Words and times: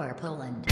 Core 0.00 0.14
Poland. 0.14 0.66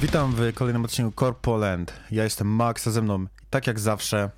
Witam 0.00 0.34
w 0.34 0.54
kolejnym 0.54 0.84
odcinku 0.84 1.20
Core 1.20 1.34
Poland. 1.42 1.92
Ja 2.10 2.24
jestem 2.24 2.46
Max, 2.46 2.86
a 2.86 2.90
ze 2.90 3.02
mną, 3.02 3.26
tak 3.50 3.66
jak 3.66 3.80
zawsze, 3.80 4.30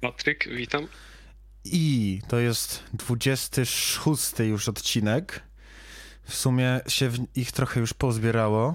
Patryk, 0.00 0.48
witam. 0.56 0.86
i 1.64 2.20
to 2.28 2.38
jest 2.38 2.82
26 2.92 4.38
już 4.38 4.68
odcinek. 4.68 5.42
W 6.22 6.34
sumie 6.34 6.80
się 6.88 7.08
w 7.08 7.36
ich 7.36 7.52
trochę 7.52 7.80
już 7.80 7.94
pozbierało. 7.94 8.74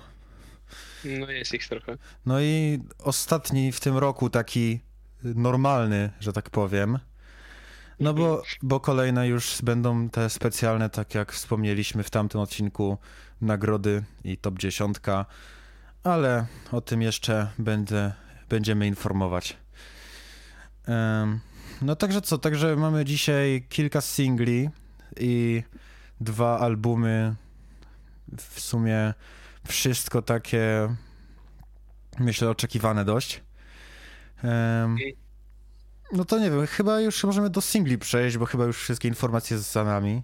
No 1.05 1.31
jest 1.31 1.53
ich 1.53 1.67
trochę. 1.67 1.97
No 2.25 2.41
i 2.41 2.79
ostatni 2.99 3.71
w 3.71 3.79
tym 3.79 3.97
roku 3.97 4.29
taki 4.29 4.79
normalny, 5.23 6.09
że 6.19 6.33
tak 6.33 6.49
powiem. 6.49 6.99
No 7.99 8.13
bo, 8.13 8.43
bo 8.61 8.79
kolejne 8.79 9.27
już 9.27 9.61
będą 9.61 10.09
te 10.09 10.29
specjalne, 10.29 10.89
tak 10.89 11.15
jak 11.15 11.31
wspomnieliśmy 11.31 12.03
w 12.03 12.09
tamtym 12.09 12.41
odcinku, 12.41 12.97
nagrody 13.41 14.03
i 14.23 14.37
top 14.37 14.59
10, 14.59 14.97
ale 16.03 16.45
o 16.71 16.81
tym 16.81 17.01
jeszcze 17.01 17.51
będę, 17.59 18.13
będziemy 18.49 18.87
informować. 18.87 19.57
No 21.81 21.95
także 21.95 22.21
co, 22.21 22.37
także 22.37 22.75
mamy 22.75 23.05
dzisiaj 23.05 23.65
kilka 23.69 24.01
singli 24.01 24.69
i 25.19 25.63
dwa 26.21 26.59
albumy. 26.59 27.35
W 28.37 28.59
sumie 28.59 29.13
wszystko 29.67 30.21
takie, 30.21 30.95
myślę, 32.19 32.49
oczekiwane 32.49 33.05
dość. 33.05 33.43
No 36.13 36.25
to 36.25 36.39
nie 36.39 36.51
wiem, 36.51 36.67
chyba 36.67 36.99
już 37.01 37.23
możemy 37.23 37.49
do 37.49 37.61
singli 37.61 37.97
przejść, 37.97 38.37
bo 38.37 38.45
chyba 38.45 38.65
już 38.65 38.77
wszystkie 38.77 39.07
informacje 39.07 39.57
za 39.57 39.83
nami. 39.83 40.21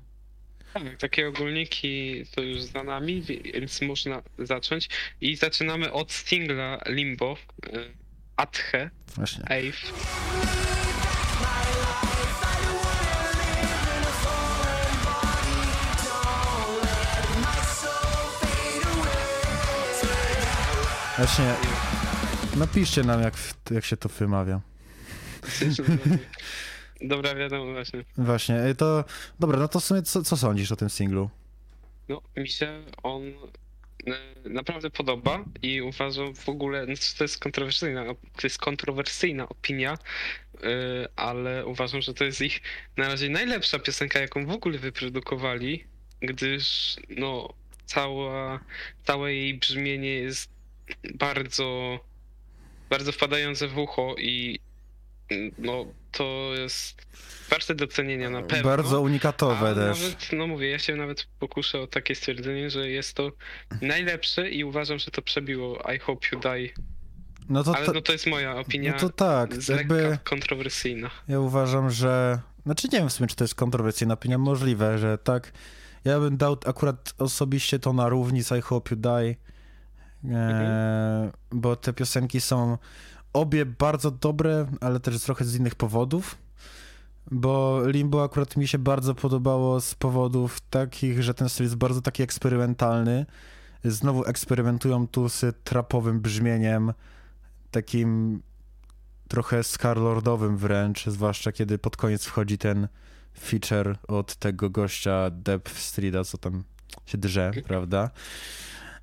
Tak, 0.74 0.98
takie 1.00 1.28
ogólniki 1.28 2.26
to 2.36 2.42
już 2.42 2.62
za 2.62 2.84
nami, 2.84 3.22
więc 3.22 3.82
można 3.82 4.22
zacząć. 4.40 4.90
I 5.22 5.36
zaczynamy 5.36 5.92
od 5.92 6.12
singla 6.12 6.80
Limbo, 6.88 7.38
y, 7.68 7.94
Athe, 8.36 8.90
Właśnie. 9.16 9.44
Ave. 9.46 9.78
Właśnie, 21.18 21.56
napiszcie 22.56 23.04
nam, 23.04 23.22
jak, 23.22 23.34
jak 23.72 23.86
się 23.86 23.98
to 23.98 24.10
wymawia. 24.10 24.62
Dobra, 27.02 27.36
wiadomo 27.36 27.74
właśnie. 27.74 28.04
Właśnie, 28.18 28.56
e, 28.56 28.76
to 28.76 29.04
dobra, 29.40 29.60
no 29.60 29.68
to 29.68 29.80
w 29.80 29.84
sumie 29.84 30.02
co, 30.02 30.24
co 30.24 30.38
sądzisz 30.38 30.72
o 30.72 30.76
tym 30.76 30.90
singlu? 30.90 31.30
No, 32.10 32.22
mi 32.38 32.50
się 32.50 32.84
on 33.04 33.24
y, 33.24 33.34
naprawdę 34.50 34.90
podoba 34.90 35.46
i 35.62 35.82
uważam 35.82 36.36
w 36.36 36.50
ogóle, 36.50 36.86
no, 36.86 36.94
to 37.18 37.24
jest 37.24 37.40
kontrowersyjna, 37.40 38.06
to 38.06 38.48
jest 38.48 38.58
kontrowersyjna 38.58 39.50
opinia, 39.50 39.94
y, 39.94 40.60
ale 41.16 41.66
uważam, 41.66 42.02
że 42.02 42.14
to 42.14 42.24
jest 42.24 42.42
ich 42.42 42.62
na 42.98 43.08
razie 43.08 43.30
najlepsza 43.30 43.80
piosenka, 43.80 44.20
jaką 44.20 44.46
w 44.46 44.52
ogóle 44.52 44.78
wyprodukowali, 44.78 45.84
gdyż 46.22 46.96
no 47.10 47.54
cała, 47.86 48.60
całe 49.04 49.34
jej 49.34 49.54
brzmienie 49.54 50.10
jest 50.10 50.50
bardzo, 51.16 52.00
bardzo 52.90 53.12
wpadające 53.12 53.68
w 53.68 53.78
ucho 53.78 54.16
i 54.18 54.60
y, 54.60 54.73
no 55.58 55.86
to 56.12 56.52
jest 56.56 57.06
warte 57.50 57.76
docenienia 57.76 58.30
na 58.30 58.42
pewno. 58.42 58.64
Bardzo 58.64 59.02
unikatowe 59.02 59.70
A 59.70 59.76
też. 59.76 60.02
Nawet, 60.02 60.30
no 60.34 60.48
mówię, 60.48 60.70
ja 60.70 60.80
się 60.80 60.96
nawet 60.96 61.28
pokuszę 61.40 61.82
o 61.82 61.88
takie 61.88 62.16
stwierdzenie, 62.16 62.70
że 62.70 62.90
jest 62.90 63.14
to 63.14 63.32
najlepsze 63.82 64.50
i 64.50 64.64
uważam, 64.64 65.00
że 65.00 65.12
to 65.12 65.22
przebiło 65.22 65.84
I 65.96 66.00
Hope 66.00 66.28
You 66.32 66.40
Die. 66.40 66.70
No 67.50 67.64
to, 67.64 67.76
Ale 67.76 67.86
ta- 67.86 67.94
no 67.94 68.02
to 68.02 68.12
jest 68.12 68.28
moja 68.28 68.56
opinia 68.56 68.92
no 68.92 69.00
to 69.00 69.10
tak, 69.10 69.56
z 69.56 69.68
jakby 69.68 69.96
lekka 69.96 70.18
kontrowersyjna. 70.18 71.10
ja 71.28 71.40
uważam, 71.40 71.90
że... 71.90 72.40
Znaczy 72.66 72.88
nie 72.94 73.00
wiem 73.00 73.10
w 73.10 73.14
sumie, 73.14 73.28
czy 73.28 73.36
to 73.36 73.44
jest 73.44 73.56
kontrowersyjna 73.56 74.14
opinia, 74.14 74.38
możliwe, 74.38 74.98
że 74.98 75.18
tak. 75.18 75.52
Ja 76.06 76.20
bym 76.20 76.38
dał 76.38 76.58
akurat 76.66 77.14
osobiście 77.18 77.80
to 77.80 77.94
na 77.94 78.10
równi 78.10 78.44
z 78.44 78.52
I 78.52 78.62
Hope 78.62 78.96
You 78.96 79.02
Die, 79.02 79.36
e, 80.36 81.32
bo 81.52 81.76
te 81.76 81.94
piosenki 81.94 82.42
są 82.42 82.78
obie 83.34 83.66
bardzo 83.66 84.12
dobre, 84.12 84.68
ale 84.82 85.00
też 85.00 85.24
trochę 85.24 85.46
z 85.46 85.56
innych 85.56 85.76
powodów. 85.76 86.38
Bo 87.32 87.82
Limbo 87.86 88.24
akurat 88.24 88.58
mi 88.58 88.68
się 88.68 88.78
bardzo 88.78 89.16
podobało 89.16 89.82
z 89.82 89.96
powodów 89.96 90.60
takich, 90.70 91.24
że 91.24 91.34
ten 91.34 91.50
styl 91.50 91.64
jest 91.64 91.76
bardzo 91.76 92.02
taki 92.02 92.24
eksperymentalny. 92.24 93.26
Znowu 93.84 94.26
eksperymentują 94.26 95.08
tu 95.08 95.30
z 95.30 95.64
trapowym 95.64 96.20
brzmieniem, 96.22 96.94
takim 97.72 98.42
trochę 99.28 99.64
skarlordowym 99.64 100.58
wręcz, 100.58 101.06
zwłaszcza 101.06 101.52
kiedy 101.52 101.78
pod 101.78 101.98
koniec 101.98 102.26
wchodzi 102.26 102.58
ten 102.58 102.88
feature 103.40 103.98
od 104.08 104.36
tego 104.36 104.70
gościa 104.70 105.30
Depth 105.32 105.78
Streeta, 105.78 106.24
co 106.24 106.38
tam 106.38 106.64
się 107.06 107.18
drze, 107.18 107.52
prawda? 107.68 108.10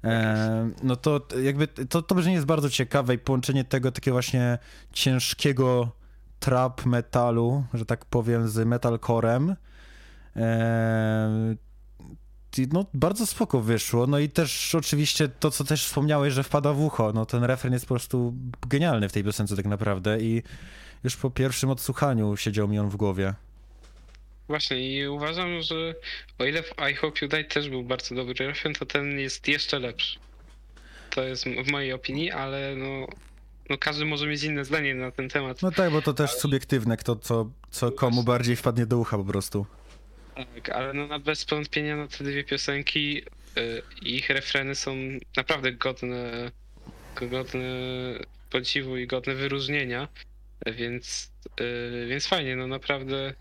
E, 0.05 0.71
no 0.83 0.97
to 0.97 1.21
jakby 1.43 1.67
to, 1.69 2.03
to 2.03 2.15
brzmienie 2.15 2.35
jest 2.35 2.47
bardzo 2.47 2.71
ciekawe 2.71 3.15
i 3.15 3.19
połączenie 3.19 3.65
tego 3.65 3.93
takiego 3.93 4.15
właśnie 4.15 4.59
ciężkiego 4.93 5.93
trap 6.41 6.87
metalu, 6.87 7.65
że 7.75 7.87
tak 7.87 8.05
powiem, 8.05 8.49
z 8.49 8.67
metalcorem. 8.67 9.57
E, 10.37 11.57
no, 12.73 12.87
bardzo 12.95 13.27
spoko 13.27 13.61
wyszło. 13.61 14.07
No 14.07 14.19
i 14.19 14.29
też 14.29 14.75
oczywiście 14.75 15.29
to, 15.29 15.51
co 15.51 15.65
też 15.65 15.87
wspomniałeś, 15.87 16.35
że 16.35 16.43
wpada 16.43 16.73
w 16.73 16.81
ucho. 16.81 17.13
No 17.13 17.27
ten 17.27 17.45
refren 17.45 17.73
jest 17.73 17.87
po 17.87 17.95
prostu 17.95 18.35
genialny 18.69 19.09
w 19.09 19.13
tej 19.13 19.25
piosence 19.25 19.57
tak 19.57 19.67
naprawdę 19.67 20.21
i 20.21 20.43
już 21.05 21.17
po 21.17 21.31
pierwszym 21.31 21.71
odsłuchaniu 21.71 22.37
siedział 22.37 22.69
mi 22.69 22.79
on 22.79 22.89
w 22.89 22.97
głowie. 22.97 23.35
Właśnie 24.51 24.97
i 24.97 25.09
uważam, 25.09 25.63
że 25.63 25.95
o 26.39 26.45
ile 26.45 26.63
w 26.63 26.75
I 26.91 26.95
Hope 26.95 27.19
You 27.23 27.29
Die 27.29 27.45
też 27.45 27.69
był 27.69 27.83
bardzo 27.83 28.15
dobry 28.15 28.47
refren, 28.47 28.75
to 28.75 28.87
ten 28.87 29.19
jest 29.19 29.49
jeszcze 29.49 29.79
lepszy. 29.79 30.19
To 31.11 31.23
jest 31.23 31.45
w 31.45 31.71
mojej 31.71 31.93
opinii, 31.93 32.31
ale 32.31 32.77
no, 32.77 33.07
no 33.69 33.79
każdy 33.79 34.05
może 34.05 34.27
mieć 34.27 34.43
inne 34.43 34.65
zdanie 34.65 34.95
na 34.95 35.11
ten 35.11 35.29
temat. 35.29 35.63
No 35.63 35.71
tak, 35.71 35.91
bo 35.91 36.03
to 36.03 36.13
też 36.13 36.31
subiektywne, 36.31 36.97
kto 36.97 37.17
co, 37.17 37.51
co 37.71 37.93
komu 37.93 38.23
bardziej 38.23 38.57
wpadnie 38.57 38.87
do 38.87 38.99
ucha 38.99 39.19
po 39.19 39.25
prostu. 39.25 39.67
Tak, 40.35 40.69
ale 40.69 40.93
no 40.93 41.07
na 41.07 41.19
bez 41.19 41.45
wątpienia 41.45 41.97
no, 41.97 42.09
te 42.09 42.25
dwie 42.25 42.45
piosenki, 42.45 43.23
y, 43.59 43.83
ich 44.03 44.31
refreny 44.31 44.75
są 44.75 44.97
naprawdę 45.37 45.73
godne, 45.73 46.51
godne 47.21 47.65
podziwu 48.51 48.97
i 48.97 49.07
godne 49.07 49.35
wyróżnienia, 49.35 50.09
więc, 50.67 51.33
y, 51.61 52.07
więc 52.09 52.27
fajnie, 52.27 52.57
no 52.57 52.67
naprawdę 52.67 53.35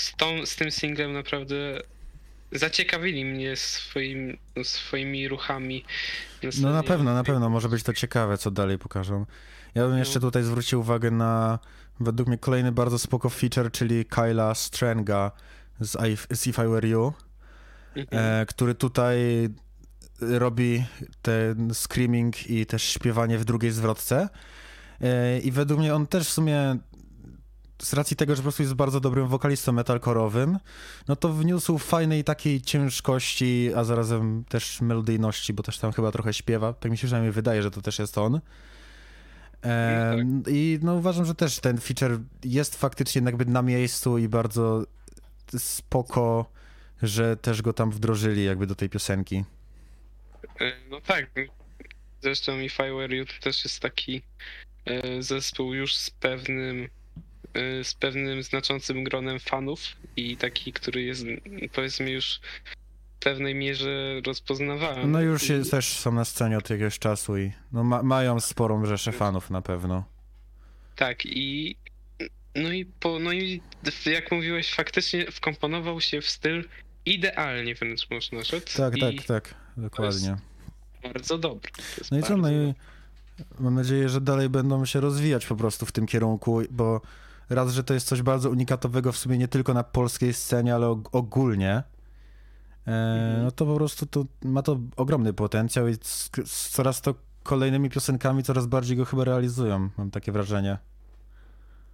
z, 0.00 0.16
tą, 0.16 0.46
z 0.46 0.56
tym 0.56 0.70
singlem 0.70 1.12
naprawdę 1.12 1.56
zaciekawili 2.52 3.24
mnie 3.24 3.56
swoim, 3.56 4.38
no, 4.56 4.64
swoimi 4.64 5.28
ruchami. 5.28 5.84
No 6.60 6.72
na 6.72 6.82
pewno, 6.82 7.14
na 7.14 7.24
pewno 7.24 7.48
może 7.50 7.68
być 7.68 7.82
to 7.82 7.92
ciekawe, 7.92 8.38
co 8.38 8.50
dalej 8.50 8.78
pokażą. 8.78 9.26
Ja 9.74 9.86
bym 9.88 9.98
jeszcze 9.98 10.20
tutaj 10.20 10.42
zwrócił 10.42 10.80
uwagę 10.80 11.10
na 11.10 11.58
według 12.00 12.28
mnie 12.28 12.38
kolejny 12.38 12.72
bardzo 12.72 12.98
spoko 12.98 13.28
feature, 13.30 13.70
czyli 13.72 14.04
Kyla 14.04 14.54
Strenga 14.54 15.30
z, 15.80 15.96
I, 16.30 16.36
z 16.36 16.46
If 16.46 16.64
I 16.64 16.68
Were 16.68 16.88
You, 16.88 17.12
Mhm. 17.96 18.42
e, 18.42 18.46
który 18.46 18.74
tutaj 18.74 19.18
robi 20.20 20.84
ten 21.22 21.74
screaming 21.74 22.50
i 22.50 22.66
też 22.66 22.82
śpiewanie 22.82 23.38
w 23.38 23.44
drugiej 23.44 23.70
zwrotce. 23.70 24.28
E, 25.00 25.38
I 25.38 25.50
według 25.52 25.80
mnie 25.80 25.94
on 25.94 26.06
też 26.06 26.28
w 26.28 26.32
sumie 26.32 26.76
z 27.82 27.92
racji 27.92 28.16
tego, 28.16 28.34
że 28.34 28.36
po 28.36 28.42
prostu 28.42 28.62
jest 28.62 28.74
bardzo 28.74 29.00
dobrym 29.00 29.28
wokalistą 29.28 29.72
metalkorowym, 29.72 30.58
no 31.08 31.16
to 31.16 31.32
wniósł 31.32 31.78
fajnej 31.78 32.24
takiej 32.24 32.60
ciężkości, 32.60 33.70
a 33.76 33.84
zarazem 33.84 34.44
też 34.48 34.80
melodyjności, 34.80 35.52
bo 35.52 35.62
też 35.62 35.78
tam 35.78 35.92
chyba 35.92 36.12
trochę 36.12 36.32
śpiewa. 36.34 36.72
Tak 36.72 36.90
mi 36.90 36.98
się 36.98 37.06
przynajmniej 37.06 37.32
wydaje, 37.32 37.62
że 37.62 37.70
to 37.70 37.82
też 37.82 37.98
jest 37.98 38.18
on. 38.18 38.40
E, 39.64 40.16
I 40.46 40.78
no 40.82 40.94
uważam, 40.94 41.24
że 41.24 41.34
też 41.34 41.60
ten 41.60 41.78
feature 41.80 42.20
jest 42.44 42.76
faktycznie 42.76 43.22
jakby 43.22 43.44
na 43.44 43.62
miejscu 43.62 44.18
i 44.18 44.28
bardzo 44.28 44.86
spoko, 45.58 46.50
że 47.02 47.36
też 47.36 47.62
go 47.62 47.72
tam 47.72 47.90
wdrożyli 47.90 48.44
jakby 48.44 48.66
do 48.66 48.74
tej 48.74 48.88
piosenki. 48.88 49.44
E, 50.60 50.72
No 50.90 51.00
tak. 51.00 51.30
Zresztą 52.22 52.60
If 52.60 52.88
I 52.88 52.92
Were 52.92 53.16
You 53.16 53.26
to 53.26 53.32
też 53.40 53.64
jest 53.64 53.80
taki 53.80 54.22
e, 54.84 55.22
zespół 55.22 55.74
już 55.74 55.96
z 55.96 56.10
pewnym 56.10 56.88
z 57.82 57.94
pewnym 57.94 58.42
znaczącym 58.42 59.04
gronem 59.04 59.38
fanów 59.40 59.80
i 60.16 60.36
taki, 60.36 60.72
który 60.72 61.02
jest 61.02 61.24
powiedzmy 61.72 62.10
już 62.10 62.40
w 63.20 63.20
pewnej 63.20 63.54
mierze 63.54 64.20
rozpoznawalny. 64.26 65.06
No 65.06 65.20
już 65.20 65.50
I- 65.50 65.70
też 65.70 65.98
są 65.98 66.12
na 66.12 66.24
scenie 66.24 66.58
od 66.58 66.70
jakiegoś 66.70 66.98
czasu 66.98 67.38
i 67.38 67.52
no 67.72 67.84
ma, 67.84 68.02
mają 68.02 68.40
sporą 68.40 68.86
rzeszę 68.86 69.12
fanów 69.12 69.50
na 69.50 69.62
pewno. 69.62 70.04
Tak 70.96 71.26
i 71.26 71.76
no 72.54 72.72
i 72.72 72.84
po, 72.84 73.18
no 73.18 73.32
i 73.32 73.60
jak 74.06 74.32
mówiłeś, 74.32 74.74
faktycznie 74.74 75.30
wkomponował 75.30 76.00
się 76.00 76.20
w 76.20 76.30
styl 76.30 76.68
idealnie 77.06 77.74
wręcz 77.74 78.10
można 78.10 78.42
rzec. 78.42 78.76
Tak, 78.76 78.96
i 78.96 79.00
tak, 79.00 79.26
tak, 79.26 79.54
dokładnie. 79.76 80.36
Bardzo 81.02 81.38
dobry. 81.38 81.70
No 82.10 82.18
i 82.18 82.22
co, 82.22 82.36
no 82.36 82.50
i 82.50 82.74
mam 83.58 83.74
nadzieję, 83.74 84.08
że 84.08 84.20
dalej 84.20 84.48
będą 84.48 84.84
się 84.84 85.00
rozwijać 85.00 85.46
po 85.46 85.56
prostu 85.56 85.86
w 85.86 85.92
tym 85.92 86.06
kierunku, 86.06 86.62
bo 86.70 87.00
raz, 87.50 87.72
że 87.72 87.84
to 87.84 87.94
jest 87.94 88.06
coś 88.08 88.22
bardzo 88.22 88.50
unikatowego 88.50 89.12
w 89.12 89.16
sumie 89.18 89.38
nie 89.38 89.48
tylko 89.48 89.74
na 89.74 89.84
polskiej 89.84 90.34
scenie, 90.34 90.74
ale 90.74 90.86
og- 90.86 91.08
ogólnie, 91.12 91.70
e, 91.72 91.82
Mhm. 92.86 93.44
no 93.44 93.50
to 93.50 93.66
po 93.66 93.74
prostu 93.76 94.06
to, 94.06 94.24
ma 94.44 94.62
to 94.62 94.80
ogromny 94.96 95.32
potencjał 95.32 95.88
i 95.88 95.94
z, 95.94 96.30
z 96.46 96.68
coraz 96.70 97.00
to 97.00 97.14
kolejnymi 97.42 97.90
piosenkami 97.90 98.42
coraz 98.42 98.66
bardziej 98.66 98.96
go 98.96 99.04
chyba 99.04 99.24
realizują, 99.24 99.90
mam 99.98 100.10
takie 100.10 100.32
wrażenie. 100.32 100.78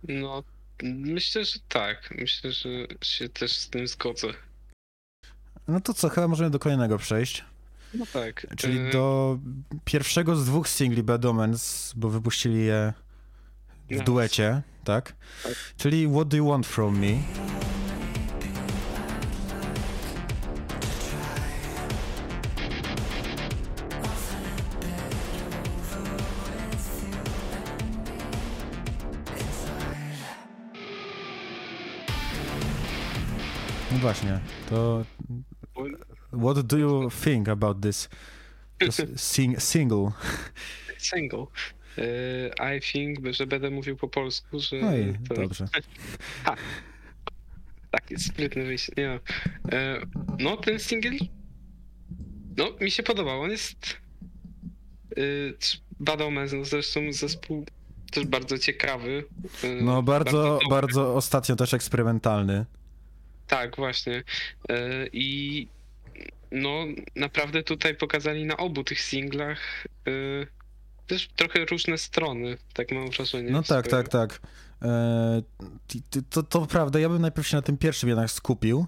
No, 0.09 0.43
myślę, 0.83 1.45
że 1.45 1.59
tak. 1.69 2.15
Myślę, 2.19 2.53
że 2.53 2.69
się 3.03 3.29
też 3.29 3.59
z 3.59 3.71
tym 3.71 3.87
zgodzę. 3.89 4.29
No 5.69 5.81
to 5.81 5.95
co, 5.95 6.09
chyba 6.09 6.29
możemy 6.29 6.50
do 6.50 6.59
kolejnego 6.59 6.99
przejść, 6.99 7.45
No 7.95 8.07
tak. 8.12 8.47
czyli 8.57 8.79
e, 8.79 8.91
do 8.91 9.39
pierwszego 9.85 10.37
z 10.37 10.47
dwóch 10.47 10.69
singli 10.69 11.03
Bad 11.03 11.25
Omens, 11.25 11.93
bo 11.97 12.09
wypuścili 12.09 12.65
je 12.65 12.93
w 13.91 13.97
No. 13.97 14.05
duecie, 14.05 14.62
tak? 14.85 15.15
Czyli 15.77 16.09
What 16.09 16.29
Do 16.29 16.37
You 16.37 16.47
Want 16.47 16.67
From 16.67 16.99
Me? 16.99 17.07
No 33.93 34.01
właśnie, 34.01 34.41
to 34.71 35.05
what 36.33 36.63
do 36.67 36.79
you 36.79 37.11
think 37.11 37.49
about 37.49 37.81
this 37.81 38.09
sing 39.17 39.63
single? 39.63 40.13
Single. 40.99 41.47
E, 41.99 42.76
I 42.76 42.81
think, 42.81 43.19
że 43.31 43.46
będę 43.46 43.70
mówił 43.70 43.96
po 43.96 44.08
polsku, 44.08 44.58
że 44.58 44.76
No 44.76 44.96
i 44.96 45.14
to 45.29 45.35
dobrze. 45.35 45.67
takie 47.91 48.19
sprytne 48.19 48.64
wyjście. 48.64 48.93
Nie 48.96 49.08
no. 49.08 49.19
E, 49.79 50.00
no, 50.38 50.56
ten 50.56 50.79
single, 50.79 51.19
no, 52.56 52.73
mi 52.81 52.91
się 52.91 53.02
podobał. 53.02 53.41
On 53.41 53.50
jest 53.50 53.96
y, 55.19 55.56
Bad 56.00 56.20
Omens, 56.20 56.52
no 56.52 56.64
zresztą 56.64 57.00
zespół 57.12 57.67
też 58.11 58.26
bardzo 58.26 58.58
ciekawy. 58.58 59.25
No 59.81 60.02
bardzo, 60.02 60.43
dobry. 60.44 60.69
bardzo 60.70 61.14
ostatnio 61.14 61.56
też 61.56 61.75
eksperymentalny. 61.75 62.64
Tak, 63.47 63.76
właśnie. 63.76 64.23
E, 64.69 65.06
I 65.12 65.69
no, 66.50 66.85
naprawdę 67.17 67.62
tutaj 67.62 67.94
pokazali 67.94 68.44
na 68.44 68.56
obu 68.56 68.85
tych 68.85 69.00
singlach 69.00 69.87
też 71.06 71.29
trochę 71.37 71.65
różne 71.65 71.99
strony, 71.99 72.59
tak 72.75 72.93
mam 72.93 73.11
wrażenie. 73.11 73.51
No 73.51 73.62
tak, 73.62 73.89
tak, 73.89 74.09
tak. 74.09 74.41
E, 74.83 75.43
to, 76.31 76.43
to 76.43 76.67
prawda, 76.67 76.99
ja 77.01 77.09
bym 77.09 77.23
najpierw 77.23 77.49
się 77.49 77.56
na 77.56 77.62
tym 77.62 77.77
pierwszym 77.77 78.09
jednak 78.09 78.31
skupił, 78.31 78.87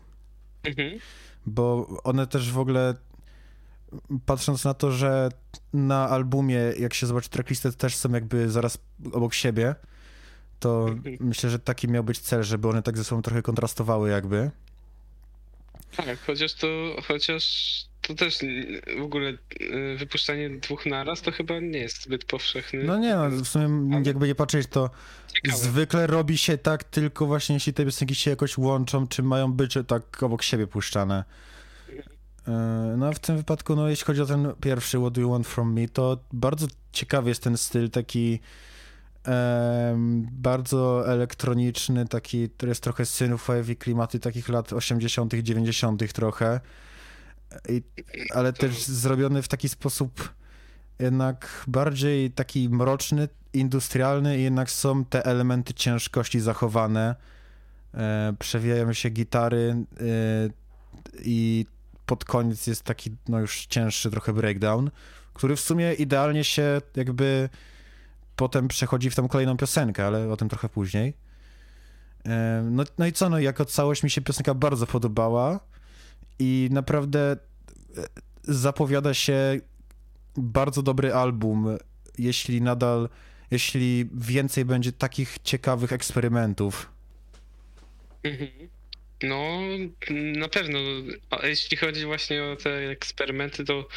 Mhm. 0.64 0.98
bo 1.46 1.86
one 2.04 2.26
też 2.26 2.52
w 2.52 2.58
ogóle, 2.58 2.94
patrząc 4.26 4.64
na 4.64 4.74
to, 4.74 4.92
że 4.92 5.28
na 5.72 6.08
albumie, 6.08 6.58
jak 6.78 6.94
się 6.94 7.06
zobaczy 7.06 7.28
tracklistę, 7.30 7.72
też 7.72 7.96
są 7.96 8.12
jakby 8.12 8.50
zaraz 8.50 8.78
obok 9.12 9.34
siebie, 9.34 9.74
to 10.60 10.88
Mhm. 10.88 11.16
myślę, 11.20 11.50
że 11.50 11.58
taki 11.58 11.88
miał 11.88 12.04
być 12.04 12.18
cel, 12.18 12.42
żeby 12.42 12.68
one 12.68 12.82
tak 12.82 12.96
ze 12.98 13.04
sobą 13.04 13.22
trochę 13.22 13.42
kontrastowały 13.42 14.10
jakby. 14.10 14.50
Tak, 15.96 16.18
chociaż 16.26 16.54
to, 16.54 16.66
chociaż 17.08 17.44
to 18.06 18.14
też 18.14 18.42
y, 18.42 18.82
w 18.98 19.02
ogóle 19.02 19.30
y, 19.60 19.96
wypuszczanie 19.98 20.50
dwóch 20.50 20.86
naraz 20.86 21.22
to 21.22 21.32
chyba 21.32 21.60
nie 21.60 21.78
jest 21.78 22.02
zbyt 22.02 22.24
powszechny. 22.24 22.84
No 22.84 22.98
nie, 22.98 23.14
no 23.14 23.30
w 23.30 23.48
sumie 23.48 24.02
jakby 24.04 24.26
nie 24.26 24.34
patrzeć, 24.34 24.66
to 24.70 24.90
Ciekawe. 25.34 25.58
zwykle 25.62 26.06
robi 26.06 26.38
się 26.38 26.58
tak 26.58 26.84
tylko 26.84 27.26
właśnie, 27.26 27.54
jeśli 27.54 27.72
te 27.74 27.84
piosenki 27.84 28.14
się 28.14 28.30
jakoś 28.30 28.58
łączą, 28.58 29.06
czy 29.08 29.22
mają 29.22 29.52
być 29.52 29.74
tak 29.86 30.22
obok 30.22 30.42
siebie 30.42 30.66
puszczane. 30.66 31.24
E, 32.48 32.94
No 32.96 33.06
a 33.06 33.12
w 33.12 33.18
tym 33.18 33.36
wypadku, 33.36 33.76
no 33.76 33.88
jeśli 33.88 34.04
chodzi 34.06 34.20
o 34.20 34.26
ten 34.26 34.52
pierwszy 34.60 34.98
What 34.98 35.12
Do 35.12 35.20
You 35.20 35.30
Want 35.30 35.46
From 35.46 35.72
Me, 35.72 35.88
to 35.88 36.18
bardzo 36.32 36.66
ciekawy 36.92 37.28
jest 37.28 37.42
ten 37.42 37.56
styl 37.56 37.90
taki 37.90 38.40
em, 39.24 40.26
bardzo 40.32 41.08
elektroniczny, 41.12 42.06
taki, 42.08 42.48
który 42.50 42.70
jest 42.70 42.82
trochę 42.82 43.06
synthwave 43.06 43.68
i 43.70 43.76
klimaty 43.76 44.20
takich 44.20 44.48
lat 44.48 44.72
80 44.72 45.34
90 45.34 46.12
trochę, 46.12 46.60
I, 47.68 47.82
ale 48.34 48.52
też 48.52 48.84
zrobiony 48.84 49.42
w 49.42 49.48
taki 49.48 49.68
sposób 49.68 50.34
jednak 50.98 51.64
bardziej 51.66 52.30
taki 52.30 52.68
mroczny, 52.68 53.28
industrialny 53.52 54.38
i 54.38 54.42
jednak 54.42 54.70
są 54.70 55.04
te 55.04 55.24
elementy 55.24 55.74
ciężkości 55.74 56.40
zachowane. 56.40 57.16
E, 57.94 58.34
przewijają 58.38 58.92
się 58.92 59.10
gitary 59.10 59.76
e, 59.76 60.04
i 61.22 61.66
pod 62.06 62.24
koniec 62.24 62.66
jest 62.66 62.82
taki 62.82 63.10
no 63.28 63.40
już 63.40 63.66
cięższy 63.66 64.10
trochę 64.10 64.32
breakdown, 64.32 64.90
który 65.34 65.56
w 65.56 65.60
sumie 65.60 65.94
idealnie 65.94 66.44
się 66.44 66.80
jakby 66.96 67.48
potem 68.36 68.68
przechodzi 68.68 69.10
w 69.10 69.14
tą 69.14 69.28
kolejną 69.28 69.56
piosenkę, 69.56 70.06
ale 70.06 70.28
o 70.28 70.36
tym 70.36 70.48
trochę 70.48 70.68
później. 70.68 71.14
E, 72.26 72.62
no, 72.70 72.84
no 72.98 73.06
i 73.06 73.12
co, 73.12 73.28
no 73.28 73.38
jako 73.38 73.64
całość 73.64 74.02
mi 74.02 74.10
się 74.10 74.20
piosenka 74.20 74.54
bardzo 74.54 74.86
podobała 74.86 75.60
i 76.38 76.68
naprawdę 76.72 77.20
e, 77.32 77.36
zapowiada 78.42 79.14
się 79.14 79.60
bardzo 80.36 80.82
dobry 80.82 81.14
album, 81.14 81.78
jeśli 82.18 82.62
nadal, 82.62 83.08
jeśli 83.50 84.08
więcej 84.14 84.64
będzie 84.64 84.92
takich 84.92 85.36
ciekawych 85.44 85.92
eksperymentów. 85.92 86.90
Mhm. 88.22 88.50
No, 89.22 89.60
na 90.10 90.48
pewno. 90.48 90.78
A 91.30 91.46
jeśli 91.46 91.76
chodzi 91.76 92.04
właśnie 92.04 92.44
o 92.44 92.56
te 92.56 92.90
eksperymenty, 92.90 93.64
to 93.64 93.88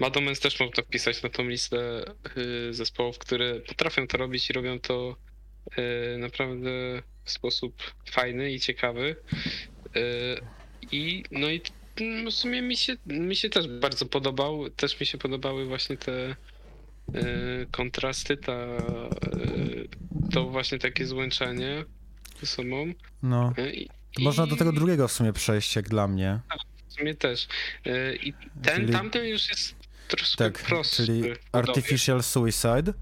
Bad 0.00 0.16
Omens 0.16 0.40
też 0.40 0.60
można 0.60 0.82
wpisać 0.82 1.22
na 1.22 1.28
tą 1.28 1.48
listę 1.48 2.04
y, 2.36 2.74
zespołów, 2.74 3.18
które 3.18 3.60
potrafią 3.60 4.06
to 4.06 4.18
robić 4.18 4.50
i 4.50 4.52
robią 4.52 4.80
to 4.80 5.16
y, 5.78 6.18
naprawdę 6.18 6.70
w 7.24 7.30
sposób 7.30 7.82
fajny 8.10 8.52
i 8.52 8.60
ciekawy. 8.60 9.16
Y, 9.96 10.40
I 10.92 11.24
no 11.30 11.50
i 11.50 11.60
w 12.30 12.32
sumie 12.34 12.62
mi 12.62 12.76
się, 12.76 12.96
mi 13.06 13.36
się 13.36 13.50
też 13.50 13.68
bardzo 13.68 14.06
podobał. 14.06 14.70
Też 14.70 15.00
mi 15.00 15.06
się 15.06 15.18
podobały 15.18 15.66
właśnie 15.66 15.96
te 15.96 16.30
y, 17.14 17.66
kontrasty, 17.70 18.36
ta, 18.36 18.52
y, 18.52 19.88
to 20.32 20.44
właśnie 20.48 20.78
takie 20.78 21.06
złączenie 21.06 21.84
ze 22.40 22.46
sobą. 22.46 22.92
No, 23.22 23.52
Y, 23.58 23.72
I, 23.72 23.88
można 24.24 24.46
do 24.46 24.56
tego 24.56 24.72
drugiego 24.72 25.08
w 25.08 25.12
sumie 25.12 25.32
przejść, 25.32 25.76
jak 25.76 25.88
dla 25.88 26.08
mnie. 26.08 26.40
w 26.88 26.92
sumie 26.92 27.14
też. 27.14 27.48
I 28.22 28.32
ten, 28.62 28.76
Czyli- 28.80 28.92
tamten 28.92 29.24
już 29.26 29.48
jest 29.48 29.74
troszkę 30.08 30.44
Tak, 30.50 30.62
prostszy. 30.62 31.06
czyli. 31.06 31.22
Artificial 31.52 32.22
Suicide. 32.22 32.92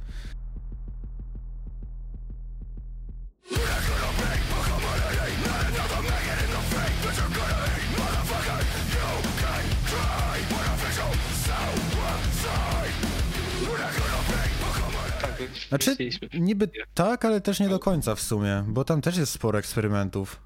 Znaczy, 15.68 15.96
niby 16.34 16.68
tak, 16.94 17.24
ale 17.24 17.40
też 17.40 17.60
nie 17.60 17.68
do 17.68 17.78
końca 17.78 18.14
w 18.14 18.20
sumie, 18.20 18.64
bo 18.68 18.84
tam 18.84 19.00
też 19.00 19.16
jest 19.16 19.32
sporo 19.32 19.58
eksperymentów. 19.58 20.40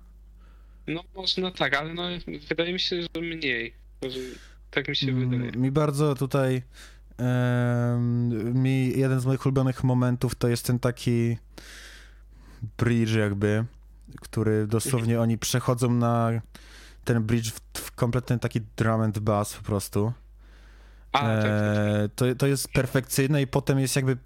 No 0.86 1.02
można 1.14 1.50
tak, 1.50 1.76
ale 1.76 1.94
no, 1.94 2.02
wydaje 2.48 2.72
mi 2.72 2.80
się, 2.80 3.02
że 3.02 3.20
mniej. 3.20 3.74
Że, 4.02 4.18
tak 4.70 4.88
mi 4.88 4.96
się 4.96 5.08
Mm, 5.08 5.30
wydaje. 5.30 5.52
Mi 5.52 5.70
bardzo 5.70 6.14
tutaj. 6.14 6.62
mi 8.54 8.98
jeden 8.98 9.20
z 9.20 9.26
moich 9.26 9.46
ulubionych 9.46 9.84
momentów 9.84 10.34
to 10.34 10.48
jest 10.48 10.66
ten 10.66 10.78
taki 10.78 11.36
bridge, 12.78 13.14
jakby, 13.14 13.64
który 14.20 14.66
dosłownie 14.66 15.20
oni 15.20 15.38
przechodzą 15.38 15.94
na 15.94 16.30
ten 17.04 17.22
bridge 17.22 17.50
w, 17.50 17.60
w 17.78 17.92
kompletny 17.92 18.38
taki 18.38 18.60
drum 18.76 19.00
and 19.00 19.18
bass 19.18 19.54
po 19.54 19.62
prostu. 19.62 20.12
A, 21.12 21.18
tak, 21.20 21.42
tak, 21.42 21.42
tak. 21.42 21.50
E, 21.50 22.08
to, 22.14 22.34
to 22.34 22.46
jest 22.46 22.68
perfekcyjne 22.68 23.42
i 23.42 23.46
potem 23.46 23.78
jest 23.78 23.96
jakby 23.96 24.16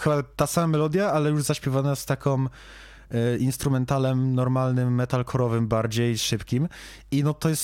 chyba 0.00 0.22
ta 0.22 0.46
sama 0.46 0.66
melodia, 0.66 1.12
ale 1.12 1.30
już 1.30 1.42
zaśpiewana 1.42 1.96
z 1.96 2.06
taką 2.06 2.46
e, 3.10 3.36
instrumentalem 3.38 4.34
normalnym, 4.34 4.94
metalkorowym 4.94 5.68
bardziej, 5.68 6.18
szybkim 6.18 6.68
i 7.10 7.24
no 7.24 7.34
to 7.34 7.48
jest 7.48 7.62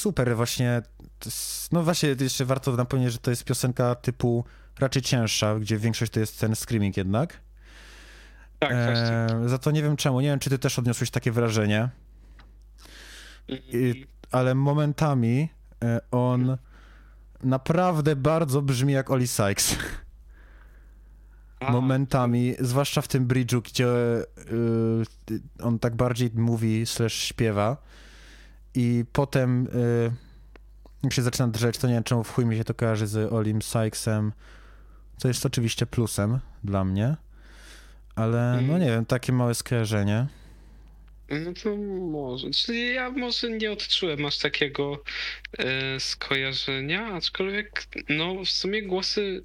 super 0.00 0.36
właśnie, 0.36 0.82
jest, 1.24 1.72
no 1.72 1.82
właśnie 1.82 2.14
jeszcze 2.20 2.44
warto 2.44 2.72
napomnieć, 2.76 3.12
że 3.12 3.18
to 3.18 3.30
jest 3.30 3.44
piosenka 3.44 3.94
typu 3.94 4.44
raczej 4.78 5.02
cięższa, 5.02 5.54
gdzie 5.58 5.78
większość 5.78 6.12
to 6.12 6.20
jest 6.20 6.40
ten 6.40 6.56
screaming 6.56 6.96
jednak. 6.96 7.40
tak, 8.58 8.70
właśnie. 8.84 9.36
E, 9.44 9.48
za 9.48 9.58
to 9.58 9.70
nie 9.70 9.82
wiem 9.82 9.96
czemu, 9.96 10.20
nie 10.20 10.28
wiem 10.28 10.38
czy 10.38 10.50
ty 10.50 10.58
też 10.58 10.78
odniosłeś 10.78 11.10
takie 11.10 11.32
wrażenie, 11.32 11.88
Mm, 13.48 13.62
i- 13.72 14.06
ale 14.32 14.54
momentami 14.54 15.48
e, 15.84 16.00
on 16.10 16.56
naprawdę 17.42 18.16
bardzo 18.16 18.62
brzmi 18.62 18.92
jak 18.92 19.10
Oli 19.10 19.28
Sykes. 19.28 19.76
Aha. 21.60 21.72
Momentami, 21.72 22.54
zwłaszcza 22.58 23.02
w 23.02 23.08
tym 23.08 23.28
bridge'u, 23.28 23.62
gdzie 23.62 23.86
y, 25.32 25.40
on 25.62 25.78
tak 25.78 25.94
bardziej 25.96 26.30
mówi 26.34 26.86
slash 26.86 27.14
śpiewa 27.14 27.76
i 28.74 29.04
potem 29.12 29.66
y, 29.66 30.10
jak 31.02 31.12
się 31.12 31.22
zaczyna 31.22 31.48
drzeć, 31.48 31.78
to 31.78 31.86
nie 31.88 31.94
wiem 31.94 32.04
czemu 32.04 32.24
w 32.24 32.30
chuj 32.30 32.46
mi 32.46 32.56
się 32.56 32.64
to 32.64 32.74
kojarzy 32.74 33.06
z 33.06 33.32
Olim 33.32 33.62
Sykesem, 33.62 34.32
co 35.16 35.28
jest 35.28 35.46
oczywiście 35.46 35.86
plusem 35.86 36.38
dla 36.64 36.84
mnie, 36.84 37.16
ale 38.14 38.52
no 38.56 38.58
Mhm. 38.58 38.80
nie 38.80 38.86
wiem, 38.88 39.06
takie 39.06 39.32
małe 39.32 39.54
skojarzenie. 39.54 40.26
No 41.44 41.52
to 41.62 41.76
może. 42.10 42.50
Czyli 42.50 42.94
ja 42.94 43.10
może 43.10 43.50
nie 43.50 43.72
odczułem 43.72 44.26
aż 44.26 44.38
takiego 44.38 45.02
e, 45.58 46.00
skojarzenia, 46.00 47.06
aczkolwiek 47.06 47.84
no 48.08 48.44
w 48.44 48.48
sumie 48.50 48.82
głosy 48.82 49.44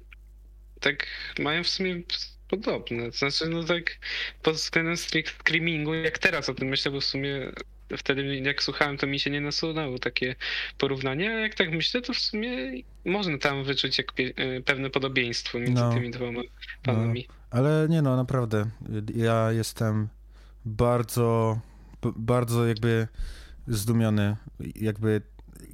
tak 0.80 1.06
mają 1.38 1.64
w 1.64 1.68
sumie 1.68 2.02
podobne. 2.48 3.10
Znaczy 3.10 3.46
no 3.48 3.64
tak 3.64 3.98
pod 4.42 4.54
względem 4.54 4.96
strict 4.96 5.34
screamingu, 5.42 5.94
jak 5.94 6.18
teraz 6.18 6.48
o 6.48 6.54
tym 6.54 6.68
myślę, 6.68 6.90
bo 6.92 7.00
w 7.00 7.04
sumie 7.04 7.52
wtedy 7.96 8.36
jak 8.36 8.62
słuchałem, 8.62 8.96
to 8.96 9.06
mi 9.06 9.20
się 9.20 9.30
nie 9.30 9.40
nasunęło 9.40 9.98
takie 9.98 10.34
porównanie, 10.78 11.30
a 11.34 11.38
jak 11.38 11.54
tak 11.54 11.70
myślę, 11.70 12.02
to 12.02 12.12
w 12.12 12.18
sumie 12.18 12.72
można 13.04 13.38
tam 13.38 13.64
wyczuć 13.64 13.98
jak, 13.98 14.06
e, 14.36 14.60
pewne 14.60 14.90
podobieństwo 14.90 15.58
między 15.58 15.82
No. 15.82 15.92
tymi 15.92 16.10
dwoma 16.10 16.40
panami. 16.82 17.28
Ale 17.50 17.86
nie 17.90 18.02
no, 18.02 18.16
naprawdę. 18.16 18.70
Ja 19.14 19.52
jestem 19.52 20.08
bardzo, 20.64 21.58
bardzo 22.16 22.66
jakby 22.66 23.08
zdumiony 23.68 24.36
jakby 24.74 25.22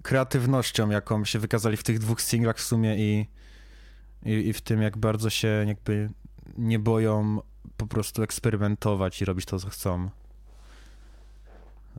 kreatywnością, 0.02 0.90
jaką 0.90 1.24
się 1.24 1.38
wykazali 1.38 1.76
w 1.76 1.82
tych 1.82 1.98
dwóch 1.98 2.20
singlach 2.20 2.56
w 2.56 2.62
sumie 2.62 2.96
i, 2.96 3.26
i, 4.24 4.30
i 4.30 4.52
w 4.52 4.60
tym, 4.60 4.82
jak 4.82 4.98
bardzo 4.98 5.30
się 5.30 5.48
jakby 5.48 6.10
nie 6.58 6.78
boją 6.78 7.42
po 7.76 7.86
prostu 7.86 8.22
eksperymentować 8.22 9.22
i 9.22 9.24
robić 9.24 9.46
to, 9.46 9.58
co 9.58 9.68
chcą. 9.68 10.10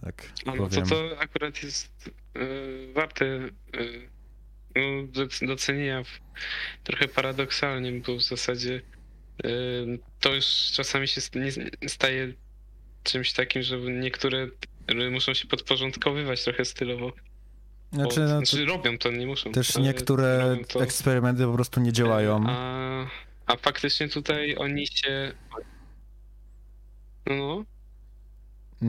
Tak 0.02 0.34
no 0.46 0.52
to 0.52 0.58
powiem. 0.58 0.86
to 0.86 1.20
akurat 1.20 1.64
jest 1.64 2.10
y, 2.38 2.94
warte 2.94 3.26
y, 3.26 3.50
no, 4.76 4.82
doc- 5.08 5.48
docenienia 5.48 6.04
w, 6.04 6.20
trochę 6.84 7.08
paradoksalnie, 7.08 7.92
bo 7.92 8.16
w 8.16 8.22
zasadzie 8.22 8.82
y, 9.46 10.00
to 10.20 10.36
już 10.36 10.72
czasami 10.74 11.08
się 11.08 11.22
staje 11.88 12.34
czymś 13.04 13.34
takim, 13.34 13.64
że 13.64 13.80
niektóre 13.80 14.48
muszą 15.12 15.34
się 15.34 15.48
podporządkowywać 15.48 16.44
trochę 16.44 16.66
stylowo. 16.66 17.14
Znaczy, 17.94 18.20
Bo, 18.20 18.28
no, 18.28 18.28
znaczy 18.28 18.66
robią 18.66 18.98
to, 18.98 19.12
nie 19.12 19.28
muszą. 19.28 19.52
też 19.52 19.78
niektóre 19.78 20.58
eksperymenty 20.80 21.46
po 21.46 21.54
prostu 21.54 21.80
nie 21.80 21.94
działają. 21.94 22.44
A, 22.48 23.06
a 23.46 23.58
faktycznie 23.58 24.10
tutaj 24.10 24.56
oni 24.58 24.88
się... 24.88 25.34
No, 27.28 27.36
no. 27.36 27.66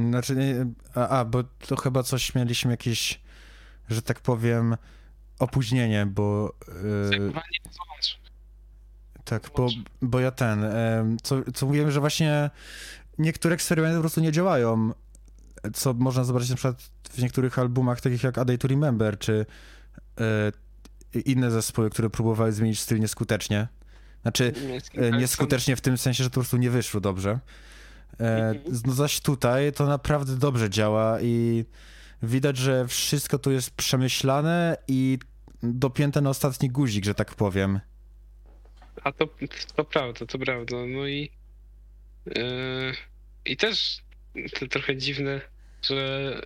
Znaczy, 0.09 0.37
nie, 0.37 0.67
a, 0.95 1.09
a, 1.09 1.25
bo 1.25 1.45
to 1.45 1.77
chyba 1.77 2.03
coś 2.03 2.35
mieliśmy 2.35 2.71
jakieś, 2.71 3.21
że 3.89 4.03
tak 4.03 4.21
powiem, 4.21 4.77
opóźnienie, 5.39 6.07
bo 6.07 6.55
yy, 7.13 7.33
tak, 9.25 9.51
bo, 9.57 9.69
bo 10.03 10.21
ja 10.21 10.31
ten, 10.31 10.65
em, 10.65 11.17
co, 11.23 11.53
co 11.55 11.67
mówiłem, 11.67 11.91
że 11.91 12.01
właśnie 12.01 12.51
niektóre 13.19 13.55
eksperymenty 13.55 13.97
po 13.97 14.01
prostu 14.01 14.21
nie 14.21 14.33
działają, 14.33 14.93
co 15.73 15.95
można 15.95 16.25
zobaczyć 16.25 16.51
na 16.51 16.57
przykład 16.57 16.91
w 17.11 17.23
niektórych 17.23 17.59
albumach, 17.59 18.01
takich 18.01 18.23
jak 18.23 18.39
A 18.39 18.45
Day 18.45 18.59
to 18.59 18.69
Remember, 18.69 19.19
czy 19.19 19.47
e, 21.15 21.21
inne 21.21 21.51
zespoły, 21.51 21.91
które 21.91 22.11
próbowały 22.11 22.53
zmienić 22.53 22.81
styl 22.81 23.01
nieskutecznie. 23.01 23.69
Znaczy, 24.23 24.53
E, 24.95 25.11
nieskutecznie 25.11 25.77
w 25.77 25.81
tym 25.81 25.99
sensie, 25.99 26.25
że 26.25 26.31
po 26.31 26.35
prostu 26.35 26.57
nie 26.57 26.71
wyszło 26.71 27.01
dobrze. 27.01 27.39
E, 28.21 28.49
Mhm. 28.49 28.65
no 28.87 28.93
zaś 28.93 29.21
tutaj 29.21 29.73
to 29.73 29.87
naprawdę 29.87 30.37
dobrze 30.37 30.71
działa 30.71 31.21
i 31.21 31.65
widać, 32.23 32.57
że 32.57 32.89
wszystko 32.89 33.39
tu 33.39 33.51
jest 33.51 33.71
przemyślane 33.71 34.77
i 34.89 35.19
dopięte 35.63 36.21
na 36.21 36.31
ostatni 36.31 36.71
guzik, 36.71 37.05
że 37.05 37.15
tak 37.15 37.35
powiem. 37.35 37.81
A 39.05 39.13
to, 39.13 39.29
to 39.77 39.85
prawda, 39.85 40.27
to 40.27 40.39
prawda. 40.39 40.77
No 40.87 41.07
i 41.07 41.31
yy, 42.27 42.35
i 43.45 43.57
też 43.57 44.03
to 44.61 44.67
trochę 44.67 44.97
dziwne, 44.97 45.41
że 45.87 46.41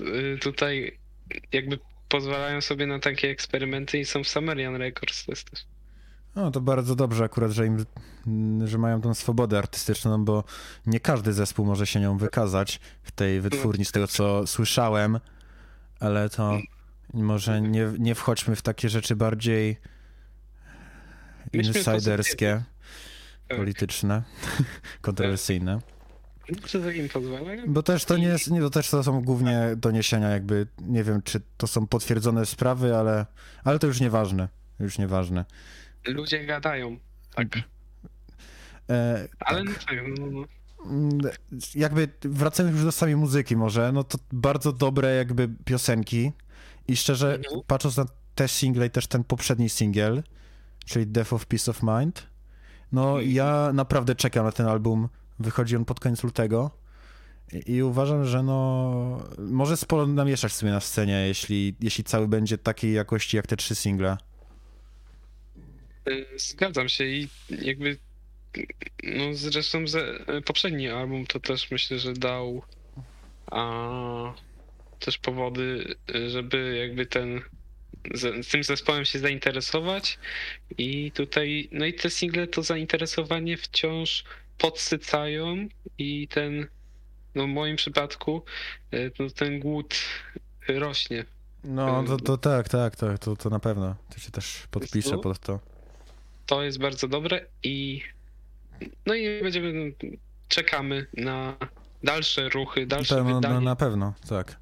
yy, 0.00 0.38
tutaj 0.38 0.98
jakby 1.52 1.78
pozwalają 2.08 2.60
sobie 2.60 2.86
na 2.86 2.98
takie 2.98 3.30
eksperymenty 3.30 3.98
i 3.98 4.04
są 4.04 4.24
w 4.24 4.28
Sumerian 4.28 4.76
Records. 4.76 5.24
To 5.24 5.32
jest 5.32 5.50
też. 5.50 5.66
No 6.34 6.50
to 6.50 6.60
bardzo 6.60 6.94
dobrze 6.94 7.24
akurat, 7.24 7.50
że 7.50 7.66
im, 7.66 7.84
że 8.64 8.78
mają 8.78 9.00
tą 9.00 9.14
swobodę 9.14 9.58
artystyczną, 9.58 10.24
bo 10.24 10.44
nie 10.86 11.00
każdy 11.00 11.32
zespół 11.32 11.66
może 11.66 11.86
się 11.86 12.00
nią 12.00 12.18
wykazać 12.18 12.80
w 13.02 13.10
tej 13.10 13.40
wytwórni, 13.40 13.84
z 13.84 13.92
tego 13.92 14.06
co 14.08 14.46
słyszałem, 14.46 15.20
ale 16.00 16.30
to 16.30 16.58
może 17.14 17.60
nie, 17.60 17.92
nie 17.98 18.14
wchodźmy 18.14 18.56
w 18.56 18.62
takie 18.62 18.88
rzeczy 18.88 19.16
bardziej 19.16 19.76
insiderskie, 21.52 22.62
polityczne, 23.48 24.22
kontrowersyjne. 25.00 25.78
Co? 26.66 26.78
Bo 27.66 27.82
też 27.82 28.04
to 28.04 28.16
nie 28.16 28.26
jest, 28.26 28.50
nie, 28.50 28.60
to 28.60 28.70
też 28.70 28.90
to 28.90 29.02
są 29.02 29.22
głównie 29.22 29.60
doniesienia 29.76 30.28
jakby, 30.28 30.66
nie 30.80 31.04
wiem, 31.04 31.22
czy 31.22 31.40
to 31.56 31.66
są 31.66 31.86
potwierdzone 31.86 32.46
sprawy, 32.46 32.96
ale, 32.96 33.26
ale 33.64 33.78
to 33.78 33.86
już 33.86 34.00
nieważne, 34.00 34.48
już 34.80 34.98
nieważne. 34.98 35.44
Ludzie 36.06 36.46
gadają. 36.46 36.96
Tak. 37.34 37.46
E, 38.90 39.28
Ale 39.40 39.64
no 39.64 39.70
tak, 39.86 39.96
no, 40.18 40.26
no. 40.26 40.44
Mm, 40.90 41.18
jakby 41.74 42.08
wracając 42.22 42.74
już 42.76 42.84
do 42.84 42.92
samej 42.92 43.16
muzyki 43.16 43.56
może, 43.56 43.92
no 43.92 44.04
to 44.04 44.18
bardzo 44.32 44.72
dobre 44.72 45.14
jakby 45.14 45.48
piosenki 45.64 46.32
i 46.88 46.96
szczerze 46.96 47.34
Mhm. 47.34 47.60
patrząc 47.66 47.96
na 47.96 48.06
te 48.34 48.48
single 48.48 48.86
i 48.86 48.90
też 48.90 49.06
ten 49.06 49.24
poprzedni 49.24 49.68
singiel, 49.68 50.22
czyli 50.86 51.06
Death 51.06 51.32
of 51.32 51.46
Peace 51.46 51.70
of 51.70 51.82
Mind, 51.82 52.26
no 52.92 53.08
Mhm. 53.10 53.30
ja 53.30 53.70
naprawdę 53.74 54.14
czekam 54.14 54.44
na 54.44 54.52
ten 54.52 54.66
album, 54.66 55.08
wychodzi 55.38 55.76
on 55.76 55.84
pod 55.84 56.00
koniec 56.00 56.22
lutego 56.22 56.70
i, 57.52 57.72
i 57.72 57.82
uważam, 57.82 58.24
że 58.24 58.42
no 58.42 59.28
może 59.38 59.76
sporo 59.76 60.06
namieszać 60.06 60.52
sobie 60.52 60.72
na 60.72 60.80
scenie, 60.80 61.26
jeśli, 61.26 61.74
jeśli 61.80 62.04
cały 62.04 62.28
będzie 62.28 62.58
takiej 62.58 62.92
jakości 62.92 63.36
jak 63.36 63.46
te 63.46 63.56
trzy 63.56 63.74
single. 63.74 64.16
Zgadzam 66.36 66.88
się 66.88 67.04
i 67.04 67.28
jakby 67.50 67.98
no 69.02 69.34
zresztą 69.34 69.86
ze, 69.86 70.18
poprzedni 70.44 70.88
album 70.88 71.26
to 71.26 71.40
też 71.40 71.70
myślę, 71.70 71.98
że 71.98 72.12
dał 72.12 72.62
a, 73.50 74.34
też 74.98 75.18
powody, 75.18 75.94
żeby 76.28 76.76
jakby 76.80 77.06
ten 77.06 77.40
z, 78.14 78.46
z 78.46 78.48
tym 78.48 78.64
zespołem 78.64 79.04
się 79.04 79.18
zainteresować 79.18 80.18
i 80.78 81.12
tutaj 81.12 81.68
no 81.72 81.86
i 81.86 81.94
te 81.94 82.10
single 82.10 82.46
to 82.46 82.62
zainteresowanie 82.62 83.56
wciąż 83.56 84.24
podsycają 84.58 85.68
i 85.98 86.28
ten 86.28 86.66
no 87.34 87.44
w 87.44 87.48
moim 87.48 87.76
przypadku 87.76 88.44
no, 88.92 89.30
ten 89.30 89.60
głód 89.60 89.94
rośnie. 90.68 91.24
No 91.64 92.04
to, 92.04 92.16
to 92.16 92.38
tak, 92.38 92.68
tak, 92.68 92.96
tak, 92.96 93.18
to, 93.18 93.36
to 93.36 93.50
na 93.50 93.58
pewno. 93.58 93.96
To 94.14 94.20
się 94.20 94.30
też 94.30 94.66
podpiszę 94.70 95.18
pod 95.18 95.38
to. 95.38 95.60
To 96.46 96.62
jest 96.62 96.78
bardzo 96.78 97.08
dobre 97.08 97.46
i 97.62 98.02
no 99.06 99.14
i 99.14 99.42
będziemy 99.42 99.72
no, 99.72 100.08
czekamy 100.48 101.06
na 101.16 101.56
dalsze 102.02 102.48
ruchy, 102.48 102.86
dalsze 102.86 103.14
To, 103.14 103.24
no, 103.24 103.34
wydanie 103.34 103.54
no, 103.54 103.60
na 103.60 103.76
pewno, 103.76 104.14
tak. 104.28 104.56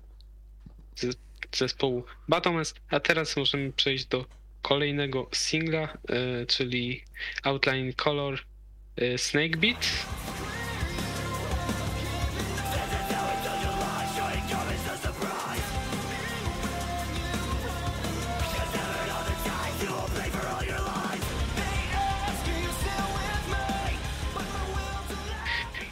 zespołu 1.56 2.04
Batomes, 2.28 2.74
a 2.90 3.00
teraz 3.00 3.36
możemy 3.36 3.72
przejść 3.72 4.06
do 4.06 4.24
kolejnego 4.62 5.28
singla, 5.32 5.82
e, 6.08 6.46
czyli 6.46 7.04
Outline 7.42 7.92
Color 7.92 8.34
e, 8.34 8.55
Snake 9.16 9.56
Beat. 9.58 9.86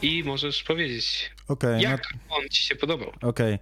I 0.03 0.25
możesz 0.25 0.63
powiedzieć, 0.63 1.31
Okej, 1.49 1.75
no 1.77 1.83
jak 1.91 2.03
on 2.31 2.49
ci 2.49 2.63
się 2.63 2.77
podobał. 2.77 3.13
Okej. 3.23 3.59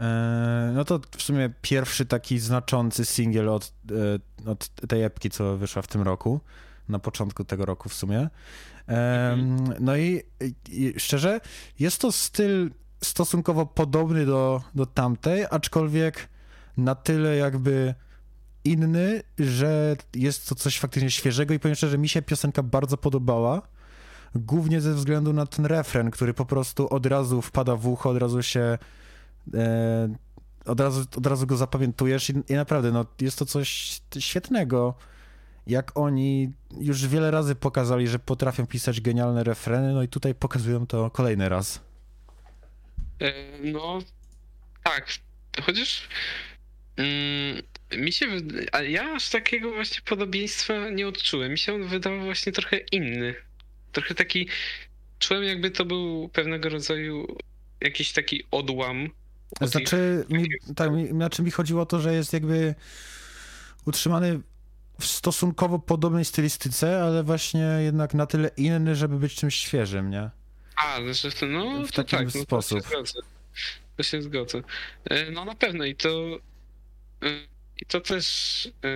E, 0.00 0.72
No 0.74 0.84
to 0.84 1.00
w 1.16 1.22
sumie 1.22 1.50
pierwszy 1.62 2.06
taki 2.06 2.38
znaczący 2.38 3.04
singiel 3.04 3.48
od, 3.48 3.72
e, 4.46 4.50
od 4.50 4.68
tej 4.68 5.02
epki, 5.02 5.30
co 5.30 5.56
wyszła 5.56 5.82
w 5.82 5.86
tym 5.86 6.02
roku. 6.02 6.40
Na 6.88 6.98
początku 6.98 7.44
tego 7.44 7.64
roku 7.64 7.88
w 7.88 7.94
sumie. 7.94 8.28
E, 8.88 9.36
No 9.80 9.96
i, 9.96 10.22
i 10.68 10.94
szczerze, 10.96 11.40
jest 11.78 12.00
to 12.00 12.12
styl 12.12 12.70
stosunkowo 13.02 13.66
podobny 13.66 14.26
do, 14.26 14.62
do 14.74 14.86
tamtej, 14.86 15.46
aczkolwiek 15.50 16.28
na 16.76 16.94
tyle 16.94 17.36
jakby 17.36 17.94
inny, 18.64 19.22
że 19.38 19.96
jest 20.14 20.48
to 20.48 20.54
coś 20.54 20.78
faktycznie 20.78 21.10
świeżego 21.10 21.54
i 21.54 21.58
powiem 21.58 21.74
szczerze, 21.74 21.98
mi 21.98 22.08
się 22.08 22.22
piosenka 22.22 22.62
bardzo 22.62 22.96
podobała. 22.96 23.62
Głównie 24.34 24.80
ze 24.80 24.94
względu 24.94 25.32
na 25.32 25.46
ten 25.46 25.66
refren, 25.66 26.10
który 26.10 26.34
po 26.34 26.44
prostu 26.44 26.88
od 26.88 27.06
razu 27.06 27.42
wpada 27.42 27.76
w 27.76 27.86
ucho, 27.86 28.10
od 28.10 28.16
razu 28.16 28.42
się. 28.42 28.78
E, 29.54 30.14
od, 30.66 30.80
razu, 30.80 31.00
od 31.16 31.26
razu 31.26 31.46
go 31.46 31.56
zapamiętujesz 31.56 32.30
i, 32.30 32.32
i 32.48 32.54
naprawdę, 32.54 32.92
no, 32.92 33.06
jest 33.20 33.38
to 33.38 33.46
coś 33.46 34.00
świetnego. 34.18 34.94
Jak 35.66 35.96
oni 35.98 36.52
już 36.80 37.06
wiele 37.06 37.30
razy 37.30 37.54
pokazali, 37.54 38.08
że 38.08 38.18
potrafią 38.18 38.66
pisać 38.66 39.00
genialne 39.00 39.44
refreny, 39.44 39.92
no 39.92 40.02
i 40.02 40.08
tutaj 40.08 40.34
pokazują 40.34 40.86
to 40.86 41.10
kolejny 41.10 41.48
raz. 41.48 41.80
E, 43.20 43.32
No, 43.72 43.98
tak. 44.82 45.08
Chociaż 45.62 46.08
mm, 46.96 47.62
mi 47.96 48.12
się. 48.12 48.26
wyd- 48.26 48.66
A 48.72 48.82
ja 48.82 49.12
aż 49.12 49.30
takiego 49.30 49.70
właśnie 49.72 50.02
podobieństwa 50.04 50.90
nie 50.90 51.08
odczułem. 51.08 51.50
Mi 51.50 51.58
się 51.58 51.74
on 51.74 51.88
wydawał 51.88 52.20
właśnie 52.20 52.52
trochę 52.52 52.76
inny. 52.78 53.34
Trochę 53.92 54.14
taki. 54.14 54.48
Czułem, 55.18 55.44
jakby 55.44 55.70
to 55.70 55.84
był 55.84 56.28
pewnego 56.28 56.68
rodzaju 56.68 57.36
jakiś 57.80 58.12
taki 58.12 58.42
odłam. 58.50 59.08
od 59.60 59.70
Znaczy, 59.70 60.24
mi, 60.30 60.48
tak, 60.76 60.92
mi, 60.92 61.08
znaczy 61.08 61.42
mi 61.42 61.50
chodziło 61.50 61.82
o 61.82 61.86
to, 61.86 62.00
że 62.00 62.14
jest 62.14 62.32
jakby 62.32 62.74
utrzymany 63.86 64.40
w 65.00 65.04
stosunkowo 65.06 65.78
podobnej 65.78 66.24
stylistyce, 66.24 67.02
ale 67.02 67.22
właśnie 67.22 67.60
jednak 67.60 68.14
na 68.14 68.26
tyle 68.26 68.50
inny, 68.56 68.96
żeby 68.96 69.18
być 69.18 69.34
czymś 69.34 69.54
świeżym, 69.54 70.10
nie? 70.10 70.30
A, 70.76 70.98
znaczy 71.12 71.46
no, 71.46 71.82
W 71.86 71.92
to 71.92 71.96
taki 71.96 72.10
tak, 72.16 72.34
no, 72.34 72.42
sposób. 72.42 72.82
To 72.82 72.84
się 72.84 72.90
zgodzę. 72.90 73.20
To 73.96 74.02
się 74.02 74.22
zgodzę. 74.22 74.62
E, 75.10 75.30
No 75.30 75.44
na 75.44 75.54
pewno 75.54 75.84
i 75.84 75.94
to 75.94 76.38
e, 77.22 77.28
i 77.82 77.86
to 77.86 78.00
też 78.00 78.68
e, 78.84 78.88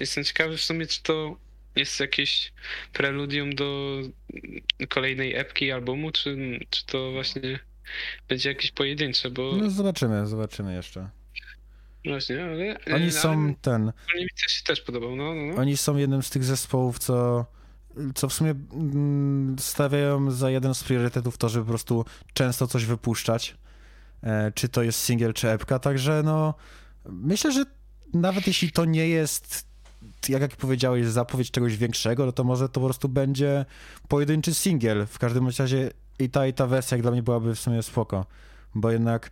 jestem 0.00 0.24
ciekawy 0.24 0.56
w 0.56 0.62
sumie, 0.62 0.86
czy 0.86 1.02
to 1.02 1.36
jest 1.76 2.00
jakieś 2.00 2.52
preludium 2.92 3.54
do 3.54 3.98
kolejnej 4.88 5.36
epki 5.36 5.72
albumu, 5.72 6.10
czy, 6.10 6.60
czy 6.70 6.86
to 6.86 7.12
właśnie 7.12 7.58
będzie 8.28 8.48
jakieś 8.48 8.70
pojedyncze, 8.70 9.30
bo 9.30 9.56
No 9.56 9.70
zobaczymy, 9.70 10.26
zobaczymy 10.26 10.74
jeszcze. 10.74 11.10
Właśnie, 12.04 12.44
ale 12.44 12.76
Oni 12.86 12.94
ale 13.02 13.10
są 13.10 13.54
ten, 13.54 13.92
mi 14.14 14.28
też 14.42 14.52
się 14.52 14.64
też 14.64 14.80
podobał, 14.80 15.16
no, 15.16 15.34
no, 15.34 15.42
no. 15.42 15.60
oni 15.60 15.76
są 15.76 15.96
jednym 15.96 16.22
z 16.22 16.30
tych 16.30 16.44
zespołów, 16.44 16.98
co, 16.98 17.46
co 18.14 18.28
w 18.28 18.32
sumie 18.32 18.54
mm, 18.72 19.56
stawiają 19.58 20.30
za 20.30 20.50
jeden 20.50 20.74
z 20.74 20.84
priorytetów 20.84 21.38
to, 21.38 21.48
żeby 21.48 21.64
po 21.64 21.68
prostu 21.68 22.04
często 22.34 22.66
coś 22.66 22.84
wypuszczać. 22.84 23.56
E, 24.22 24.52
czy 24.54 24.68
to 24.68 24.82
jest 24.82 25.00
single, 25.00 25.32
czy 25.32 25.50
epka, 25.50 25.78
także 25.78 26.22
no 26.24 26.54
myślę, 27.04 27.52
że 27.52 27.64
nawet 28.14 28.46
jeśli 28.46 28.72
to 28.72 28.84
nie 28.84 29.08
jest, 29.08 29.66
jak, 30.28 30.42
jak 30.42 30.56
powiedziałeś, 30.56 31.06
zapowiedź 31.06 31.50
czegoś 31.50 31.76
większego, 31.76 32.26
no 32.26 32.32
to 32.32 32.44
może 32.44 32.68
to 32.68 32.80
po 32.80 32.86
prostu 32.86 33.08
będzie 33.08 33.64
pojedynczy 34.08 34.54
singiel. 34.54 35.06
W 35.06 35.18
każdym 35.18 35.48
razie 35.58 35.90
i 36.18 36.30
ta, 36.30 36.46
i 36.46 36.52
ta 36.52 36.66
wersja 36.66 36.96
jak 36.96 37.02
dla 37.02 37.10
mnie 37.10 37.22
byłaby 37.22 37.54
w 37.54 37.60
sumie 37.60 37.82
spoko, 37.82 38.26
bo 38.74 38.90
jednak 38.90 39.30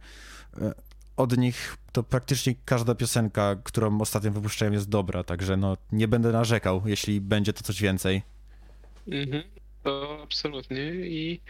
e, 0.61 0.75
od 1.21 1.39
nich 1.39 1.77
to 1.93 2.03
praktycznie 2.03 2.55
każda 2.65 2.95
piosenka, 2.95 3.57
którą 3.65 4.01
ostatnio 4.01 4.31
wypuszczają 4.31 4.73
jest 4.73 4.89
dobra, 4.89 5.25
także 5.25 5.57
no 5.57 5.77
nie 5.93 6.09
będę 6.09 6.33
narzekał, 6.33 6.83
jeśli 6.87 7.21
będzie 7.21 7.53
to 7.53 7.63
coś 7.63 7.83
więcej. 7.83 8.23
Mhm, 9.09 9.43
to 9.83 10.21
absolutnie 10.23 10.83
i, 10.91 11.41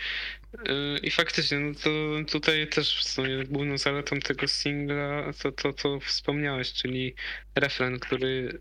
yy, 0.69 0.99
i 1.03 1.11
faktycznie, 1.11 1.59
no 1.59 1.75
to 1.75 1.91
tutaj 2.33 2.69
też 2.69 2.97
w 2.97 3.09
sumie 3.09 3.45
główną 3.45 3.79
zaletą 3.79 4.21
tego 4.21 4.49
singla 4.49 5.33
to, 5.43 5.53
to, 5.53 5.73
to 5.73 6.01
wspomniałeś, 6.01 6.73
czyli 6.73 7.15
refren, 7.55 7.99
który 7.99 8.61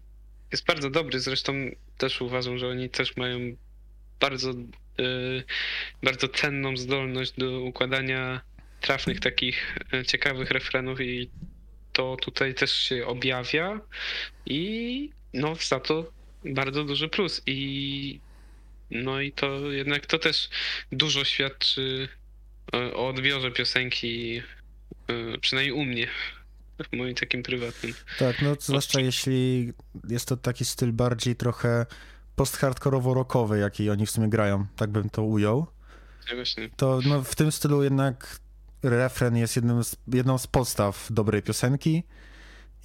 jest 0.52 0.66
bardzo 0.66 0.90
dobry, 0.90 1.20
zresztą 1.20 1.54
też 1.98 2.22
uważam, 2.22 2.58
że 2.58 2.68
oni 2.68 2.90
też 2.90 3.18
mają 3.18 3.40
bardzo, 4.20 4.50
yy, 4.98 5.44
bardzo 6.04 6.28
cenną 6.28 6.78
zdolność 6.78 7.32
do 7.38 7.62
układania 7.62 8.49
trafnych 8.82 9.20
takich 9.20 9.78
yy, 9.94 10.06
ciekawych 10.06 10.52
refrenów 10.52 11.02
i 11.02 11.30
to 11.94 12.18
tutaj 12.22 12.56
też 12.56 12.74
się 12.74 13.08
objawia. 13.08 13.82
I 14.46 15.10
no 15.34 15.56
za 15.56 15.80
to 15.80 16.12
bardzo 16.46 16.84
duży 16.84 17.10
plus. 17.10 17.42
I 17.46 18.20
no 18.92 19.22
i 19.22 19.32
to 19.32 19.72
jednak 19.72 20.06
to 20.06 20.20
też 20.20 20.50
dużo 20.92 21.24
świadczy 21.24 22.08
e, 22.74 22.94
o 22.94 23.08
odbiorze 23.08 23.52
piosenki, 23.52 24.42
e, 25.08 25.38
przynajmniej 25.38 25.74
u 25.74 25.86
mnie, 25.86 26.08
w 26.92 26.98
moim 26.98 27.16
takim 27.16 27.44
prywatnym. 27.44 27.94
Tak, 28.20 28.42
no 28.42 28.56
zwłaszcza 28.60 29.02
jeśli 29.02 29.74
jest 30.10 30.28
to 30.28 30.38
taki 30.38 30.66
styl 30.66 30.92
bardziej 30.92 31.36
trochę 31.36 31.86
post-hardkorowo-rockowy, 32.36 33.56
jaki 33.56 33.90
oni 33.90 34.06
w 34.06 34.12
sumie 34.12 34.30
grają, 34.30 34.66
tak 34.76 34.90
bym 34.90 35.10
to 35.10 35.24
ujął, 35.24 35.68
Ja 36.32 36.66
to 36.78 37.00
no, 37.06 37.24
w 37.24 37.36
tym 37.36 37.52
stylu 37.52 37.84
jednak 37.84 38.40
refren 38.84 39.38
jest 39.38 39.56
jednym 39.56 39.84
z, 39.84 39.96
jedną 40.08 40.38
z 40.38 40.48
podstaw 40.48 41.08
dobrej 41.12 41.42
piosenki 41.42 42.04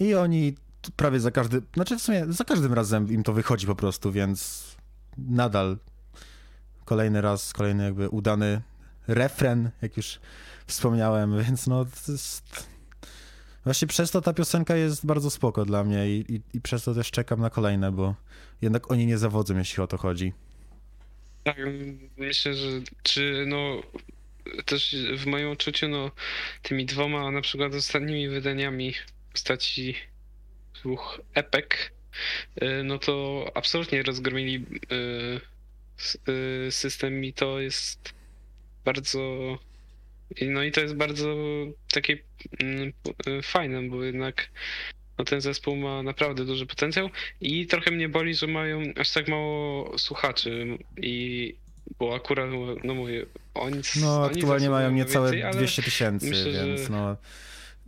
i 0.01 0.15
oni 0.15 0.55
prawie 0.97 1.21
za 1.21 1.31
każdy, 1.31 1.63
znaczy 1.75 1.99
w 1.99 2.03
sumie 2.03 2.25
za 2.29 2.45
każdym 2.45 2.73
razem 2.73 3.13
im 3.13 3.23
to 3.23 3.33
wychodzi 3.33 3.67
po 3.67 3.75
prostu, 3.75 4.13
więc 4.13 4.65
nadal 5.19 5.77
kolejny 6.85 7.21
raz, 7.21 7.53
kolejny 7.53 7.85
jakby 7.85 8.09
udany 8.09 8.63
refren, 9.09 9.71
jak 9.83 9.97
już 9.97 10.21
wspomniałem, 10.67 11.37
więc 11.45 11.67
no 11.67 11.87
jest... 12.09 12.75
Właśnie 13.65 13.89
przez 13.89 14.11
to 14.11 14.21
ta 14.21 14.33
piosenka 14.33 14.77
jest 14.77 15.07
bardzo 15.07 15.31
spoko 15.31 15.65
dla 15.65 15.85
mnie 15.85 16.09
i, 16.11 16.35
i, 16.35 16.41
i 16.57 16.61
przez 16.61 16.85
to 16.85 16.95
też 16.95 17.11
czekam 17.11 17.41
na 17.41 17.51
kolejne, 17.51 17.93
bo 17.93 18.15
jednak 18.63 18.91
oni 18.91 19.07
nie 19.07 19.19
zawodzą, 19.19 19.59
jeśli 19.59 19.83
o 19.83 19.87
to 19.87 19.99
chodzi. 19.99 20.33
Tak, 21.45 21.57
myślę, 22.17 22.55
że 22.55 22.67
czy 23.03 23.45
no 23.49 23.83
też 24.65 24.97
w 25.17 25.27
moim 25.27 25.49
odczuciu, 25.49 25.89
no 25.89 26.11
tymi 26.63 26.87
dwoma 26.87 27.31
na 27.31 27.41
przykład 27.41 27.75
ostatnimi 27.75 28.29
wydaniami 28.29 28.95
postaci 29.33 29.95
dwóch 30.75 31.21
epek, 31.35 31.93
e, 32.57 32.83
no 32.83 32.99
to 32.99 33.45
absolutnie 33.55 34.03
rozgromili 34.03 34.65
s- 35.99 36.19
e, 36.67 36.71
system 36.71 37.25
i 37.25 37.33
to 37.33 37.61
jest 37.61 38.15
bardzo 38.85 39.59
no 40.43 40.63
i 40.63 40.73
to 40.73 40.81
jest 40.81 40.95
bardzo 40.95 41.37
takie 41.93 42.19
mm, 42.61 42.93
fajne, 43.43 43.83
bo 43.83 44.05
jednak 44.05 44.51
no, 45.19 45.25
ten 45.25 45.41
zespół 45.41 45.77
ma 45.77 46.03
naprawdę 46.03 46.45
duży 46.45 46.67
potencjał 46.67 47.11
i 47.41 47.67
trochę 47.67 47.91
mnie 47.91 48.09
boli, 48.09 48.35
że 48.35 48.47
mają 48.47 48.83
aż 48.97 49.11
tak 49.11 49.29
mało 49.29 49.99
słuchaczy 49.99 50.79
i 50.97 51.55
bo 51.99 52.15
akurat, 52.15 52.47
no 52.85 52.95
mówię, 52.95 53.27
oni 53.55 53.81
No 54.01 54.25
aktualnie 54.25 54.71
mają 54.71 54.91
niecałe 54.91 55.27
więcej, 55.31 55.43
ale 55.43 55.57
200 55.57 55.83
tysięcy, 55.83 56.31
myślę, 56.31 56.53
więc 56.53 56.89
no 56.91 57.17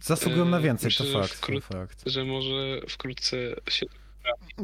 zasługują 0.02 0.44
na 0.44 0.58
e, 0.58 0.60
więcej, 0.62 0.86
myślę, 0.86 1.06
to 1.06 1.20
fakt, 1.22 1.40
to 1.40 1.46
wkrót- 1.46 1.60
fakt. 1.62 2.02
że 2.06 2.24
może 2.24 2.80
wkrótce 2.88 3.36
się 3.70 3.86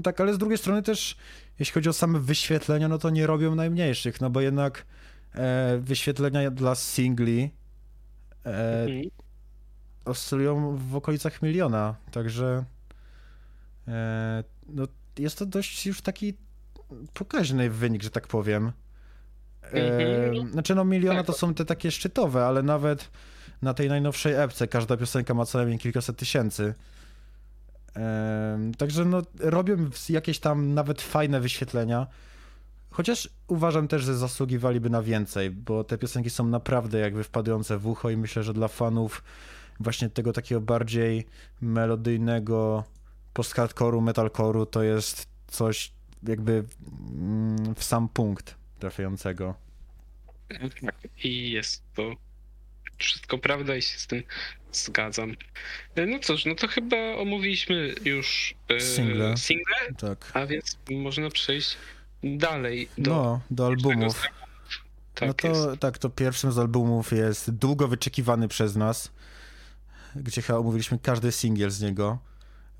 Tak, 0.03 0.21
ale 0.21 0.35
z 0.35 0.39
drugiej 0.39 0.59
strony 0.59 0.83
też, 0.83 1.17
jeśli 1.59 1.73
chodzi 1.75 1.89
o 1.89 1.93
same 1.93 2.19
wyświetlenia, 2.21 2.89
no 2.89 2.99
to 2.99 3.11
nie 3.11 3.27
robią 3.27 3.55
najmniejszych, 3.55 4.21
no 4.21 4.31
bo 4.31 4.41
jednak 4.41 4.87
e, 5.35 5.79
wyświetlenia 5.83 6.51
dla 6.51 6.75
singli 6.75 7.51
e, 8.47 8.83
Mhm. 8.83 9.03
oscylują 10.05 10.77
w 10.77 10.97
okolicach 10.97 11.43
miliona, 11.43 11.95
także 12.13 12.65
e, 13.89 14.45
no, 14.69 14.85
jest 15.19 15.39
to 15.39 15.47
dość 15.47 15.87
już 15.87 16.01
taki 16.03 16.35
pokaźny 17.15 17.71
wynik, 17.71 18.03
że 18.03 18.11
tak 18.11 18.27
powiem. 18.29 18.73
E, 19.65 20.29
Mhm. 20.29 20.53
znaczy 20.53 20.75
no 20.75 20.85
miliona 20.85 21.19
Tak. 21.19 21.27
to 21.27 21.33
są 21.33 21.55
te 21.55 21.65
takie 21.65 21.91
szczytowe, 21.91 22.47
ale 22.47 22.63
nawet 22.63 23.11
na 23.63 23.75
tej 23.75 23.89
najnowszej 23.89 24.35
epce 24.35 24.69
każda 24.69 24.97
piosenka 24.97 25.35
ma 25.35 25.47
co 25.47 25.59
najmniej 25.59 25.79
kilkaset 25.79 26.17
tysięcy. 26.17 26.75
Także 28.79 29.05
no, 29.05 29.23
robią 29.41 29.77
jakieś 30.09 30.39
tam 30.39 30.75
nawet 30.75 31.03
fajne 31.03 31.41
wyświetlenia. 31.41 32.07
Chociaż 32.91 33.29
uważam 33.49 33.89
też, 33.89 34.03
że 34.03 34.17
zasługiwaliby 34.17 34.91
na 34.91 35.03
więcej, 35.03 35.51
bo 35.51 35.85
te 35.85 35.99
piosenki 35.99 36.31
są 36.31 36.47
naprawdę 36.47 36.99
jakby 36.99 37.25
wpadające 37.25 37.79
w 37.79 37.87
ucho 37.87 38.11
i 38.11 38.17
myślę, 38.17 38.43
że 38.43 38.55
dla 38.55 38.69
fanów 38.69 39.23
właśnie 39.81 40.11
tego 40.11 40.33
takiego 40.33 40.61
bardziej 40.61 41.27
melodyjnego 41.61 42.85
post-hardcore'u, 43.35 44.03
metalcore'u 44.05 44.67
to 44.67 44.83
jest 44.83 45.27
coś 45.47 45.93
jakby 46.23 46.65
mm, 47.15 47.75
w 47.75 47.85
sam 47.85 48.09
punkt 48.09 48.55
trafiającego. 48.83 49.55
i 51.25 51.51
jest 51.51 51.83
to 51.95 52.15
wszystko 52.99 53.39
prawda 53.39 53.77
i 53.77 53.83
się 53.83 53.99
z 53.99 54.07
tym 54.07 54.23
zgadzam. 54.73 55.31
E, 55.95 56.07
No 56.07 56.19
cóż, 56.19 56.45
no 56.45 56.55
to 56.55 56.69
chyba 56.69 56.97
omówiliśmy 56.97 57.95
już 58.05 58.55
e, 58.69 58.81
Single. 58.81 59.37
single, 59.37 59.95
Tak. 59.99 60.31
a 60.35 60.47
więc 60.47 60.79
można 60.91 61.31
przejść 61.31 61.77
dalej 62.25 62.89
do 62.99 63.11
No, 63.11 63.41
do 63.51 63.67
albumów. 63.67 64.23
Tak, 64.23 64.33
tak 65.15 65.29
no 65.29 65.35
to 65.35 65.49
jest. 65.49 65.81
tak, 65.81 65.99
to 65.99 66.11
pierwszym 66.11 66.53
z 66.53 66.59
albumów 66.59 67.13
jest 67.13 67.51
długo 67.51 67.89
wyczekiwany 67.89 68.49
przez 68.49 68.77
nas, 68.77 69.11
gdzie 70.17 70.43
chyba 70.43 70.59
omówiliśmy 70.59 70.99
każdy 70.99 71.33
singiel 71.33 71.71
z 71.71 71.81
niego. 71.81 72.19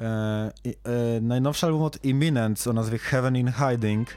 E, 0.01 0.05
e, 0.85 1.21
najnowszy 1.21 1.67
album 1.67 1.83
od 1.83 2.05
Imminent 2.05 2.67
o 2.67 2.73
nazwie 2.73 2.99
Heaven 2.99 3.37
in 3.37 3.53
Hiding. 3.53 4.09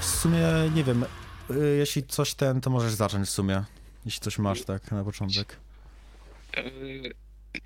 W 0.00 0.04
sumie, 0.04 0.46
nie 0.74 0.84
wiem, 0.84 1.04
e, 1.50 1.54
jeśli 1.78 2.02
coś 2.04 2.34
ten, 2.34 2.60
to 2.60 2.70
możesz 2.70 2.92
zacząć 2.92 3.28
w 3.28 3.30
sumie. 3.30 3.64
Jeśli 4.04 4.20
coś 4.20 4.38
masz 4.38 4.62
tak 4.62 4.92
na 4.92 5.04
początek. 5.04 5.56
E, 6.56 6.62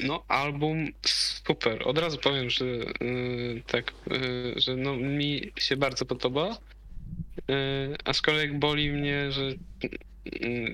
No, 0.01 0.25
album 0.29 0.87
super. 1.07 1.89
Od 1.89 1.99
razu 1.99 2.19
powiem, 2.19 2.51
że 2.51 2.65
e, 2.65 2.81
tak, 3.67 3.93
że 4.57 4.77
no, 4.77 4.97
mi 4.97 5.53
się 5.57 5.77
bardzo 5.77 6.05
podoba. 6.05 6.49
E, 6.49 6.55
aczkolwiek 8.05 8.59
boli 8.59 8.91
mnie, 8.93 9.33
że 9.33 9.51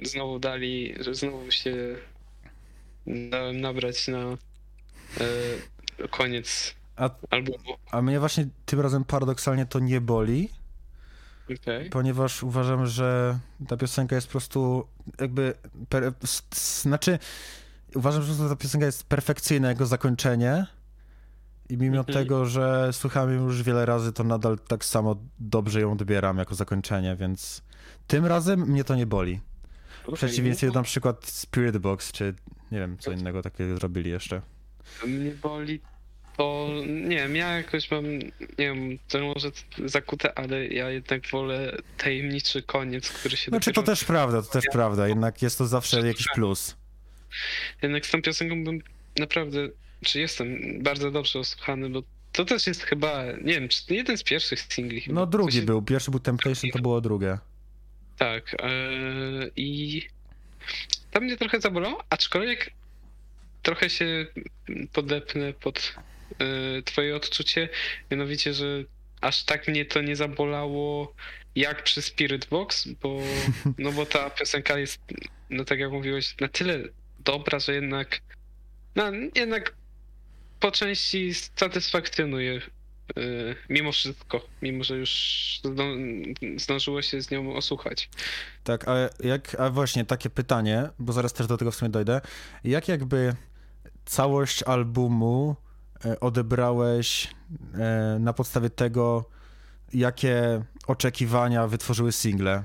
znowu 0.02 0.38
dali, 0.38 0.94
że 1.00 1.14
znowu 1.14 1.50
się 1.50 1.76
dałem 3.06 3.60
nabrać 3.60 4.08
na 4.08 4.36
koniec 6.10 6.74
A, 6.96 7.10
albumu. 7.30 7.76
a 7.90 8.02
mnie 8.02 8.20
właśnie 8.20 8.48
tym 8.66 8.80
razem 8.80 9.04
paradoksalnie 9.04 9.66
to 9.66 9.78
nie 9.78 10.00
boli, 10.00 10.48
Okej. 11.62 11.90
ponieważ 11.90 12.42
uważam, 12.42 12.86
że 12.86 13.38
ta 13.68 13.76
piosenka 13.76 14.14
jest 14.14 14.26
po 14.26 14.30
prostu 14.30 14.86
jakby. 15.20 15.54
Per, 15.88 16.12
znaczy, 16.54 17.18
uważam, 17.94 18.22
że 18.22 18.48
ta 18.48 18.56
piosenka 18.56 18.86
jest 18.86 19.04
perfekcyjne 19.04 19.68
jako 19.68 19.86
zakończenie. 19.86 20.66
I 21.68 21.76
mimo 21.76 21.98
Mhm. 21.98 22.14
tego, 22.18 22.46
że 22.46 22.88
słuchałem 22.92 23.36
ją 23.36 23.44
już 23.44 23.62
wiele 23.62 23.86
razy, 23.86 24.12
to 24.12 24.24
nadal 24.24 24.58
tak 24.58 24.84
samo 24.84 25.16
dobrze 25.38 25.80
ją 25.80 25.92
odbieram 25.92 26.38
jako 26.38 26.54
zakończenie, 26.54 27.16
więc 27.16 27.62
tym 28.06 28.26
razem 28.26 28.60
mnie 28.60 28.84
to 28.84 28.94
nie 28.94 29.06
boli. 29.06 29.40
W 30.08 30.12
przeciwieństwie 30.12 30.66
do 30.66 30.72
na 30.72 30.82
przykład 30.82 31.26
Spirit 31.26 31.78
Box, 31.78 32.12
czy 32.12 32.34
nie 32.72 32.78
wiem, 32.78 32.98
co 32.98 33.12
innego 33.12 33.42
takiego 33.42 33.76
zrobili 33.76 34.10
jeszcze. 34.10 34.42
Mnie 35.06 35.30
boli 35.42 35.80
to, 36.40 36.68
nie 36.87 37.16
wiem, 37.16 37.37
ja 37.37 37.57
jakoś 37.57 37.90
mam, 37.90 38.18
nie 38.18 38.29
wiem, 38.59 38.98
to 39.09 39.18
może 39.20 39.50
zakute, 39.85 40.38
ale 40.38 40.66
ja 40.68 40.90
jednak 40.90 41.29
wolę 41.29 41.76
tajemniczy 41.96 42.62
koniec, 42.62 43.09
który 43.12 43.37
się 43.37 43.50
Znaczy 43.50 43.70
to 43.72 43.81
dopiero... 43.81 43.92
też 43.96 44.05
prawda, 44.05 44.42
to 44.42 44.48
też 44.48 44.64
prawda, 44.72 45.09
jednak 45.09 45.42
jest 45.42 45.59
to 45.59 45.66
zawsze 45.66 46.07
jakiś 46.07 46.26
plus. 46.35 46.76
Jednak 47.83 48.07
z 48.07 48.11
tą 48.11 48.22
piosenką 48.22 48.64
bym 48.64 48.83
naprawdę, 49.18 49.68
czy 50.05 50.20
jestem 50.20 50.59
bardzo 50.83 51.11
dobrze 51.11 51.38
osłuchany, 51.38 51.90
bo 51.90 52.03
to 52.33 52.44
też 52.44 52.66
jest 52.66 52.83
chyba, 52.83 53.24
nie 53.42 53.55
wiem, 53.55 53.68
czy 53.68 53.94
jeden 53.94 54.18
z 54.18 54.22
pierwszych 54.22 54.61
singli 54.61 55.00
chyba. 55.00 55.14
No 55.14 55.20
To 55.20 55.31
drugi 55.31 55.57
się- 55.57 55.62
był, 55.62 55.83
pierwszy 55.83 56.11
był 56.11 56.20
Temptation, 56.20 56.70
to 56.70 56.79
było 56.79 57.00
drugie. 57.00 57.38
Tak, 58.18 58.57
e, 58.62 58.68
i 59.57 60.03
tam 61.11 61.24
mnie 61.24 61.37
trochę 61.37 61.61
zabolało, 61.61 62.05
aczkolwiek 62.11 62.70
trochę 63.62 63.90
się 63.90 64.26
podepnę 64.92 65.53
pod 65.53 65.94
twoje 66.84 67.16
odczucie, 67.16 67.68
mianowicie, 68.10 68.54
że 68.54 68.84
aż 69.20 69.44
tak 69.44 69.68
mnie 69.68 69.84
to 69.84 70.02
nie 70.02 70.16
zabolało 70.16 71.14
jak 71.54 71.82
przy 71.82 72.02
Spirit 72.02 72.46
Box, 72.46 72.88
bo, 73.02 73.20
no 73.78 73.92
bo 73.92 74.06
ta 74.06 74.30
piosenka 74.30 74.78
jest, 74.78 75.00
no 75.50 75.64
tak 75.64 75.78
jak 75.78 75.90
mówiłeś, 75.90 76.36
na 76.40 76.48
tyle 76.48 76.78
dobra, 77.18 77.58
że 77.58 77.74
jednak, 77.74 78.20
no 78.96 79.04
jednak 79.34 79.74
po 80.60 80.70
części 80.70 81.34
satysfakcjonuje 81.34 82.54
e, 82.56 82.60
mimo 83.68 83.92
wszystko, 83.92 84.46
mimo 84.62 84.84
że 84.84 84.96
już 84.96 85.10
zdą- 85.64 86.34
zdążyło 86.56 87.02
się 87.02 87.22
z 87.22 87.30
nią 87.30 87.54
osłuchać. 87.54 88.08
Tak, 88.64 88.88
a 88.88 89.10
jak, 89.24 89.60
a 89.60 89.70
właśnie 89.70 90.04
takie 90.04 90.30
pytanie, 90.30 90.88
bo 90.98 91.12
zaraz 91.12 91.32
też 91.32 91.46
do 91.46 91.56
tego 91.56 91.70
w 91.70 91.74
sumie 91.74 91.90
dojdę. 91.90 92.20
Jak 92.64 92.88
jakby 92.88 93.34
całość 94.04 94.62
albumu 94.62 95.56
e, 95.56 95.69
odebrałeś 96.20 97.28
e, 97.74 98.16
na 98.20 98.32
podstawie 98.32 98.70
tego, 98.70 99.24
jakie 99.94 100.64
oczekiwania 100.86 101.66
wytworzyły 101.66 102.12
single? 102.12 102.64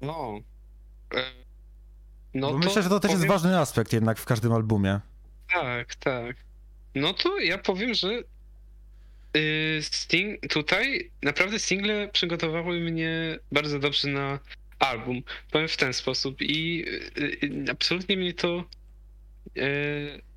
No. 0.00 0.40
E, 1.14 1.22
No 2.34 2.50
Bo 2.52 2.58
myślę, 2.58 2.82
że 2.82 2.88
to 2.88 3.00
też 3.00 3.10
jest 3.10 3.22
powiem- 3.22 3.32
ważny 3.32 3.58
aspekt 3.58 3.92
jednak 3.92 4.18
w 4.18 4.24
każdym 4.24 4.52
albumie. 4.52 5.00
Tak, 5.52 5.94
tak. 5.94 6.36
No 6.94 7.14
to 7.14 7.38
ja 7.40 7.58
powiem, 7.58 7.94
że 7.94 8.08
y, 9.36 9.78
Sting, 9.82 10.40
tutaj 10.50 11.10
naprawdę 11.22 11.58
single 11.58 12.08
przygotowały 12.08 12.80
mnie 12.80 13.38
bardzo 13.52 13.78
dobrze 13.78 14.08
na 14.08 14.38
album. 14.78 15.22
Powiem 15.50 15.68
w 15.68 15.76
ten 15.76 15.92
sposób 15.92 16.36
i 16.42 16.84
y, 17.18 17.22
y, 17.22 17.70
absolutnie 17.70 18.16
mnie 18.16 18.34
to 18.34 18.64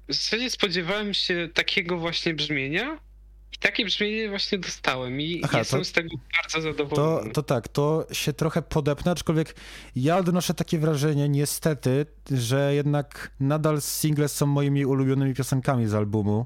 w 0.10 0.13
zasadzie 0.13 0.50
spodziewałem 0.50 1.13
się 1.13 1.50
takiego 1.54 1.98
właśnie 1.98 2.34
brzmienia 2.34 3.00
i 3.54 3.58
takie 3.58 3.86
brzmienie 3.86 4.30
właśnie 4.30 4.58
dostałem 4.58 5.22
i 5.22 5.41
Aha, 5.43 5.58
jestem 5.60 5.80
to- 5.80 5.86
z 5.86 5.91
tego 5.91 6.10
bardzo 6.41 6.58
To, 6.58 6.62
zadowolony. 6.62 7.32
to 7.32 7.43
tak, 7.43 7.67
to 7.67 8.08
się 8.12 8.34
trochę 8.34 8.62
podepnę, 8.62 9.12
aczkolwiek 9.12 9.56
ja 9.95 10.17
odnoszę 10.17 10.54
takie 10.54 10.80
wrażenie, 10.80 11.30
niestety, 11.30 12.06
że 12.32 12.76
jednak 12.76 13.32
nadal 13.39 13.82
single 13.82 14.28
są 14.28 14.45
moimi 14.45 14.86
ulubionymi 14.86 15.34
piosenkami 15.34 15.88
z 15.88 15.93
albumu. 15.93 16.45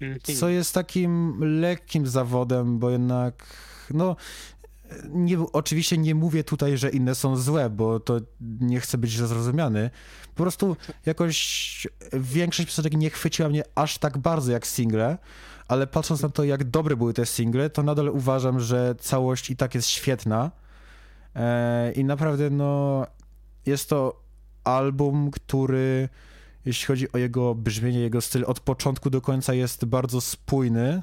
Mhm. 0.00 0.36
Co 0.38 0.48
jest 0.48 0.74
takim 0.74 1.38
lekkim 1.60 2.06
zawodem, 2.06 2.78
bo 2.78 2.90
jednak, 2.90 3.46
no, 3.90 4.16
nie, 5.08 5.38
oczywiście 5.52 5.98
nie 5.98 6.14
mówię 6.14 6.44
tutaj, 6.44 6.78
że 6.78 6.90
inne 6.90 7.14
są 7.14 7.36
złe, 7.36 7.70
bo 7.70 8.00
to 8.00 8.20
nie 8.60 8.80
chcę 8.80 8.98
być 8.98 9.10
źle 9.10 9.26
zrozumiany. 9.26 9.90
Po 10.34 10.42
prostu 10.42 10.76
jakoś 11.06 11.86
większość 12.12 12.68
piosenek 12.68 12.94
nie 12.94 13.10
chwyciła 13.10 13.48
mnie 13.48 13.62
aż 13.74 13.98
tak 13.98 14.18
bardzo 14.18 14.52
jak 14.52 14.66
single, 14.66 15.18
ale 15.68 15.86
patrząc 15.86 16.22
na 16.22 16.28
to, 16.28 16.44
jak 16.44 16.64
dobre 16.64 16.96
były 16.96 17.14
te 17.14 17.26
single, 17.26 17.70
to 17.70 17.82
nadal 17.82 18.08
uważam, 18.08 18.60
że 18.60 18.94
całość 19.00 19.50
i 19.50 19.56
tak 19.56 19.74
jest 19.74 19.88
świetna. 19.88 20.50
E, 21.34 21.92
I 21.92 22.04
naprawdę, 22.04 22.50
no, 22.50 23.06
jest 23.66 23.88
to 23.88 24.22
album, 24.64 25.30
który 25.30 26.08
jeśli 26.64 26.86
chodzi 26.86 27.12
o 27.12 27.18
jego 27.18 27.54
brzmienie, 27.54 28.00
jego 28.00 28.20
styl, 28.20 28.44
od 28.46 28.60
początku 28.60 29.10
do 29.10 29.20
końca 29.20 29.54
jest 29.54 29.84
bardzo 29.84 30.20
spójny. 30.20 31.02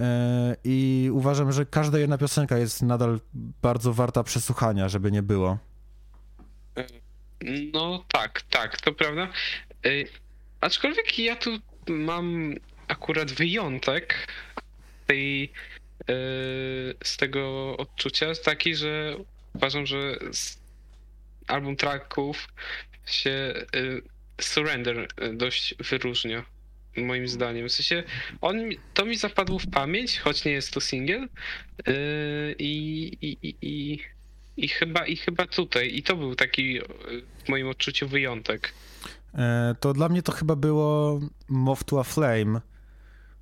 E, 0.00 0.56
I 0.64 1.10
uważam, 1.12 1.52
że 1.52 1.66
każda 1.66 1.98
jedna 1.98 2.18
piosenka 2.18 2.58
jest 2.58 2.82
nadal 2.82 3.20
bardzo 3.62 3.92
warta 3.92 4.22
przesłuchania, 4.22 4.88
żeby 4.88 5.12
nie 5.12 5.22
było. 5.22 5.58
No 7.72 8.04
tak, 8.12 8.42
tak, 8.42 8.80
to 8.80 8.92
prawda. 8.92 9.28
Y, 9.86 10.08
Aczkolwiek 10.60 11.18
ja 11.18 11.36
tu 11.36 11.50
mam 11.88 12.54
akurat 12.88 13.32
wyjątek 13.32 14.32
tej, 15.06 15.44
y, 15.44 15.50
z 17.04 17.16
tego 17.16 17.76
odczucia, 17.76 18.26
taki, 18.44 18.74
że 18.74 19.16
uważam, 19.54 19.86
że 19.86 20.18
album 21.46 21.76
tracków 21.76 22.48
się 23.06 23.54
Surrender 24.40 25.08
dość 25.32 25.74
wyróżnia. 25.90 26.44
Moim 26.96 27.28
zdaniem. 27.28 27.68
W 27.68 27.72
sensie, 27.72 28.02
on, 28.40 28.56
to 28.94 29.04
mi 29.06 29.16
zapadło 29.16 29.58
w 29.58 29.66
pamięć, 29.66 30.18
choć 30.18 30.44
nie 30.44 30.52
jest 30.52 30.70
to 30.72 30.80
singiel. 30.80 31.22
y, 31.88 32.54
I, 32.58 32.72
i, 33.20 33.56
i, 33.62 33.98
i, 34.56 34.68
chyba, 34.68 35.06
I 35.06 35.16
chyba 35.16 35.46
tutaj. 35.46 35.94
I 35.96 36.02
to 36.02 36.16
był 36.16 36.34
taki 36.34 36.78
y, 36.78 36.82
w 37.44 37.48
moim 37.48 37.68
odczuciu 37.68 38.08
wyjątek. 38.08 38.74
E, 39.34 39.74
To 39.80 39.92
dla 39.92 40.08
mnie 40.08 40.22
to 40.22 40.32
chyba 40.32 40.56
było 40.56 41.20
Moth 41.48 41.84
to 41.84 42.00
a 42.00 42.02
Flame, 42.02 42.60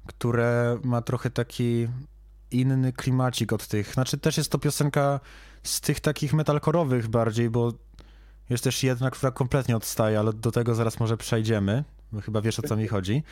które 0.07 0.79
ma 0.85 1.03
trochę 1.03 1.31
taki 1.31 1.89
inny 2.51 2.93
klimacik 2.93 3.53
od 3.53 3.67
tych. 3.67 3.93
Znaczy 3.93 4.19
też 4.19 4.37
jest 4.37 4.53
to 4.53 4.59
piosenka 4.59 5.21
z 5.63 5.81
tych 5.81 6.01
takich 6.01 6.33
metalkorowych 6.33 7.09
bardziej, 7.09 7.51
bo 7.51 7.73
jest 8.51 8.65
też 8.65 8.83
jedna, 8.83 9.11
która 9.11 9.33
kompletnie 9.33 9.77
odstaje, 9.77 10.19
ale 10.19 10.33
do 10.33 10.53
tego 10.53 10.75
zaraz 10.75 11.01
może 11.01 11.17
przejdziemy, 11.17 11.85
chyba 12.25 12.41
wiesz 12.41 12.59
o 12.59 12.63
co 12.63 12.77
mi 12.77 12.89
chodzi. 12.89 13.23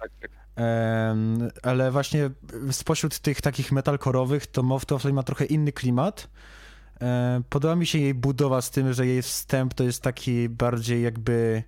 Tak, 0.00 0.10
tak. 0.20 0.30
Ale 1.62 1.90
właśnie 1.90 2.30
spośród 2.70 3.18
tych 3.18 3.40
takich 3.40 3.72
metalkorowych 3.72 4.46
to 4.46 4.62
Moth 4.62 4.86
to 4.86 4.96
a 4.96 4.98
Flame 4.98 5.14
ma 5.14 5.22
trochę 5.22 5.44
inny 5.44 5.72
klimat. 5.72 6.30
Podoba 7.48 7.76
mi 7.76 7.86
się 7.86 7.98
jej 7.98 8.14
budowa 8.14 8.62
z 8.62 8.70
tym, 8.70 8.92
że 8.92 9.06
jej 9.06 9.22
wstęp 9.22 9.74
to 9.74 9.84
jest 9.84 10.02
taki 10.02 10.48
bardziej 10.48 11.02
jakby 11.02 11.62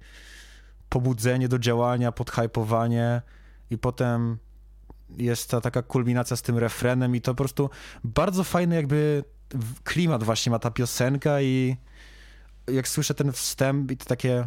pobudzenie 0.89 1.49
do 1.49 1.59
działania, 1.59 2.13
podhypowanie 2.13 3.23
i 3.71 3.79
potem 3.79 4.39
jest 5.17 5.51
ta 5.51 5.61
taka 5.61 5.83
kulminacja 5.83 6.37
z 6.37 6.43
tym 6.43 6.59
refrenem 6.59 7.17
i 7.17 7.21
to 7.21 7.35
po 7.35 7.37
prostu 7.37 7.71
bardzo 8.05 8.45
fajny 8.45 8.75
jakby 8.75 9.25
klimat 9.85 10.25
właśnie 10.25 10.51
ma 10.51 10.59
ta 10.59 10.71
piosenka 10.71 11.41
i 11.41 11.77
jak 12.67 12.89
słyszę 12.89 13.15
ten 13.15 13.33
wstęp 13.33 13.91
i 13.91 13.97
te 13.97 14.05
takie 14.05 14.47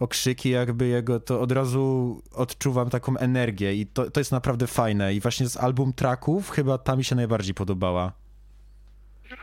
okrzyki 0.00 0.50
jakby 0.50 0.86
jego, 0.86 1.20
to 1.20 1.40
od 1.40 1.52
razu 1.52 2.22
odczuwam 2.32 2.90
taką 2.90 3.16
energię 3.16 3.74
i 3.74 3.86
to, 3.86 4.10
to 4.10 4.20
jest 4.20 4.32
naprawdę 4.32 4.66
fajne 4.66 5.14
i 5.14 5.20
właśnie 5.20 5.48
z 5.48 5.56
album 5.56 5.92
tracków 5.92 6.50
chyba 6.50 6.78
ta 6.78 6.96
mi 6.96 7.04
się 7.04 7.14
najbardziej 7.14 7.54
podobała. 7.54 8.12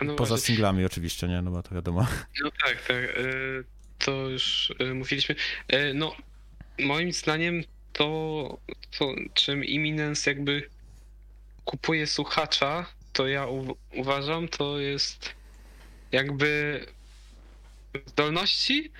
No 0.01 0.15
Poza 0.15 0.29
właśnie, 0.29 0.45
singlami 0.45 0.85
oczywiście, 0.85 1.27
nie? 1.27 1.41
No 1.41 1.51
bo 1.51 1.63
to 1.63 1.75
wiadomo. 1.75 2.07
No 2.43 2.51
tak, 2.65 2.81
tak. 2.87 2.95
e, 2.97 3.13
To 3.99 4.11
już 4.29 4.73
e, 4.79 4.93
mówiliśmy. 4.93 5.35
E, 5.67 5.93
No, 5.93 6.15
moim 6.79 7.13
zdaniem 7.13 7.63
to, 7.93 8.57
to 8.99 9.13
czym 9.33 9.65
Imminence 9.65 10.29
jakby 10.29 10.69
kupuje 11.65 12.07
słuchacza, 12.07 12.85
to 13.13 13.27
ja 13.27 13.47
u, 13.47 13.77
uważam, 13.95 14.47
to 14.47 14.79
jest 14.79 15.35
jakby 16.11 16.85
zdolności 18.05 18.91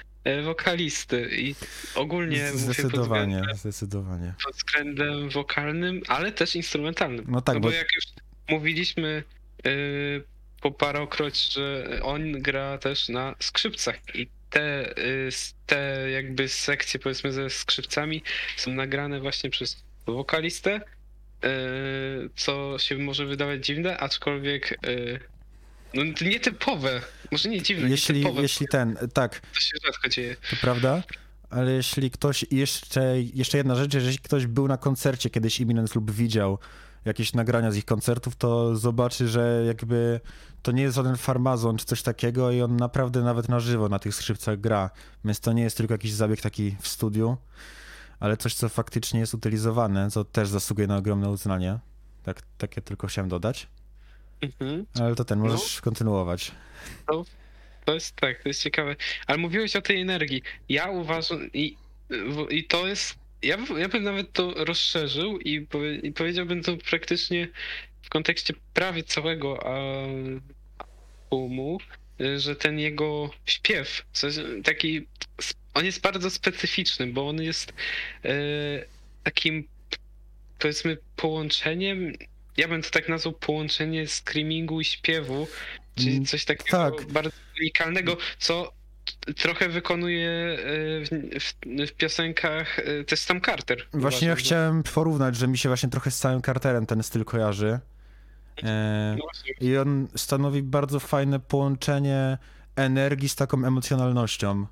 wokalisty 0.44 1.30
i 1.32 1.56
ogólnie 1.96 2.38
mówię 2.38 2.52
pod 2.52 2.60
Zdecydowanie, 2.60 3.42
zdecydowanie. 3.56 4.34
pod 4.46 4.56
względem 4.56 5.30
wokalnym, 5.30 6.02
ale 6.08 6.32
też 6.32 6.56
instrumentalnym. 6.56 7.26
No 7.28 7.42
tak, 7.42 7.56
no 7.56 7.62
bo, 7.62 7.68
bo- 7.68 7.74
jak 7.74 7.88
już 7.96 8.04
mówiliśmy 8.50 9.24
yy, 9.63 10.24
po 10.62 10.72
parokroć, 10.72 11.54
że 11.54 12.00
on 12.04 12.32
gra 12.32 12.78
też 12.78 13.10
na 13.10 13.36
skrzypcach 13.40 13.96
i 14.16 14.28
te, 14.50 14.98
y, 15.00 15.28
s- 15.28 15.56
te 15.66 16.10
jakby 16.12 16.48
sekcje 16.48 17.00
powiedzmy 17.00 17.32
ze 17.32 17.50
skrzypcami 17.50 18.24
są 18.58 18.72
nagrane 18.74 19.20
właśnie 19.20 19.50
przez 19.50 19.84
wokalistę, 20.06 20.82
y, 21.46 21.50
co 22.36 22.76
się 22.80 22.98
może 22.98 23.26
wydawać 23.26 23.66
dziwne, 23.66 23.98
aczkolwiek 23.98 24.80
no, 25.93 26.04
nietypowe, 26.21 27.02
może 27.32 27.50
nie 27.50 27.62
dziwne, 27.62 27.89
Jeśli, 27.89 28.15
nietypowe, 28.15 28.41
jeśli 28.41 28.67
ten, 28.67 28.97
tak, 29.13 29.39
to 29.39 29.60
się 29.60 29.78
rzadko 29.86 30.10
dzieje. 30.10 30.36
to 30.50 30.56
prawda, 30.62 31.04
ale 31.50 31.71
jeśli 31.71 32.12
ktoś, 32.12 32.45
jeszcze, 32.52 33.21
jeszcze 33.21 33.58
jedna 33.58 33.76
rzecz, 33.76 33.93
jeżeli 33.93 34.17
ktoś 34.17 34.45
był 34.45 34.67
na 34.67 34.78
koncercie 34.78 35.30
kiedyś 35.30 35.60
Imminence 35.60 35.95
lub 35.95 36.12
widział 36.12 36.60
jakieś 37.06 37.34
nagrania 37.34 37.71
z 37.71 37.78
ich 37.78 37.86
koncertów, 37.86 38.36
to 38.36 38.76
zobaczy, 38.76 39.28
że 39.28 39.63
jakby 39.67 40.19
to 40.62 40.71
nie 40.71 40.84
jest 40.84 40.95
żaden 40.95 41.17
farmazon 41.17 41.78
czy 41.78 41.86
coś 41.86 42.02
takiego 42.02 42.52
i 42.52 42.62
on 42.62 42.76
naprawdę 42.76 43.21
nawet 43.21 43.50
na 43.50 43.60
żywo 43.60 43.89
na 43.89 44.00
tych 44.00 44.15
skrzypcach 44.15 44.60
gra, 44.60 44.89
więc 45.26 45.39
to 45.39 45.54
nie 45.54 45.63
jest 45.63 45.78
tylko 45.78 45.93
jakiś 45.93 46.12
zabieg 46.12 46.41
taki 46.41 46.76
w 46.82 46.88
studiu, 46.88 47.38
ale 48.19 48.38
coś, 48.38 48.54
co 48.54 48.69
faktycznie 48.69 49.19
jest 49.19 49.34
utylizowane, 49.34 50.12
co 50.12 50.26
też 50.26 50.50
zasługuje 50.50 50.88
na 50.88 50.97
ogromne 50.97 51.30
uznanie. 51.30 51.80
Tak, 52.23 52.41
takie 52.58 52.82
tylko 52.82 53.08
chciałem 53.08 53.30
dodać, 53.30 53.67
Mhm. 54.41 54.86
ale 55.00 55.15
to 55.15 55.26
ten, 55.26 55.39
możesz 55.39 55.82
kontynuować. 55.82 56.52
To 57.86 57.93
jest 57.93 58.15
tak, 58.15 58.43
to 58.43 58.50
jest 58.50 58.62
ciekawe. 58.63 58.95
Ale 59.28 59.38
mówiłeś 59.38 59.76
o 59.76 59.82
tej 59.82 60.02
energii. 60.02 60.41
Ja 60.69 60.89
uważam 60.89 61.50
i, 61.54 61.78
i 62.50 62.63
to 62.63 62.88
jest. 62.88 63.15
Ja, 63.41 63.58
bym- 63.58 63.80
ja 63.80 63.89
bym 63.89 64.04
nawet 64.04 64.34
to 64.34 64.54
rozszerzył 64.65 65.39
i, 65.39 65.62
powie, 65.62 65.95
i 65.95 66.12
powiedziałbym 66.12 66.63
to 66.63 66.78
praktycznie 66.89 67.47
w 68.02 68.10
kontekście 68.10 68.54
prawie 68.73 69.04
całego 69.04 69.60
albumu, 71.30 71.78
że 72.38 72.56
ten 72.56 72.80
jego 72.80 73.30
śpiew, 73.45 74.06
w 74.12 74.17
sensie 74.17 74.43
taki, 74.63 75.08
on 75.73 75.86
jest 75.86 76.02
bardzo 76.02 76.30
specyficzny, 76.30 77.08
bo 77.08 77.30
on 77.30 77.41
jest 77.41 77.73
e, 78.26 78.34
takim 79.23 79.67
powiedzmy 80.60 80.97
połączeniem, 81.15 82.13
ja 82.58 82.67
bym 82.67 82.82
to 82.82 82.89
tak 82.89 83.10
nazwał 83.10 83.34
połączenie 83.34 84.08
screamingu 84.08 84.82
i 84.82 84.86
śpiewu, 84.86 85.48
czyli 85.96 86.12
Mm, 86.12 86.26
coś 86.26 86.46
takiego 86.46 86.91
tak. 86.91 87.12
bardzo 87.12 87.30
unikalnego, 87.60 88.17
co 88.39 88.72
trochę 89.38 89.70
wykonuje 89.70 90.30
e, 90.30 90.58
w, 91.06 91.10
w, 91.43 91.54
w 91.89 91.93
piosenkach 91.93 92.80
e, 92.80 93.04
też 93.04 93.20
Sam 93.20 93.41
Carter. 93.41 93.88
Właśnie 93.93 94.28
ja 94.28 94.36
że- 94.36 94.39
chciałem 94.41 94.84
porównać, 94.84 95.36
że 95.36 95.48
mi 95.48 95.58
się 95.58 95.70
właśnie 95.70 95.89
trochę 95.89 96.12
z 96.12 96.17
całym 96.20 96.41
Carterem 96.41 96.86
ten 96.86 97.04
styl 97.04 97.26
kojarzy. 97.26 97.80
E, 98.63 99.15
No. 99.20 99.26
I 99.62 99.78
on 99.78 100.08
stanowi 100.15 100.63
bardzo 100.63 101.00
fajne 101.00 101.39
połączenie 101.39 102.38
energii 102.76 103.30
z 103.30 103.36
taką 103.36 103.65
emocjonalnością. 103.65 104.67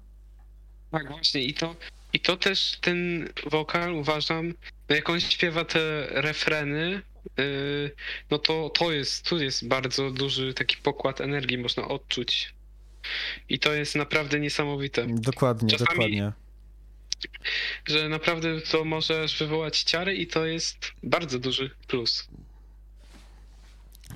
Tak, 0.91 1.07
właśnie 1.09 1.41
i 1.43 1.53
to, 1.53 1.75
i 2.13 2.19
to 2.19 2.37
też 2.37 2.77
ten 2.81 3.29
wokal 3.51 3.93
uważam, 3.93 4.53
no 4.89 4.95
jak 4.95 5.09
on 5.09 5.19
śpiewa 5.19 5.65
te 5.65 6.07
refreny, 6.09 7.01
no 8.31 8.37
to 8.37 8.69
to 8.69 8.91
jest, 8.91 9.29
tu 9.29 9.37
jest 9.43 9.67
bardzo 9.67 10.11
duży 10.11 10.53
taki 10.53 10.77
pokład 10.77 11.21
energii, 11.21 11.57
można 11.57 11.87
odczuć. 11.87 12.53
I 13.49 13.59
to 13.59 13.73
jest 13.73 13.95
naprawdę 13.95 14.39
niesamowite, 14.39 15.05
Dokładnie, 15.09 15.69
Czasami- 15.69 15.87
dokładnie. 15.89 16.31
że 17.85 18.09
naprawdę 18.09 18.61
to 18.61 18.85
może 18.85 19.23
aż 19.23 19.37
wywołać 19.39 19.83
ciary 19.83 20.15
i 20.15 20.27
to 20.27 20.45
jest 20.45 20.91
bardzo 21.03 21.39
duży 21.39 21.69
plus. 21.87 22.27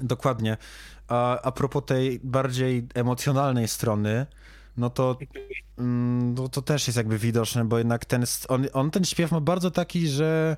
Dokładnie. 0.01 0.57
A, 1.07 1.41
a 1.41 1.51
propos 1.51 1.83
tej 1.85 2.19
bardziej 2.23 2.87
emocjonalnej 2.93 3.67
strony, 3.67 4.25
no 4.77 4.89
to, 4.89 5.17
mm, 5.77 6.33
no 6.33 6.49
to 6.49 6.61
też 6.61 6.87
jest 6.87 6.97
jakby 6.97 7.17
widoczne, 7.17 7.65
bo 7.65 7.77
jednak 7.77 8.05
ten, 8.05 8.25
on, 8.47 8.67
on 8.73 8.91
ten 8.91 9.05
śpiew 9.05 9.31
ma 9.31 9.41
bardzo 9.41 9.71
taki, 9.71 10.07
że 10.07 10.57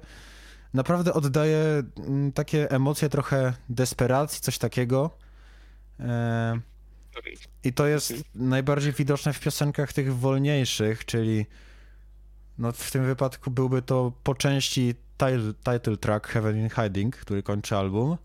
naprawdę 0.73 1.13
oddaje 1.13 1.83
mm, 1.97 2.31
takie 2.31 2.71
emocje 2.71 3.09
trochę 3.09 3.53
desperacji, 3.69 4.41
coś 4.41 4.57
takiego. 4.57 5.09
E, 5.99 6.59
I 7.63 7.73
to 7.73 7.87
jest 7.87 8.13
najbardziej 8.35 8.93
widoczne 8.93 9.33
w 9.33 9.39
piosenkach 9.39 9.93
tych 9.93 10.15
wolniejszych, 10.15 11.05
czyli 11.05 11.45
no 12.57 12.71
w 12.71 12.91
tym 12.91 13.05
wypadku 13.05 13.51
byłby 13.51 13.81
to 13.81 14.13
po 14.23 14.35
części 14.35 14.95
title, 15.63 15.97
track 15.97 16.27
Heaven 16.27 16.57
in 16.57 16.69
Hiding, 16.69 17.15
który 17.15 17.43
kończy 17.43 17.75
album, 17.75 18.17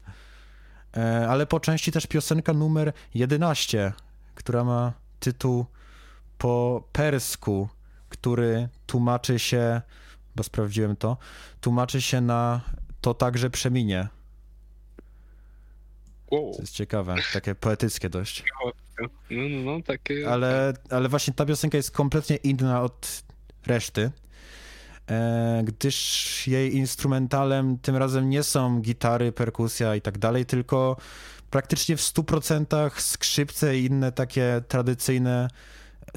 e, 0.97 1.29
ale 1.29 1.47
po 1.47 1.61
części 1.61 1.93
też 1.93 2.07
piosenka 2.07 2.53
numer 2.53 2.93
11, 3.15 3.93
która 4.35 4.65
ma 4.65 4.93
tytuł 5.21 5.67
po 6.39 6.85
persku, 6.93 7.69
który 8.09 8.69
tłumaczy 8.87 9.39
się, 9.39 9.83
bo 10.37 10.43
sprawdziłem 10.43 10.97
to, 10.97 11.17
tłumaczy 11.61 12.03
się 12.03 12.21
na 12.21 12.61
to 13.01 13.15
także 13.15 13.51
przeminie. 13.51 14.09
Wow. 16.31 16.53
To 16.55 16.61
jest 16.61 16.73
ciekawe, 16.73 17.15
takie 17.33 17.55
poetyckie 17.55 18.11
dość. 18.11 18.45
No, 18.65 18.73
no, 19.31 19.49
no, 19.65 19.83
takie... 19.83 20.31
Ale, 20.31 20.73
ale 20.91 21.09
właśnie 21.09 21.35
ta 21.35 21.47
piosenka 21.47 21.77
jest 21.77 21.91
kompletnie 21.91 22.37
inna 22.37 22.83
od 22.83 23.23
reszty, 23.67 24.11
e, 25.11 25.63
gdyż 25.65 26.47
jej 26.47 26.77
instrumentalem 26.77 27.79
tym 27.79 27.97
razem 27.97 28.31
nie 28.31 28.43
są 28.43 28.81
gitary, 28.81 29.33
perkusja 29.33 29.95
i 29.95 30.01
tak 30.01 30.19
dalej, 30.19 30.47
tylko 30.47 30.97
praktycznie 31.51 31.97
w 31.97 32.01
100% 32.01 32.91
skrzypce 33.01 33.79
i 33.79 33.85
inne 33.85 34.13
takie 34.13 34.63
tradycyjne 34.69 35.49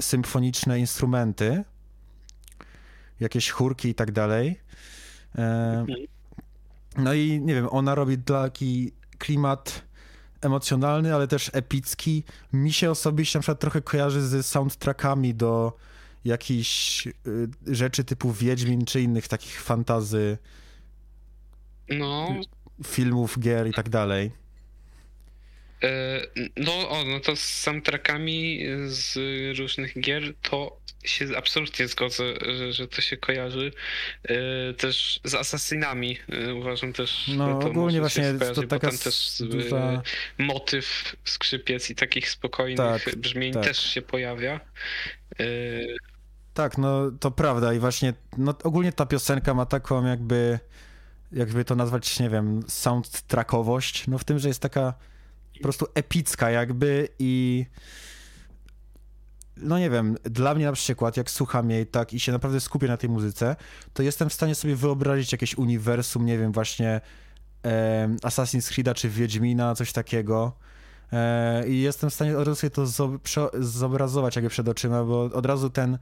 symfoniczne 0.00 0.78
instrumenty, 0.78 1.64
jakieś 3.20 3.50
chórki 3.50 3.88
i 3.88 3.94
tak 3.94 4.12
dalej. 4.12 4.60
E, 5.38 5.86
no 6.96 7.14
i 7.14 7.40
nie 7.40 7.54
wiem, 7.54 7.68
ona 7.70 7.94
robi 7.94 8.18
taki 8.18 8.92
klimat 9.18 9.82
emocjonalny, 10.40 11.14
ale 11.14 11.28
też 11.28 11.50
epicki. 11.52 12.24
Mi 12.52 12.72
się 12.72 12.90
osobiście 12.90 13.38
na 13.38 13.40
przykład 13.40 13.60
trochę 13.60 13.82
kojarzy 13.82 14.20
z 14.28 14.46
soundtrackami 14.46 15.34
do 15.34 15.76
jakichś 16.24 17.06
y, 17.06 17.12
rzeczy 17.66 18.04
typu 18.04 18.32
Wiedźmin 18.32 18.84
czy 18.84 19.00
innych 19.00 19.28
takich 19.28 19.62
fantazy 19.62 20.38
No, 21.88 22.28
filmów, 22.86 23.38
gier 23.38 23.68
i 23.68 23.72
tak 23.72 23.88
dalej. 23.88 24.32
E, 25.82 26.20
No, 26.56 26.88
o, 26.90 27.04
no 27.04 27.20
to 27.20 27.36
z 27.36 27.40
soundtrackami 27.40 28.60
z 28.86 29.18
różnych 29.58 30.00
gier 30.00 30.34
to 30.42 30.80
się 31.04 31.26
absolutnie 31.36 31.88
zgodzę, 31.88 32.24
że, 32.58 32.72
że 32.72 32.88
to 32.88 33.00
się 33.00 33.16
kojarzy. 33.16 33.72
E, 34.24 34.74
Też 34.74 35.20
z 35.24 35.34
Assassinami 35.34 36.18
uważam 36.56 36.92
też. 36.92 37.30
No 37.36 37.58
to 37.58 37.66
ogólnie 37.66 38.00
właśnie 38.00 38.34
to 38.54 38.62
taka 38.62 38.88
tam 38.88 38.98
też 38.98 39.42
duża... 39.50 40.02
motyw 40.38 41.16
skrzypiec 41.24 41.90
i 41.90 41.94
takich 41.94 42.30
spokojnych 42.30 43.04
Tak, 43.04 43.16
brzmień 43.16 43.52
tak. 43.52 43.64
też 43.64 43.78
się 43.94 44.02
pojawia. 44.02 44.60
Tak, 46.54 46.78
no 46.78 47.10
to 47.20 47.30
prawda 47.30 47.74
i 47.74 47.78
właśnie 47.78 48.14
no, 48.38 48.54
ogólnie 48.64 48.92
ta 48.92 49.06
piosenka 49.06 49.54
ma 49.54 49.66
taką 49.66 50.06
jakby 50.06 50.58
jakby 51.32 51.64
to 51.64 51.76
nazwać, 51.76 52.20
nie 52.20 52.30
wiem, 52.30 52.62
soundtrackowość, 52.68 54.06
no 54.08 54.18
w 54.18 54.24
tym, 54.24 54.38
że 54.38 54.48
jest 54.48 54.62
taka 54.62 54.94
po 55.60 55.62
prostu 55.62 55.86
epicka 55.94 56.50
jakby 56.50 57.08
i 57.18 57.66
no 59.56 59.78
nie 59.78 59.90
wiem, 59.90 60.16
dla 60.22 60.54
mnie 60.54 60.64
na 60.64 60.72
przykład, 60.72 61.16
jak 61.16 61.30
słucham 61.30 61.70
jej 61.70 61.86
tak 61.86 62.14
i 62.14 62.20
się 62.20 62.32
naprawdę 62.32 62.60
skupię 62.60 62.88
na 62.88 62.96
tej 62.96 63.10
muzyce, 63.10 63.56
to 63.92 64.02
jestem 64.02 64.30
w 64.30 64.32
stanie 64.32 64.54
sobie 64.54 64.76
wyobrazić 64.76 65.32
jakieś 65.32 65.58
uniwersum, 65.58 66.26
nie 66.26 66.38
wiem, 66.38 66.52
właśnie 66.52 67.00
e, 67.64 68.08
Assassin's 68.22 68.72
Creed'a 68.72 68.94
czy 68.94 69.08
Wiedźmina, 69.08 69.74
coś 69.74 69.92
takiego. 69.92 70.52
E, 71.12 71.68
I 71.68 71.80
jestem 71.80 72.10
w 72.10 72.14
stanie 72.14 72.38
od 72.38 72.48
razu 72.48 72.60
sobie 72.60 72.70
to 72.70 72.86
zobrazować 73.60 74.36
jakby 74.36 74.50
przed 74.50 74.68
oczyma, 74.68 75.04
bo 75.04 75.22
od 75.22 75.46
razu 75.46 75.70
ten 75.70 75.98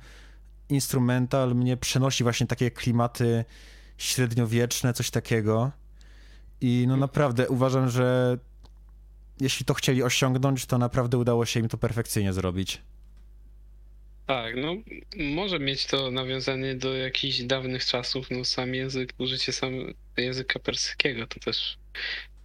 instrumental 0.68 1.54
mnie 1.54 1.76
przenosi 1.76 2.24
właśnie 2.24 2.46
takie 2.46 2.70
klimaty 2.70 3.44
średniowieczne, 3.98 4.92
coś 4.92 5.10
takiego. 5.10 5.70
I 6.60 6.84
no 6.88 6.96
naprawdę 6.96 7.48
uważam, 7.48 7.88
że 7.88 8.38
jeśli 9.40 9.66
to 9.66 9.74
chcieli 9.74 10.02
osiągnąć, 10.02 10.66
to 10.66 10.78
naprawdę 10.78 11.18
udało 11.18 11.46
się 11.46 11.60
im 11.60 11.68
to 11.68 11.78
perfekcyjnie 11.78 12.32
zrobić. 12.32 12.80
Tak, 14.26 14.56
no 14.56 14.76
może 15.16 15.58
mieć 15.58 15.86
to 15.86 16.10
nawiązanie 16.10 16.74
do 16.74 16.94
jakichś 16.94 17.40
dawnych 17.40 17.84
czasów, 17.84 18.30
no 18.30 18.44
sam 18.44 18.74
język, 18.74 19.12
użycie 19.18 19.52
sam 19.52 19.72
języka 20.16 20.58
perskiego 20.58 21.26
to 21.26 21.40
też 21.40 21.78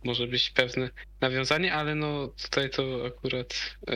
może 0.04 0.28
być 0.28 0.50
pewne 0.50 0.90
nawiązanie, 1.22 1.74
ale 1.74 1.96
no 1.96 2.28
tutaj 2.28 2.70
to 2.70 3.06
akurat 3.08 3.76
e, 3.88 3.96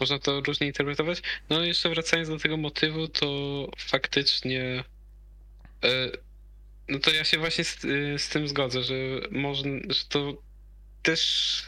można 0.00 0.18
to 0.18 0.40
różnie 0.40 0.66
interpretować. 0.66 1.22
No 1.50 1.64
jeszcze 1.64 1.88
wracając 1.88 2.28
do 2.28 2.38
tego 2.38 2.56
motywu, 2.56 3.08
to 3.08 3.68
faktycznie 3.78 4.84
e, 5.84 6.10
no 6.88 6.98
to 6.98 7.10
ja 7.10 7.24
się 7.24 7.38
właśnie 7.38 7.64
z, 7.64 7.84
e, 7.84 8.18
z 8.18 8.28
tym 8.28 8.48
zgodzę, 8.48 8.82
że 8.82 8.94
można, 9.30 9.70
że 9.88 10.04
to 10.08 10.42
też 11.02 11.62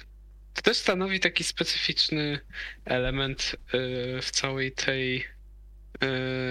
to 0.54 0.62
też 0.62 0.76
stanowi 0.76 1.20
taki 1.20 1.44
specyficzny 1.44 2.40
element 2.84 3.56
y, 3.74 4.22
w 4.22 4.30
całej 4.30 4.72
tej 4.72 5.16
y, 5.18 5.24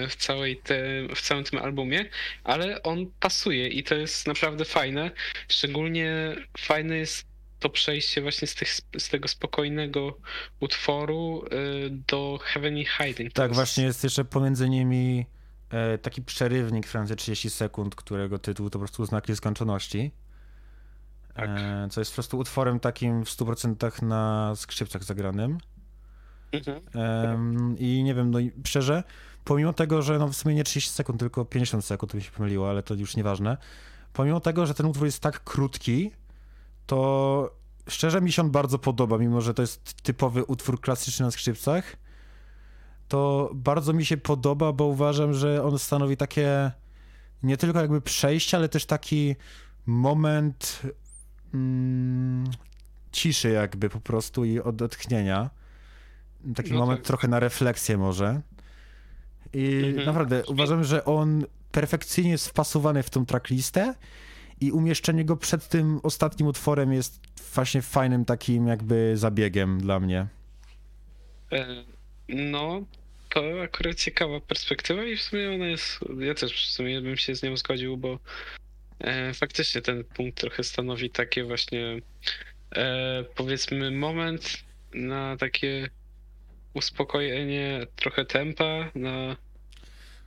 w 0.08 0.16
całej 0.18 0.56
te, 0.56 0.78
w 1.14 1.20
całym 1.20 1.44
tym 1.44 1.58
albumie, 1.58 2.04
ale 2.44 2.82
on 2.82 3.06
pasuje 3.20 3.68
i 3.68 3.84
to 3.84 3.94
jest 3.94 4.26
naprawdę 4.26 4.64
fajne. 4.64 5.10
Szczególnie 5.48 6.36
fajne 6.58 6.96
jest 6.96 7.26
to 7.58 7.70
przejście 7.70 8.22
właśnie 8.22 8.48
z, 8.48 8.54
tych, 8.54 8.68
z 8.98 9.08
tego 9.08 9.28
spokojnego 9.28 10.18
utworu 10.60 11.44
y, 11.44 11.90
do 11.90 12.38
Heavenly 12.42 12.84
Hiding. 12.84 13.32
Tak, 13.32 13.54
właśnie 13.54 13.84
jest 13.84 14.04
jeszcze 14.04 14.24
pomiędzy 14.24 14.68
nimi 14.68 15.26
e, 15.70 15.98
taki 15.98 16.22
przerywnik 16.22 16.86
trwający 16.86 17.16
30 17.16 17.50
sekund, 17.50 17.94
którego 17.94 18.38
tytuł 18.38 18.70
to 18.70 18.72
po 18.72 18.78
prostu 18.78 19.06
znak 19.06 19.28
nieskończoności. 19.28 20.10
Tak. 21.34 21.50
E, 21.50 21.88
co 21.90 22.00
jest 22.00 22.10
po 22.10 22.14
prostu 22.14 22.38
utworem 22.38 22.80
takim 22.80 23.24
w 23.24 23.28
100% 23.28 24.02
na 24.02 24.52
skrzypcach 24.56 25.04
zagranym. 25.04 25.58
Mhm. 26.52 27.76
I 27.78 28.02
nie 28.02 28.14
wiem, 28.14 28.30
no 28.30 28.38
i 28.38 28.52
szczerze, 28.64 29.02
pomimo 29.44 29.72
tego, 29.72 30.02
że 30.02 30.18
no 30.18 30.28
w 30.28 30.36
sumie 30.36 30.54
nie 30.54 30.64
30 30.64 30.90
sekund, 30.90 31.20
tylko 31.20 31.44
50 31.44 31.84
sekund, 31.84 32.12
to 32.12 32.16
mi 32.16 32.22
się 32.22 32.30
pomyliło, 32.30 32.70
ale 32.70 32.82
to 32.82 32.94
już 32.94 33.16
nieważne. 33.16 33.56
Pomimo 34.12 34.40
tego, 34.40 34.66
że 34.66 34.74
ten 34.74 34.86
utwór 34.86 35.06
jest 35.06 35.20
tak 35.20 35.44
krótki, 35.44 36.10
to 36.86 37.50
szczerze 37.88 38.20
mi 38.20 38.32
się 38.32 38.42
on 38.42 38.50
bardzo 38.50 38.78
podoba, 38.78 39.18
mimo 39.18 39.40
że 39.40 39.54
to 39.54 39.62
jest 39.62 40.02
typowy 40.02 40.44
utwór 40.44 40.80
klasyczny 40.80 41.26
na 41.26 41.30
skrzypcach. 41.30 41.96
To 43.08 43.50
bardzo 43.54 43.92
mi 43.92 44.04
się 44.04 44.16
podoba, 44.16 44.72
bo 44.72 44.84
uważam, 44.84 45.34
że 45.34 45.64
on 45.64 45.78
stanowi 45.78 46.16
takie 46.16 46.70
nie 47.42 47.56
tylko 47.56 47.80
jakby 47.80 48.00
przejście, 48.00 48.56
ale 48.56 48.68
też 48.68 48.86
taki 48.86 49.36
moment 49.86 50.82
mm, 51.54 52.44
ciszy 53.12 53.48
jakby 53.50 53.90
po 53.90 54.00
prostu 54.00 54.44
i 54.44 54.60
odetchnienia. 54.60 55.50
Taki 56.56 56.72
No 56.72 56.78
moment 56.78 57.00
tak. 57.00 57.06
trochę 57.06 57.28
na 57.28 57.40
refleksję 57.40 57.98
może. 57.98 58.40
I 59.52 59.82
Mhm. 59.84 60.06
naprawdę 60.06 60.42
uważam, 60.46 60.84
że 60.84 61.04
on 61.04 61.44
perfekcyjnie 61.72 62.30
jest 62.30 62.48
wpasowany 62.48 63.02
w 63.02 63.10
tą 63.10 63.26
tracklistę 63.26 63.94
i 64.60 64.72
umieszczenie 64.72 65.24
go 65.24 65.36
przed 65.36 65.68
tym 65.68 66.00
ostatnim 66.02 66.48
utworem 66.48 66.92
jest 66.92 67.20
właśnie 67.54 67.82
fajnym 67.82 68.24
takim 68.24 68.66
jakby 68.66 69.12
zabiegiem 69.16 69.80
dla 69.80 70.00
mnie. 70.00 70.26
E, 71.52 71.66
No, 72.28 72.82
to 73.28 73.42
akurat 73.64 73.94
ciekawa 73.96 74.40
perspektywa 74.40 75.04
i 75.04 75.16
w 75.16 75.22
sumie 75.22 75.54
ona 75.54 75.66
jest, 75.66 75.98
ja 76.18 76.34
też 76.34 76.68
w 76.68 76.72
sumie 76.72 77.00
bym 77.00 77.16
się 77.16 77.34
z 77.34 77.42
nią 77.42 77.56
zgodził, 77.56 77.96
bo 77.96 78.18
faktycznie 79.34 79.82
ten 79.82 80.04
punkt 80.04 80.40
trochę 80.40 80.64
stanowi 80.64 81.10
takie 81.10 81.44
właśnie 81.44 82.00
e, 82.76 83.24
powiedzmy 83.34 83.90
moment 83.90 84.56
na 84.94 85.36
takie 85.36 85.88
uspokojenie 86.74 87.86
trochę 87.96 88.24
tempa, 88.24 88.90
na 88.94 89.36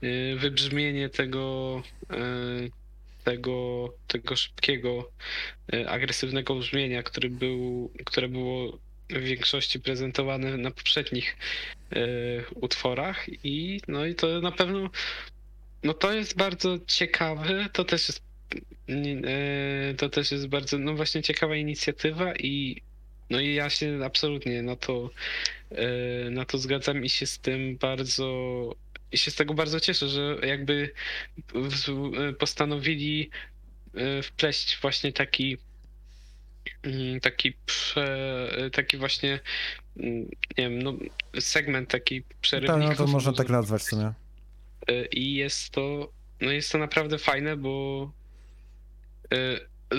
e, 0.02 0.36
wybrzmienie 0.36 1.10
tego 1.10 1.82
e, 2.10 2.84
tego, 3.24 3.90
tego 4.08 4.36
szybkiego, 4.36 5.12
e, 5.74 5.90
agresywnego 5.90 6.56
brzmienia, 6.56 7.04
który 7.04 7.30
był, 7.30 7.92
które 8.06 8.30
było 8.30 8.80
w 9.10 9.20
większości 9.20 9.80
prezentowane 9.80 10.58
na 10.58 10.72
poprzednich 10.72 11.38
e, 11.92 12.00
utworach. 12.56 13.26
I 13.44 13.82
no 13.88 14.06
i 14.06 14.16
to 14.16 14.42
na 14.42 14.52
pewno 14.52 14.90
no 15.84 15.94
to 15.94 16.14
jest 16.14 16.38
bardzo 16.38 16.78
ciekawe, 16.88 17.68
to 17.74 17.84
też 17.84 18.08
jest 18.08 18.20
e, 18.20 18.24
to 19.98 20.10
też 20.10 20.32
jest 20.32 20.48
bardzo 20.48 20.78
no 20.78 20.96
właśnie 20.96 21.22
ciekawa 21.24 21.56
inicjatywa 21.56 22.36
i 22.36 22.82
no 23.30 23.40
i 23.40 23.54
ja 23.54 23.70
się 23.70 24.00
absolutnie 24.06 24.62
na 24.62 24.76
to 24.76 25.10
e, 25.72 26.30
na 26.30 26.46
to 26.46 26.58
zgadzam 26.58 27.06
i 27.06 27.10
się 27.10 27.26
z 27.26 27.40
tym 27.40 27.78
bardzo 27.78 28.70
i 29.12 29.18
się 29.18 29.32
z 29.32 29.36
tego 29.36 29.54
bardzo 29.54 29.80
cieszę, 29.80 30.10
że 30.10 30.38
jakby 30.44 30.92
postanowili 32.40 33.30
e, 33.96 34.22
wpleść 34.22 34.80
właśnie 34.82 35.14
taki 35.14 35.58
mm, 36.84 37.20
taki 37.20 37.54
prze, 37.66 38.50
taki 38.72 38.98
właśnie 38.98 39.40
mm, 39.98 40.22
nie 40.58 40.70
wiem, 40.70 40.82
no 40.82 40.94
segment 41.40 41.90
taki 41.90 42.24
Tak, 42.24 42.38
przerywników. 42.42 43.00
no 43.00 43.06
to 43.06 43.08
można 43.08 43.34
tak 43.34 43.50
nazwać 43.50 43.82
w 43.82 43.86
sumie. 43.86 44.14
Y, 44.90 45.08
I 45.12 45.36
jest 45.36 45.70
to, 45.70 46.12
no 46.42 46.52
jest 46.52 46.72
to 46.72 46.78
naprawdę 46.78 47.18
fajne, 47.18 47.58
bo 47.58 48.12
y, 48.12 48.23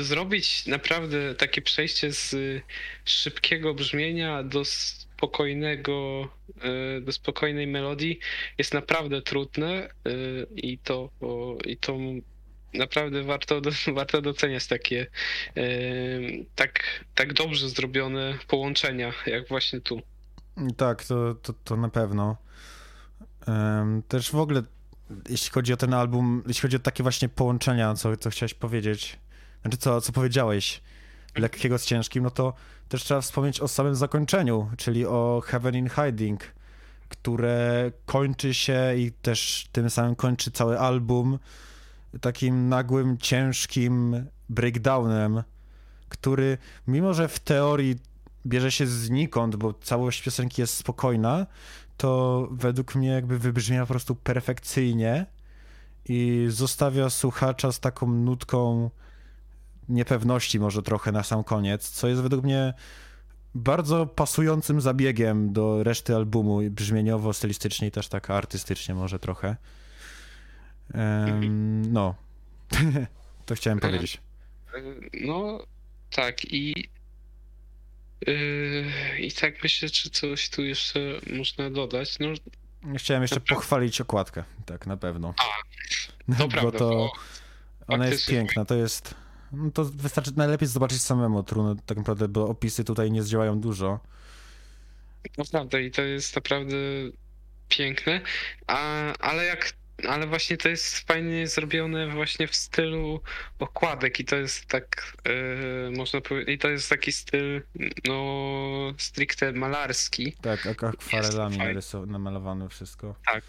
zrobić 0.03 0.66
naprawdę 0.66 1.35
takie 1.35 1.62
przejście 1.62 2.12
z 2.12 2.33
y, 2.35 2.62
szybkiego 3.05 3.75
brzmienia 3.75 4.42
do 4.42 4.64
spokojnego, 4.64 6.29
y, 6.99 7.01
do 7.01 7.12
spokojnej 7.12 7.66
melodii 7.66 8.18
jest 8.59 8.75
naprawdę 8.75 9.23
trudne 9.23 9.88
y, 10.09 10.47
i 10.57 10.79
to, 10.79 11.11
i 11.66 11.77
to 11.77 11.99
naprawdę 12.75 13.23
warto, 13.23 13.61
warto 13.94 14.23
doceniać 14.23 14.66
takie 14.66 15.07
y, 15.57 16.47
tak, 16.55 16.83
tak 17.14 17.33
dobrze 17.33 17.68
zrobione 17.68 18.38
połączenia, 18.49 19.12
jak 19.27 19.49
właśnie 19.49 19.81
tu. 19.81 20.03
Tak, 20.77 21.05
to, 21.05 21.35
to, 21.35 21.53
to 21.64 21.77
na 21.77 21.88
pewno. 21.88 22.37
Też 24.09 24.31
w 24.31 24.37
ogóle, 24.37 24.62
jeśli 25.29 25.51
chodzi 25.51 25.73
o 25.73 25.77
ten 25.77 25.94
album, 25.94 26.42
jeśli 26.47 26.62
chodzi 26.62 26.77
o 26.77 26.81
takie 26.81 27.03
właśnie 27.03 27.29
połączenia, 27.29 27.94
co, 27.94 28.16
co 28.16 28.31
chciałeś 28.31 28.55
powiedzieć, 28.55 29.18
znaczy 29.64 29.79
co, 29.79 30.00
co 30.00 30.12
powiedziałeś, 30.12 30.83
lekkiego 31.37 31.79
z 31.79 31.87
ciężkim, 31.87 32.24
no 32.24 32.31
to 32.31 32.55
też 32.88 33.05
trzeba 33.05 33.20
wspomnieć 33.20 33.61
o 33.61 33.68
samym 33.68 33.94
zakończeniu, 33.94 34.70
czyli 34.77 35.07
o 35.07 35.42
Heaven 35.46 35.77
in 35.77 35.88
Hiding, 35.88 36.40
które 37.09 37.92
kończy 38.07 38.55
się 38.55 38.94
i 38.96 39.12
też 39.12 39.68
tym 39.72 39.90
samym 39.90 40.16
kończy 40.16 40.50
cały 40.50 40.79
album 40.79 41.38
takim 42.20 42.68
nagłym, 42.68 43.18
ciężkim 43.18 44.27
breakdownem, 44.48 45.42
który 46.09 46.59
mimo, 46.87 47.14
że 47.14 47.29
w 47.29 47.38
teorii 47.38 47.96
bierze 48.46 48.72
się 48.72 48.87
znikąd, 48.87 49.57
bo 49.57 49.74
całość 49.74 50.22
piosenki 50.22 50.61
jest 50.61 50.77
spokojna, 50.77 51.46
to 51.96 52.48
według 52.50 52.94
mnie 52.94 53.09
jakby 53.09 53.38
wybrzmia 53.38 53.81
po 53.81 53.87
prostu 53.87 54.14
perfekcyjnie 54.14 55.26
i 56.09 56.47
zostawia 56.49 57.11
słuchacza 57.11 57.72
z 57.72 57.80
taką 57.80 58.07
nutką 58.07 58.91
niepewności 59.89 60.61
może 60.61 60.82
trochę 60.82 61.12
na 61.12 61.22
sam 61.22 61.45
koniec, 61.45 61.91
co 61.91 62.09
jest 62.09 62.22
według 62.22 62.45
mnie 62.45 62.74
bardzo 63.55 64.07
pasującym 64.07 64.80
zabiegiem 64.80 65.53
do 65.53 65.82
reszty 65.82 66.16
albumu 66.16 66.70
brzmieniowo, 66.70 67.32
stylistycznie 67.32 67.89
i 67.89 67.91
też 67.91 68.09
tak 68.09 68.30
artystycznie 68.30 68.95
może 68.95 69.18
trochę. 69.18 69.57
No. 71.91 72.14
to 73.47 73.55
chciałem 73.55 73.80
powiedzieć. 73.80 74.20
No, 75.20 75.66
tak 76.11 76.45
i 76.45 76.89
yy, 78.26 78.85
i 79.18 79.32
tak 79.32 79.62
myślę, 79.62 79.91
czy 79.91 80.11
coś 80.11 80.51
tu 80.51 80.64
jeszcze 80.64 81.01
można 81.37 81.70
dodać. 81.70 82.18
No, 82.18 82.28
Chciałem 82.97 83.22
jeszcze 83.22 83.41
pochwalić 83.41 84.01
okładkę, 84.01 84.45
tak 84.66 84.87
na 84.87 84.97
pewno. 84.97 85.35
to 86.39 86.49
bo 86.49 86.49
prawda, 86.49 86.78
to 86.78 87.12
ona 87.87 88.07
jest 88.07 88.26
piękna, 88.26 88.64
to 88.64 88.74
jest... 88.74 89.14
No 89.57 89.70
to 89.70 89.84
wystarczy 89.84 90.32
najlepiej 90.36 90.68
zobaczyć 90.68 91.02
samemu, 91.02 91.42
trudno 91.42 91.76
tak 91.86 91.98
naprawdę, 91.98 92.28
bo 92.28 92.48
opisy 92.48 92.84
tutaj 92.84 93.11
nie 93.11 93.22
zdziałają 93.22 93.61
dużo. 93.61 94.00
naprawdę 95.38 95.82
i 95.82 95.90
to 95.90 96.02
jest 96.02 96.36
naprawdę 96.36 96.76
piękne, 97.68 98.20
a, 98.66 99.12
ale 99.18 99.44
jak 99.44 99.72
ale 100.09 100.26
właśnie 100.26 100.57
to 100.57 100.68
jest 100.68 100.98
fajnie 100.98 101.48
zrobione 101.48 102.09
właśnie 102.09 102.48
w 102.48 102.57
stylu 102.57 103.20
okładek 103.59 104.20
i 104.20 104.24
to 104.24 104.36
jest 104.36 104.66
tak 104.66 105.16
e, 105.24 105.90
można 105.90 106.20
powiedzieć, 106.20 106.55
i 106.55 106.59
to 106.59 106.68
jest 106.68 106.90
taki 106.90 107.12
styl 107.12 107.62
no 108.09 108.94
stricte 108.98 109.52
malarski. 109.52 110.32
Tak, 110.42 110.66
ak- 110.66 110.84
akwarelami 110.84 111.59
namalowane 112.07 112.68
wszystko. 112.68 113.14
Tak. 113.26 113.44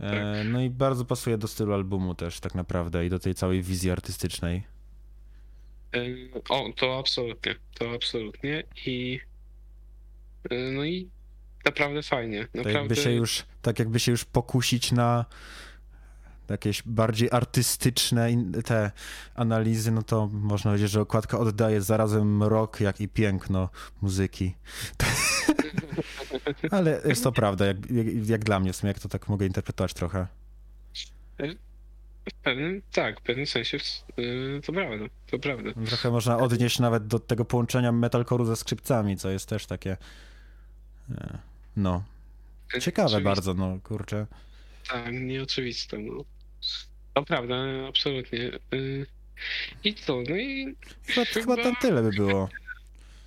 E, 0.00 0.44
no 0.44 0.62
i 0.62 0.70
bardzo 0.70 1.04
pasuje 1.04 1.38
do 1.38 1.48
stylu 1.48 1.74
albumu 1.74 2.14
też 2.14 2.40
tak 2.40 2.54
naprawdę 2.54 3.06
i 3.06 3.10
do 3.10 3.18
tej 3.18 3.34
całej 3.34 3.62
wizji 3.62 3.90
artystycznej. 3.90 4.62
O, 6.48 6.72
to 6.76 6.98
absolutnie, 6.98 7.54
to 7.74 7.90
absolutnie 7.90 8.62
i 8.86 9.20
e, 10.50 10.54
no 10.72 10.84
i 10.84 11.10
naprawdę 11.64 12.02
fajnie, 12.02 12.40
Tak 12.40 12.54
naprawdę. 12.54 12.80
jakby 12.80 12.96
się 12.96 13.12
już, 13.12 13.44
tak 13.62 13.78
jakby 13.78 14.00
się 14.00 14.12
już 14.12 14.24
pokusić 14.24 14.92
na 14.92 15.24
jakieś 16.48 16.82
bardziej 16.82 17.28
artystyczne 17.32 18.28
te 18.64 18.90
analizy, 19.34 19.90
no 19.90 20.02
to 20.02 20.28
można 20.32 20.70
powiedzieć, 20.70 20.90
że 20.90 21.00
okładka 21.00 21.38
oddaje 21.38 21.82
zarazem 21.82 22.36
mrok, 22.36 22.80
jak 22.80 23.00
i 23.00 23.08
piękno 23.08 23.68
muzyki. 24.02 24.54
Ale 26.70 27.02
jest 27.04 27.24
to 27.24 27.32
prawda, 27.32 27.66
jak, 27.66 27.90
jak, 27.90 28.28
jak 28.28 28.44
dla 28.44 28.60
mnie 28.60 28.72
w 28.72 28.76
sumie, 28.76 28.88
jak 28.88 28.98
to 28.98 29.08
tak 29.08 29.28
mogę 29.28 29.46
interpretować 29.46 29.94
trochę. 29.94 30.26
W 32.28 32.34
pewnym, 32.34 32.82
tak, 32.92 33.20
w 33.20 33.22
pewnym 33.22 33.46
sensie 33.46 33.78
e, 33.78 34.60
to 34.62 34.72
prawda, 34.72 35.04
to 35.30 35.38
prawda. 35.38 35.70
Trochę 35.86 36.10
można 36.10 36.38
odnieść 36.38 36.78
nawet 36.78 37.06
do 37.06 37.18
tego 37.18 37.44
połączenia 37.44 37.92
metalcore'u 37.92 38.46
ze 38.46 38.56
skrzypcami, 38.56 39.16
co 39.16 39.30
jest 39.30 39.48
też 39.48 39.66
takie 39.66 39.96
e, 41.10 41.38
no, 41.76 42.04
ciekawe 42.80 43.20
bardzo, 43.20 43.54
no 43.54 43.78
kurczę. 43.84 44.26
Tak, 44.88 45.12
nieoczywiste, 45.12 45.98
no. 45.98 46.24
To 47.14 47.22
prawda, 47.22 47.54
absolutnie. 47.88 48.50
Y, 48.74 49.06
I 49.84 49.94
co, 49.94 50.22
no 50.28 50.36
i 50.36 50.76
Chyba, 51.06 51.24
chyba 51.26 51.56
tam 51.56 51.76
tyle 51.76 52.02
by 52.02 52.10
było. 52.10 52.48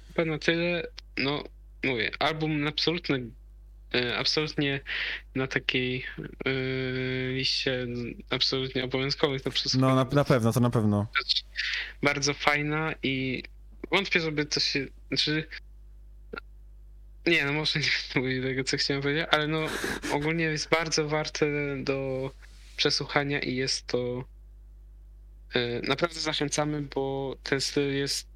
chyba 0.08 0.32
na 0.32 0.40
tyle, 0.40 0.88
no 1.18 1.44
mówię, 1.84 2.12
album 2.20 2.68
absolutnie, 2.68 3.16
y, 3.16 3.32
absolutnie 4.18 4.80
na 5.36 5.48
takiej 5.48 6.06
y, 6.48 7.34
liście 7.34 7.88
absolutnie 8.30 8.84
obowiązkowych 8.84 9.42
to 9.42 9.52
wszystko. 9.52 9.82
No 9.82 9.96
na, 9.96 10.04
na 10.04 10.24
pewno, 10.24 10.54
to 10.54 10.60
na 10.60 10.70
pewno. 10.70 11.08
bardzo 12.04 12.34
fajna 12.34 12.94
i 13.04 13.44
wątpię, 13.92 14.20
żeby 14.20 14.46
to 14.46 14.60
się. 14.60 14.88
Znaczy. 15.08 15.48
Nie, 17.26 17.46
no 17.46 17.54
może 17.54 17.80
nie 17.80 17.86
mówię 18.22 18.42
tego, 18.42 18.64
co 18.64 18.78
chciałem 18.78 19.02
powiedzieć, 19.04 19.28
ale 19.32 19.48
no 19.48 19.66
ogólnie 20.12 20.44
jest 20.44 20.70
bardzo 20.70 21.08
warte 21.08 21.46
do 21.84 22.32
przesłuchania 22.78 23.40
i 23.40 23.56
jest 23.56 23.88
to. 23.88 24.24
e, 25.54 25.82
Naprawdę 25.88 26.20
zachęcamy, 26.20 26.82
bo 26.82 27.36
ten 27.44 27.62
styl 27.62 27.94
jest 27.96 28.28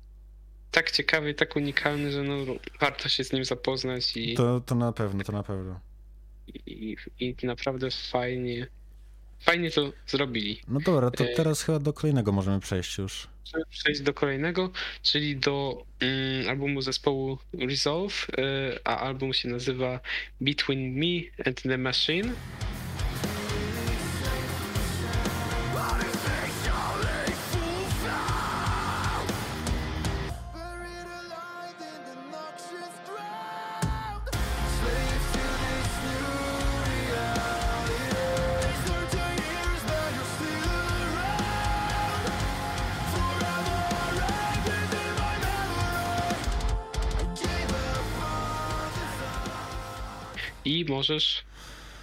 tak 0.72 0.91
ciekawy 0.91 1.34
tak 1.34 1.55
unikalny, 1.55 2.11
że 2.11 2.24
no 2.24 2.36
warto 2.80 3.09
się 3.09 3.24
z 3.24 3.34
nim 3.34 3.45
zapoznać 3.45 4.18
i, 4.18 4.34
To, 4.34 4.61
to 4.61 4.76
na 4.76 4.91
pewno, 4.91 5.24
to 5.24 5.32
na 5.32 5.43
pewno. 5.43 5.80
i, 6.65 6.95
i 7.20 7.36
naprawdę 7.43 7.91
fajnie. 7.91 8.68
Fajnie 9.39 9.72
to 9.72 9.91
zrobili. 10.07 10.61
No 10.68 10.80
dobra, 10.80 11.11
to 11.11 11.24
E, 11.24 11.28
teraz 11.36 11.61
chyba 11.61 11.80
do 11.80 11.93
kolejnego 11.93 12.32
możemy 12.32 12.59
przejść 12.59 12.97
już. 12.97 13.28
Możemy 13.45 13.65
przejść 13.70 14.01
do 14.01 14.13
kolejnego, 14.13 14.72
czyli 15.01 15.36
do 15.38 15.86
mm, 15.99 16.49
albumu 16.49 16.82
zespołu 16.82 17.38
Resolve, 17.53 18.28
y, 18.30 18.80
a 18.84 18.97
album 18.99 19.34
się 19.34 19.49
nazywa 19.49 19.99
Between 20.41 20.93
Me 20.99 21.45
and 21.45 21.61
the 21.61 21.78
Machine. 21.78 22.34
Możesz 50.89 51.43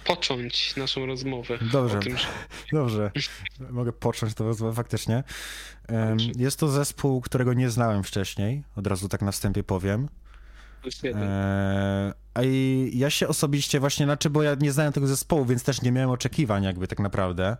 począć 0.05 0.75
naszą 0.75 1.05
rozmowę. 1.05 1.57
Dobrze. 1.71 1.99
Tym, 1.99 2.17
że 2.17 2.27
Dobrze, 2.79 3.11
mogę 3.69 3.93
począć 3.93 4.33
to 4.33 4.43
rozmowę 4.43 4.75
faktycznie. 4.75 5.23
Jest 6.37 6.59
to 6.59 6.67
zespół, 6.67 7.21
którego 7.21 7.53
nie 7.53 7.69
znałem 7.69 8.03
wcześniej, 8.03 8.63
od 8.75 8.87
razu 8.87 9.09
tak 9.09 9.21
na 9.21 9.31
wstępie 9.31 9.63
powiem. 9.63 10.09
E, 11.03 12.13
A 12.33 12.43
i 12.43 12.91
ja 12.93 13.09
się 13.09 13.27
osobiście 13.27 13.79
właśnie, 13.79 14.05
znaczy, 14.05 14.29
bo 14.29 14.43
ja 14.43 14.55
nie 14.59 14.71
znałem 14.71 14.93
tego 14.93 15.07
zespołu, 15.07 15.45
więc 15.45 15.63
też 15.63 15.81
nie 15.81 15.91
miałem 15.91 16.09
oczekiwań 16.09 16.63
jakby 16.63 16.87
tak 16.87 16.99
naprawdę, 16.99 17.57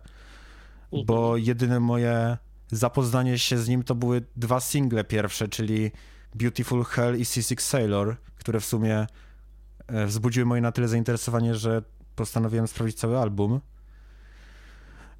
bo 1.06 1.36
jedyne 1.36 1.80
moje 1.80 2.36
zapoznanie 2.70 3.38
się 3.38 3.58
z 3.58 3.68
nim 3.68 3.82
to 3.82 3.94
były 3.94 4.22
dwa 4.36 4.60
single 4.60 5.04
pierwsze, 5.04 5.48
czyli 5.48 5.90
Beautiful 6.34 6.84
Hell 6.84 7.20
i 7.20 7.24
Seasick 7.24 7.62
Sailor, 7.62 8.16
które 8.38 8.60
w 8.60 8.64
sumie 8.64 9.06
wzbudziły 10.06 10.46
moje 10.46 10.62
na 10.62 10.72
tyle 10.72 10.88
zainteresowanie, 10.88 11.54
że 11.54 11.82
postanowiłem 12.16 12.68
sprawdzić 12.68 12.98
cały 12.98 13.18
album. 13.18 13.60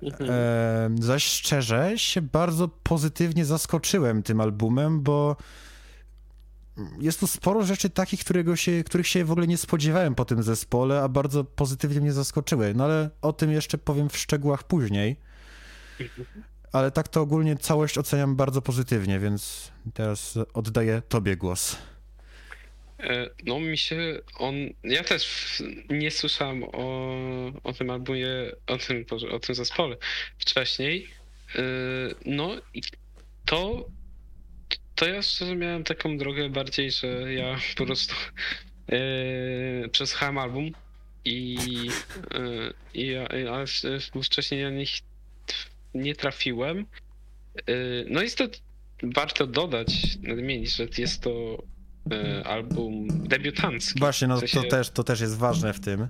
Mhm. 0.02 0.30
E, 0.30 1.02
zaś 1.02 1.24
szczerze 1.24 1.92
się 1.96 2.22
bardzo 2.22 2.68
pozytywnie 2.68 3.44
zaskoczyłem 3.44 4.22
tym 4.22 4.40
albumem, 4.40 5.02
bo 5.02 5.36
jest 6.98 7.20
tu 7.20 7.26
sporo 7.26 7.62
rzeczy 7.62 7.90
takich, 7.90 8.20
którego 8.20 8.56
się, 8.56 8.84
których 8.84 9.06
się 9.06 9.24
w 9.24 9.30
ogóle 9.30 9.46
nie 9.46 9.56
spodziewałem 9.56 10.14
po 10.14 10.24
tym 10.24 10.42
zespole, 10.42 11.02
a 11.02 11.08
bardzo 11.08 11.44
pozytywnie 11.44 12.00
mnie 12.00 12.12
zaskoczyły. 12.12 12.74
No 12.74 12.84
ale 12.84 13.10
o 13.22 13.32
tym 13.32 13.50
jeszcze 13.50 13.78
powiem 13.78 14.08
w 14.08 14.16
szczegółach 14.16 14.64
później. 14.64 15.16
Ale 16.72 16.90
tak 16.90 17.08
to 17.08 17.20
ogólnie 17.20 17.56
całość 17.56 17.98
oceniam 17.98 18.36
bardzo 18.36 18.62
pozytywnie, 18.62 19.18
więc 19.18 19.72
teraz 19.94 20.38
oddaję 20.54 21.02
tobie 21.08 21.36
głos. 21.36 21.76
E, 23.00 23.30
No 23.44 23.60
mi 23.60 23.78
się 23.78 24.18
on. 24.38 24.54
Ja 24.84 25.04
też 25.04 25.62
nie 25.90 26.10
słyszałem 26.10 26.64
o, 26.64 27.16
o 27.64 27.72
tym 27.72 27.90
albumie, 27.90 28.26
o 28.66 28.78
tym, 28.78 29.04
o 29.30 29.38
tym 29.38 29.54
zespole 29.54 29.96
wcześniej. 30.38 31.08
E, 31.54 31.60
No 32.26 32.56
i 32.74 32.82
to. 33.44 33.86
To 34.94 35.06
ja 35.08 35.22
szczerze 35.22 35.56
miałem 35.56 35.84
taką 35.84 36.18
drogę 36.18 36.48
bardziej, 36.48 36.90
że 36.90 37.32
ja 37.34 37.58
po 37.76 37.86
prostu 37.86 38.14
e, 38.92 39.88
przesłuchałem 39.88 40.38
album 40.38 40.70
i, 41.24 41.56
i 42.94 43.06
ja, 43.06 43.28
ale 43.28 43.66
w- 43.66 44.24
wcześniej 44.24 44.62
na 44.62 44.70
nich 44.70 44.90
nie 45.94 46.14
trafiłem. 46.14 46.78
E, 47.56 47.62
No 48.06 48.22
jest 48.22 48.38
to 48.38 48.44
warto 49.02 49.46
dodać, 49.46 49.88
nadmienić, 50.22 50.70
że 50.76 50.86
jest 50.98 51.22
to 51.22 51.62
album 52.44 53.08
debiutancki. 53.28 53.98
Właśnie, 54.00 54.28
no 54.28 54.36
W 54.36 54.40
to 54.40 54.46
sensie- 54.46 54.68
też, 54.68 54.90
to 54.90 55.04
też 55.04 55.20
jest 55.20 55.38
ważne 55.38 55.72
w 55.72 55.80
tym. 55.80 56.08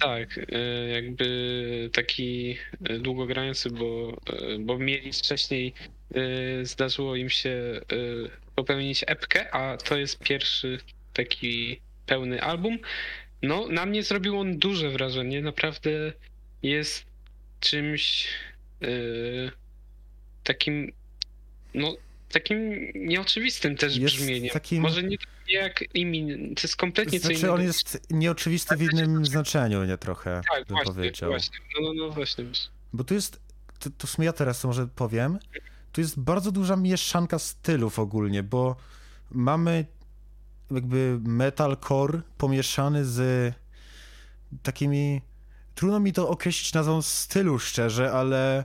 Tak, 0.00 0.40
e, 0.52 0.88
jakby 0.88 1.90
taki 1.92 2.56
e, 2.84 2.98
długogrający, 2.98 3.70
bo, 3.70 4.16
e, 4.26 4.58
bo 4.58 4.78
mieli 4.78 5.12
wcześniej, 5.12 5.74
e, 6.14 6.64
zdarzyło 6.64 7.16
im 7.16 7.28
się 7.30 7.50
e, 7.50 7.84
popełnić 8.54 9.04
epkę, 9.06 9.54
a 9.54 9.76
to 9.76 9.96
jest 9.96 10.18
pierwszy 10.18 10.78
taki 11.12 11.80
pełny 12.06 12.42
album. 12.42 12.78
No, 13.42 13.68
na 13.68 13.86
mnie 13.86 14.02
zrobił 14.02 14.38
on 14.38 14.58
duże 14.58 14.90
wrażenie, 14.90 15.40
naprawdę 15.42 15.90
jest 16.62 17.04
czymś 17.60 18.28
e, 18.82 18.86
takim, 20.44 20.92
no, 21.74 21.96
takim 22.32 22.58
nieoczywistym 22.94 23.76
też 23.76 23.96
Jest 23.96 24.14
brzmieniem. 24.14 24.50
takim- 24.52 24.82
Może 24.82 25.02
nie 25.02 25.16
jak 25.48 25.84
Imin, 25.94 26.54
to 26.54 26.60
jest 26.62 26.76
kompletnie 26.76 27.20
co 27.20 27.26
Znaczy 27.26 27.38
innego. 27.40 27.54
on 27.54 27.62
jest 27.62 28.06
nieoczywisty 28.10 28.76
w 28.76 28.82
innym 28.82 29.26
znaczeniu, 29.26 29.84
nie 29.84 29.98
trochę, 29.98 30.40
Tak, 30.54 30.66
bym 30.66 30.76
właśnie, 30.76 30.92
powiedział. 30.94 31.30
właśnie. 31.30 31.58
No, 31.80 31.88
no, 31.92 32.06
no 32.06 32.10
właśnie. 32.10 32.44
właśnie. 32.44 32.70
Bo 32.92 33.04
tu 33.04 33.14
jest, 33.14 33.40
to, 33.78 33.90
to 33.98 34.06
w 34.06 34.10
sumie 34.10 34.26
ja 34.26 34.32
teraz 34.32 34.64
może 34.64 34.86
powiem, 34.86 35.38
tu 35.92 36.00
jest 36.00 36.20
bardzo 36.20 36.52
duża 36.52 36.76
mieszanka 36.76 37.38
stylów 37.38 37.98
ogólnie, 37.98 38.42
bo 38.42 38.76
mamy 39.30 39.86
jakby 40.70 41.18
metalcore 41.22 42.20
pomieszany 42.38 43.04
z 43.04 43.54
takimi, 44.62 45.20
trudno 45.74 46.00
mi 46.00 46.12
to 46.12 46.28
określić 46.28 46.72
nazwą 46.72 47.02
stylu 47.02 47.58
szczerze, 47.58 48.12
ale 48.12 48.64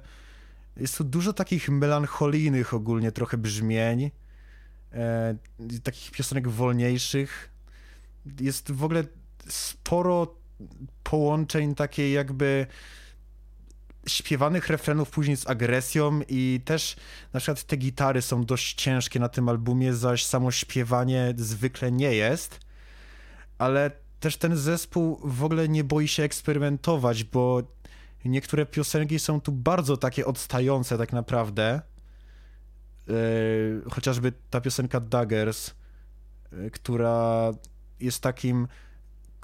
jest 0.79 0.97
tu 0.97 1.03
dużo 1.03 1.33
takich 1.33 1.69
melancholijnych 1.69 2.73
ogólnie 2.73 3.11
trochę 3.11 3.37
brzmień, 3.37 4.11
e, 4.93 5.35
takich 5.83 6.11
piosenek 6.11 6.47
wolniejszych. 6.47 7.51
Jest 8.39 8.71
w 8.71 8.83
ogóle 8.83 9.03
sporo 9.47 10.35
połączeń 11.03 11.75
takiej 11.75 12.11
jakby 12.11 12.67
śpiewanych 14.07 14.67
refrenów 14.67 15.09
później 15.09 15.37
z 15.37 15.47
agresją 15.47 16.19
i 16.27 16.61
też 16.65 16.95
na 17.33 17.39
przykład 17.39 17.63
te 17.63 17.77
gitary 17.77 18.21
są 18.21 18.43
dość 18.43 18.73
ciężkie 18.73 19.19
na 19.19 19.29
tym 19.29 19.49
albumie, 19.49 19.93
zaś 19.93 20.25
samo 20.25 20.51
śpiewanie 20.51 21.33
zwykle 21.37 21.91
nie 21.91 22.13
jest, 22.13 22.59
ale 23.57 23.91
też 24.19 24.37
ten 24.37 24.57
zespół 24.57 25.19
w 25.23 25.43
ogóle 25.43 25.69
nie 25.69 25.83
boi 25.83 26.07
się 26.07 26.23
eksperymentować, 26.23 27.23
bo 27.23 27.63
niektóre 28.25 28.65
piosenki 28.65 29.19
są 29.19 29.41
tu 29.41 29.51
bardzo 29.51 29.97
takie 29.97 30.25
odstające 30.25 30.97
tak 30.97 31.13
naprawdę. 31.13 31.81
Yy, 33.07 33.81
chociażby 33.91 34.33
ta 34.49 34.61
piosenka 34.61 34.99
Daggers, 34.99 35.71
yy, 36.51 36.71
która 36.71 37.51
jest 37.99 38.21
takim 38.21 38.67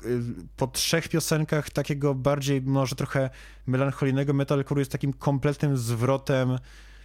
yy, 0.05 0.21
po 0.57 0.67
trzech 0.67 1.09
piosenkach 1.09 1.69
takiego 1.69 2.15
bardziej 2.15 2.61
może 2.61 2.95
trochę 2.95 3.29
melancholijnego 3.67 4.33
metalcore'u 4.33 4.79
jest 4.79 4.91
takim 4.91 5.13
kompletnym 5.13 5.77
zwrotem 5.77 6.57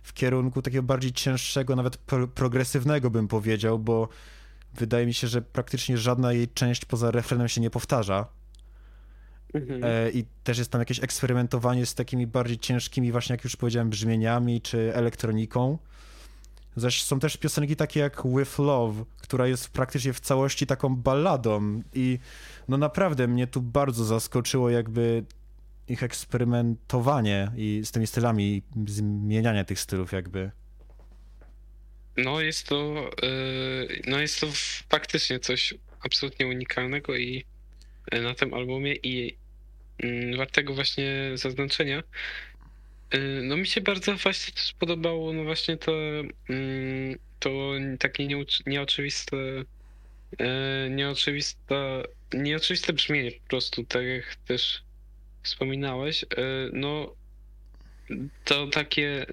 w 0.02 0.12
kierunku 0.12 0.62
takiego 0.62 0.82
bardziej 0.82 1.12
cięższego, 1.12 1.76
nawet 1.76 1.96
pro 1.96 2.28
progresywnego 2.28 3.10
bym 3.10 3.28
powiedział, 3.28 3.78
bo 3.78 4.08
wydaje 4.74 5.06
mi 5.06 5.14
się, 5.14 5.28
że 5.28 5.42
praktycznie 5.42 5.98
żadna 5.98 6.32
jej 6.32 6.48
część 6.48 6.84
poza 6.84 7.10
refrenem 7.10 7.48
się 7.48 7.60
nie 7.60 7.70
powtarza. 7.70 8.37
Mhm. 9.54 9.84
E, 9.84 10.10
I 10.10 10.24
też 10.44 10.58
jest 10.58 10.70
tam 10.70 10.80
jakieś 10.80 11.02
eksperymentowanie 11.02 11.86
z 11.86 11.94
takimi 11.94 12.26
bardziej 12.26 12.58
ciężkimi, 12.58 13.12
właśnie 13.12 13.32
jak 13.32 13.44
już 13.44 13.56
powiedziałem, 13.56 13.90
brzmieniami 13.90 14.60
czy 14.60 14.94
elektroniką. 14.94 15.78
Zaś 16.76 17.02
są 17.02 17.20
też 17.20 17.36
piosenki 17.36 17.76
takie 17.76 18.00
jak 18.00 18.22
With 18.38 18.58
Love, 18.58 19.04
która 19.22 19.46
jest 19.46 19.70
praktycznie 19.70 20.12
w 20.12 20.20
całości 20.20 20.66
taką 20.66 20.96
balladą 20.96 21.82
i 21.94 22.18
no 22.68 22.76
naprawdę 22.76 23.28
mnie 23.28 23.46
tu 23.46 23.62
bardzo 23.62 24.04
zaskoczyło 24.04 24.70
jakby 24.70 25.24
ich 25.88 26.02
eksperymentowanie 26.02 27.50
i 27.56 27.80
z 27.84 27.90
tymi 27.90 28.06
stylami, 28.06 28.56
i 28.56 28.62
zmienianie 28.86 29.64
tych 29.64 29.80
stylów 29.80 30.12
jakby. 30.12 30.50
No 32.16 32.40
jest 32.40 32.66
to, 32.66 33.10
yy, 33.22 34.02
no 34.06 34.18
jest 34.18 34.40
to 34.40 34.46
faktycznie 34.88 35.40
coś 35.40 35.74
absolutnie 36.00 36.46
unikalnego 36.46 37.16
i 37.16 37.44
na 38.12 38.34
tym 38.34 38.54
albumie 38.54 38.94
i 38.94 39.36
yy, 40.02 40.36
wartego 40.36 40.74
właśnie 40.74 41.30
zaznaczenia. 41.34 42.02
Yy, 43.12 43.40
No 43.42 43.56
mi 43.56 43.66
się 43.66 43.80
bardzo 43.80 44.16
właśnie 44.16 44.54
też 44.54 44.72
podobało, 44.78 45.32
no 45.32 45.44
właśnie 45.44 45.76
to, 45.76 45.92
yy, 46.48 47.18
to 47.38 47.72
takie 47.98 48.28
nieoczywiste, 48.66 49.36
yy, 49.36 50.90
nieoczywiste, 50.90 52.02
nieoczywiste 52.34 52.92
brzmienie 52.92 53.32
po 53.32 53.48
prostu, 53.48 53.84
tak 53.84 54.04
jak 54.04 54.36
też 54.36 54.82
wspominałeś. 55.42 56.24
No 56.72 57.14
to 58.44 58.66
takie, 58.66 59.26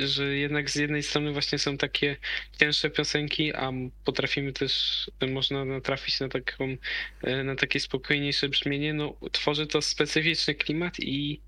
że 0.00 0.36
jednak 0.36 0.70
z 0.70 0.74
jednej 0.74 1.02
strony 1.02 1.32
właśnie 1.32 1.58
są 1.58 1.76
takie 1.76 2.16
cięższe 2.60 2.90
piosenki, 2.90 3.54
a 3.54 3.72
potrafimy 4.04 4.52
też, 4.52 5.10
można 5.30 5.64
natrafić 5.64 6.20
na 6.20 6.28
taką, 6.28 6.76
e, 7.22 7.44
na 7.44 7.56
takie 7.56 7.80
spokojniejsze 7.80 8.48
brzmienie, 8.48 8.94
no 8.94 9.16
tworzy 9.32 9.66
to 9.66 9.82
specyficzny 9.82 10.54
klimat 10.54 11.00
i 11.00 11.40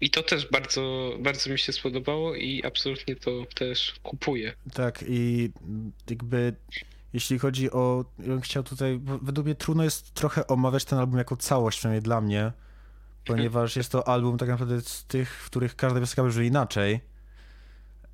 i 0.00 0.10
to 0.10 0.22
też 0.22 0.50
bardzo, 0.50 1.12
bardzo 1.20 1.50
mi 1.50 1.58
się 1.58 1.72
spodobało 1.72 2.34
i 2.34 2.64
absolutnie 2.64 3.16
to 3.16 3.46
też 3.54 3.94
kupuję. 4.02 4.54
Tak, 4.74 5.04
i 5.08 5.50
jakby 6.10 6.54
jeśli 7.12 7.38
chodzi 7.38 7.70
o. 7.70 8.04
Ja 8.18 8.26
bym 8.26 8.40
chciał 8.40 8.62
tutaj. 8.62 9.00
Według 9.22 9.44
mnie 9.46 9.54
trudno 9.54 9.84
jest 9.84 10.14
trochę 10.14 10.46
omawiać 10.46 10.84
ten 10.84 10.98
album 10.98 11.18
jako 11.18 11.36
całość, 11.36 11.78
przynajmniej 11.78 12.02
dla 12.02 12.20
mnie, 12.20 12.52
ponieważ 13.26 13.76
jest 13.76 13.92
to 13.92 14.08
album 14.08 14.38
tak 14.38 14.48
naprawdę 14.48 14.80
z 14.80 15.04
tych, 15.04 15.30
w 15.30 15.46
których 15.46 15.76
każda 15.76 16.00
piosenka 16.00 16.22
brzmi 16.22 16.46
inaczej. 16.46 17.00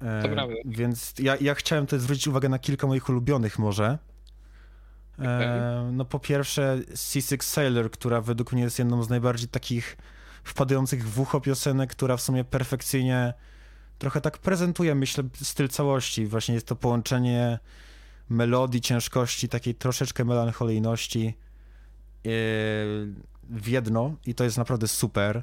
E, 0.02 0.22
To 0.22 0.28
prawda. 0.28 0.54
Więc 0.64 1.14
ja, 1.18 1.36
ja 1.40 1.54
chciałem 1.54 1.86
tutaj 1.86 1.98
zwrócić 1.98 2.28
uwagę 2.28 2.48
na 2.48 2.58
kilka 2.58 2.86
moich 2.86 3.08
ulubionych 3.08 3.58
może. 3.58 3.98
E, 5.18 5.90
no 5.92 6.04
po 6.04 6.18
pierwsze 6.18 6.78
Seasick 6.94 7.44
Sailor, 7.44 7.90
która 7.90 8.20
według 8.20 8.52
mnie 8.52 8.62
jest 8.62 8.78
jedną 8.78 9.02
z 9.02 9.08
najbardziej 9.08 9.48
takich 9.48 9.96
wpadających 10.44 11.08
w 11.08 11.20
ucho 11.20 11.40
piosenek, 11.40 11.90
która 11.90 12.16
w 12.16 12.22
sumie 12.22 12.44
perfekcyjnie 12.44 13.34
trochę 13.98 14.20
tak 14.20 14.38
prezentuje, 14.38 14.94
myślę, 14.94 15.24
styl 15.42 15.68
całości. 15.68 16.26
Właśnie 16.26 16.54
jest 16.54 16.66
to 16.66 16.76
połączenie 16.76 17.58
melodii, 18.28 18.80
ciężkości, 18.80 19.48
takiej 19.48 19.74
troszeczkę 19.74 20.24
melancholijności 20.24 21.38
e, 22.26 22.30
w 23.50 23.68
jedno 23.68 24.14
i 24.26 24.34
to 24.34 24.44
jest 24.44 24.58
naprawdę 24.58 24.88
super. 24.88 25.42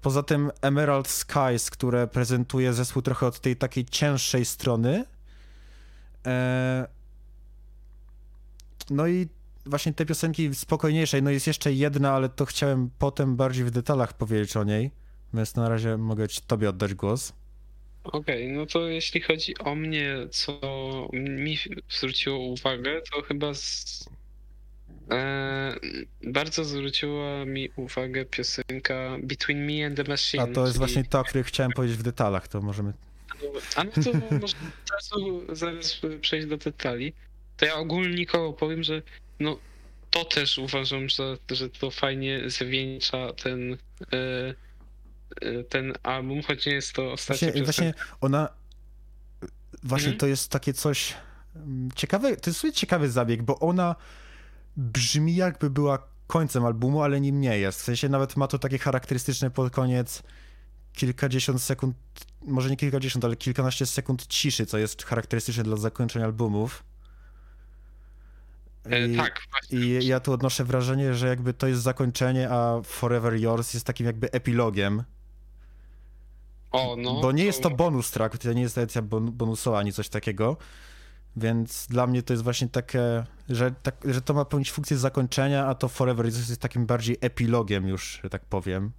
Poza 0.00 0.22
tym 0.22 0.50
Emerald 0.62 1.08
Skies, 1.08 1.70
które 1.70 2.06
prezentuje 2.06 2.72
zespół 2.72 3.02
trochę 3.02 3.26
od 3.26 3.40
tej 3.40 3.56
takiej 3.56 3.84
cięższej 3.84 4.44
strony. 4.44 5.04
E, 6.26 6.86
No 8.90 9.08
i 9.08 9.28
właśnie 9.66 9.92
te 9.92 10.06
piosenki 10.06 10.54
spokojniejszej. 10.54 11.22
No 11.22 11.30
jest 11.30 11.46
jeszcze 11.46 11.72
jedna, 11.72 12.12
ale 12.12 12.28
to 12.28 12.44
chciałem 12.44 12.90
potem 12.98 13.36
bardziej 13.36 13.64
w 13.64 13.70
detalach 13.70 14.12
powiedzieć 14.12 14.56
o 14.56 14.64
niej. 14.64 14.90
Więc 15.34 15.54
na 15.54 15.68
razie 15.68 15.96
mogę 15.96 16.28
ci 16.28 16.40
tobie 16.46 16.68
oddać 16.68 16.94
głos. 16.94 17.32
Okej, 18.04 18.52
no 18.52 18.66
to 18.66 18.88
jeśli 18.88 19.20
chodzi 19.20 19.58
o 19.58 19.74
mnie, 19.74 20.16
co 20.30 20.60
mi 21.12 21.58
zwróciło 21.90 22.38
uwagę, 22.38 23.00
to 23.12 23.22
chyba 23.22 23.54
z... 23.54 24.04
e, 25.12 25.76
bardzo 26.24 26.64
zwróciła 26.64 27.44
mi 27.44 27.68
uwagę 27.76 28.24
piosenka 28.24 29.16
Between 29.22 29.66
Me 29.66 29.86
and 29.86 29.96
the 29.96 30.04
Machine. 30.04 30.42
A 30.42 30.46
to 30.46 30.60
jest 30.60 30.72
czyli- 30.72 30.78
właśnie 30.78 31.04
to, 31.04 31.20
o 31.20 31.24
których 31.24 31.46
chciałem 31.46 31.72
powiedzieć 31.72 31.98
w 31.98 32.02
detalach, 32.02 32.48
to 32.48 32.60
możemy... 32.60 32.92
A 33.76 33.84
no 33.84 33.90
to 33.90 34.10
może 34.40 34.54
zaraz 35.52 36.00
przejść 36.20 36.46
do 36.46 36.56
detali. 36.56 37.12
To 37.56 37.64
ja 37.66 37.74
ogólnikowo 37.74 38.52
powiem, 38.52 38.82
że 38.82 39.02
no 39.40 39.58
to 40.10 40.24
też 40.24 40.58
uważam, 40.58 41.08
że, 41.08 41.36
że 41.50 41.70
to 41.70 41.90
fajnie 41.90 42.50
zwieńcza 42.50 43.32
ten, 43.32 43.72
e, 43.72 44.54
e, 45.40 45.64
ten 45.64 45.92
album, 46.02 46.42
choć 46.42 46.66
nie 46.66 46.72
jest 46.72 46.92
to 46.92 47.12
ostatnia 47.12 47.48
Właśnie, 47.48 47.62
właśnie 47.64 47.94
ona... 48.20 48.48
Właśnie 49.82 50.06
Mhm. 50.08 50.18
to 50.18 50.26
jest 50.26 50.48
takie 50.50 50.72
coś... 50.72 51.14
mm, 51.56 51.88
Ciekawe, 51.96 52.36
to 52.36 52.50
jest 52.50 52.70
ciekawy 52.74 53.10
zabieg, 53.10 53.42
bo 53.42 53.58
ona 53.58 53.96
brzmi 54.76 55.34
jakby 55.34 55.70
była 55.70 55.98
końcem 56.26 56.64
albumu, 56.64 57.02
ale 57.02 57.20
nim 57.20 57.40
nie 57.40 57.58
jest. 57.58 57.80
W 57.80 57.84
sensie 57.84 58.08
nawet 58.08 58.36
ma 58.36 58.46
to 58.48 58.58
takie 58.58 58.78
charakterystyczne 58.78 59.50
pod 59.50 59.72
koniec 59.72 60.22
kilkadziesiąt 60.92 61.62
sekund, 61.62 61.96
może 62.46 62.70
nie 62.70 62.76
kilkadziesiąt, 62.76 63.24
ale 63.24 63.36
kilkanaście 63.36 63.86
sekund 63.86 64.26
ciszy, 64.26 64.66
co 64.66 64.78
jest 64.78 65.04
charakterystyczne 65.04 65.62
dla 65.64 65.76
zakończeń 65.76 66.22
albumów. 66.22 66.84
E, 68.90 69.08
I- 69.08 69.16
tak, 69.16 69.40
właśnie. 69.50 69.78
I 69.78 70.06
ja 70.06 70.20
tu 70.20 70.32
odnoszę 70.32 70.64
wrażenie, 70.64 71.14
że 71.14 71.28
jakby 71.28 71.54
to 71.54 71.66
jest 71.66 71.82
zakończenie, 71.82 72.50
a 72.50 72.80
Forever 72.84 73.34
Yours 73.34 73.74
jest 73.74 73.86
takim 73.86 74.06
jakby 74.06 74.30
epilogiem. 74.32 75.04
O, 76.70 76.96
no. 76.98 77.20
bo 77.20 77.32
nie 77.32 77.44
jest 77.44 77.62
to 77.62 77.70
bonus 77.70 78.10
track, 78.10 78.38
to 78.38 78.52
nie 78.52 78.62
jest 78.62 78.78
edycja 78.78 79.02
bon- 79.02 79.30
bonusowa 79.30 79.78
ani 79.78 79.92
coś 79.92 80.08
takiego. 80.08 80.56
Więc 81.36 81.86
dla 81.86 82.06
mnie 82.06 82.22
to 82.22 82.32
jest 82.32 82.42
właśnie 82.42 82.68
takie, 82.68 83.24
że, 83.48 83.74
tak, 83.82 83.96
że 84.04 84.22
to 84.22 84.34
ma 84.34 84.44
pełnić 84.44 84.72
funkcję 84.72 84.96
zakończenia, 84.96 85.66
a 85.66 85.74
to 85.74 85.88
Forever 85.88 86.26
jest 86.26 86.60
takim 86.60 86.86
bardziej 86.86 87.16
epilogiem 87.20 87.88
już, 87.88 88.20
że 88.22 88.30
tak 88.30 88.44
powiem. 88.44 88.92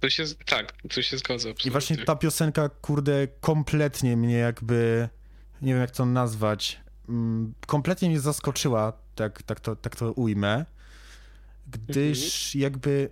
To 0.00 0.10
się, 0.10 0.24
tak, 0.46 0.72
tu 0.88 1.02
się 1.02 1.18
zgodzę. 1.18 1.48
I 1.48 1.52
absolutnie. 1.52 1.70
właśnie 1.70 1.96
ta 1.96 2.16
piosenka, 2.16 2.68
kurde, 2.68 3.28
kompletnie 3.40 4.16
mnie 4.16 4.34
jakby, 4.34 5.08
nie 5.62 5.72
wiem 5.72 5.80
jak 5.80 5.90
to 5.90 6.06
nazwać, 6.06 6.80
mm, 7.08 7.54
kompletnie 7.66 8.08
mnie 8.08 8.20
zaskoczyła, 8.20 8.92
tak, 9.14 9.42
tak, 9.42 9.60
to, 9.60 9.76
tak 9.76 9.96
to 9.96 10.12
ujmę, 10.12 10.64
gdyż 11.70 12.54
jakby 12.54 13.10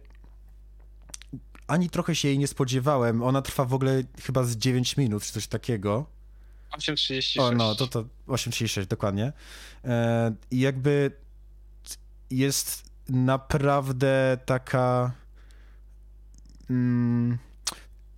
ani 1.66 1.90
trochę 1.90 2.14
się 2.14 2.28
jej 2.28 2.38
nie 2.38 2.46
spodziewałem. 2.46 3.22
Ona 3.22 3.42
trwa 3.42 3.64
w 3.64 3.74
ogóle 3.74 4.02
chyba 4.22 4.44
z 4.44 4.56
9 4.56 4.96
minut, 4.96 5.22
czy 5.22 5.32
coś 5.32 5.46
takiego. 5.46 6.15
8.36. 6.78 7.40
O, 7.40 7.52
no, 7.52 7.74
to 7.74 7.86
to 7.86 8.04
8.36, 8.28 8.86
dokładnie. 8.86 9.32
E, 9.84 10.34
I 10.50 10.60
jakby 10.60 11.10
jest 12.30 12.90
naprawdę 13.08 14.38
taka. 14.46 15.12
Mm, 16.70 17.38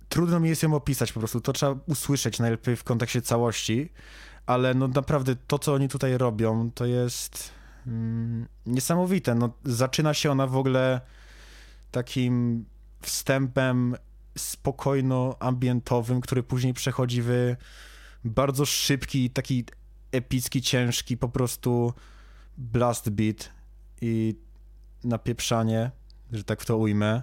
trudno 0.09 0.39
mi 0.39 0.49
jest 0.49 0.63
ją 0.63 0.73
opisać 0.73 1.11
po 1.11 1.19
prostu. 1.19 1.41
To 1.41 1.53
trzeba 1.53 1.75
usłyszeć 1.85 2.39
najlepiej 2.39 2.75
w 2.75 2.83
kontekście 2.83 3.21
całości, 3.21 3.89
ale 4.45 4.73
no 4.73 4.87
naprawdę 4.87 5.35
to, 5.47 5.59
co 5.59 5.73
oni 5.73 5.89
tutaj 5.89 6.17
robią, 6.17 6.71
to 6.71 6.85
jest 6.85 7.51
mm, 7.87 8.47
niesamowite. 8.65 9.35
No, 9.35 9.49
zaczyna 9.63 10.13
się 10.13 10.31
ona 10.31 10.47
w 10.47 10.57
ogóle 10.57 11.01
takim 11.91 12.65
wstępem 13.01 13.95
spokojno-ambientowym, 14.37 16.21
który 16.21 16.43
później 16.43 16.73
przechodzi 16.73 17.21
w 17.21 17.55
bardzo 18.25 18.65
szybki, 18.65 19.29
taki 19.29 19.65
epicki, 20.11 20.61
ciężki 20.61 21.17
po 21.17 21.29
prostu 21.29 21.93
blast 22.57 23.09
beat 23.09 23.49
i 24.01 24.35
napieprzanie, 25.03 25.91
że 26.31 26.43
tak 26.43 26.61
w 26.61 26.65
to 26.65 26.77
ujmę, 26.77 27.21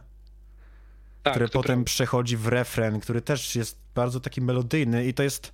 Tak, 1.23 1.33
które 1.35 1.49
potem 1.49 1.67
prawda. 1.67 1.85
przechodzi 1.85 2.37
w 2.37 2.47
refren, 2.47 3.01
który 3.01 3.21
też 3.23 3.57
jest 3.57 3.79
bardzo 3.95 4.21
taki 4.21 4.41
melodyjny 4.41 5.07
i 5.07 5.15
to 5.15 5.23
jest 5.23 5.53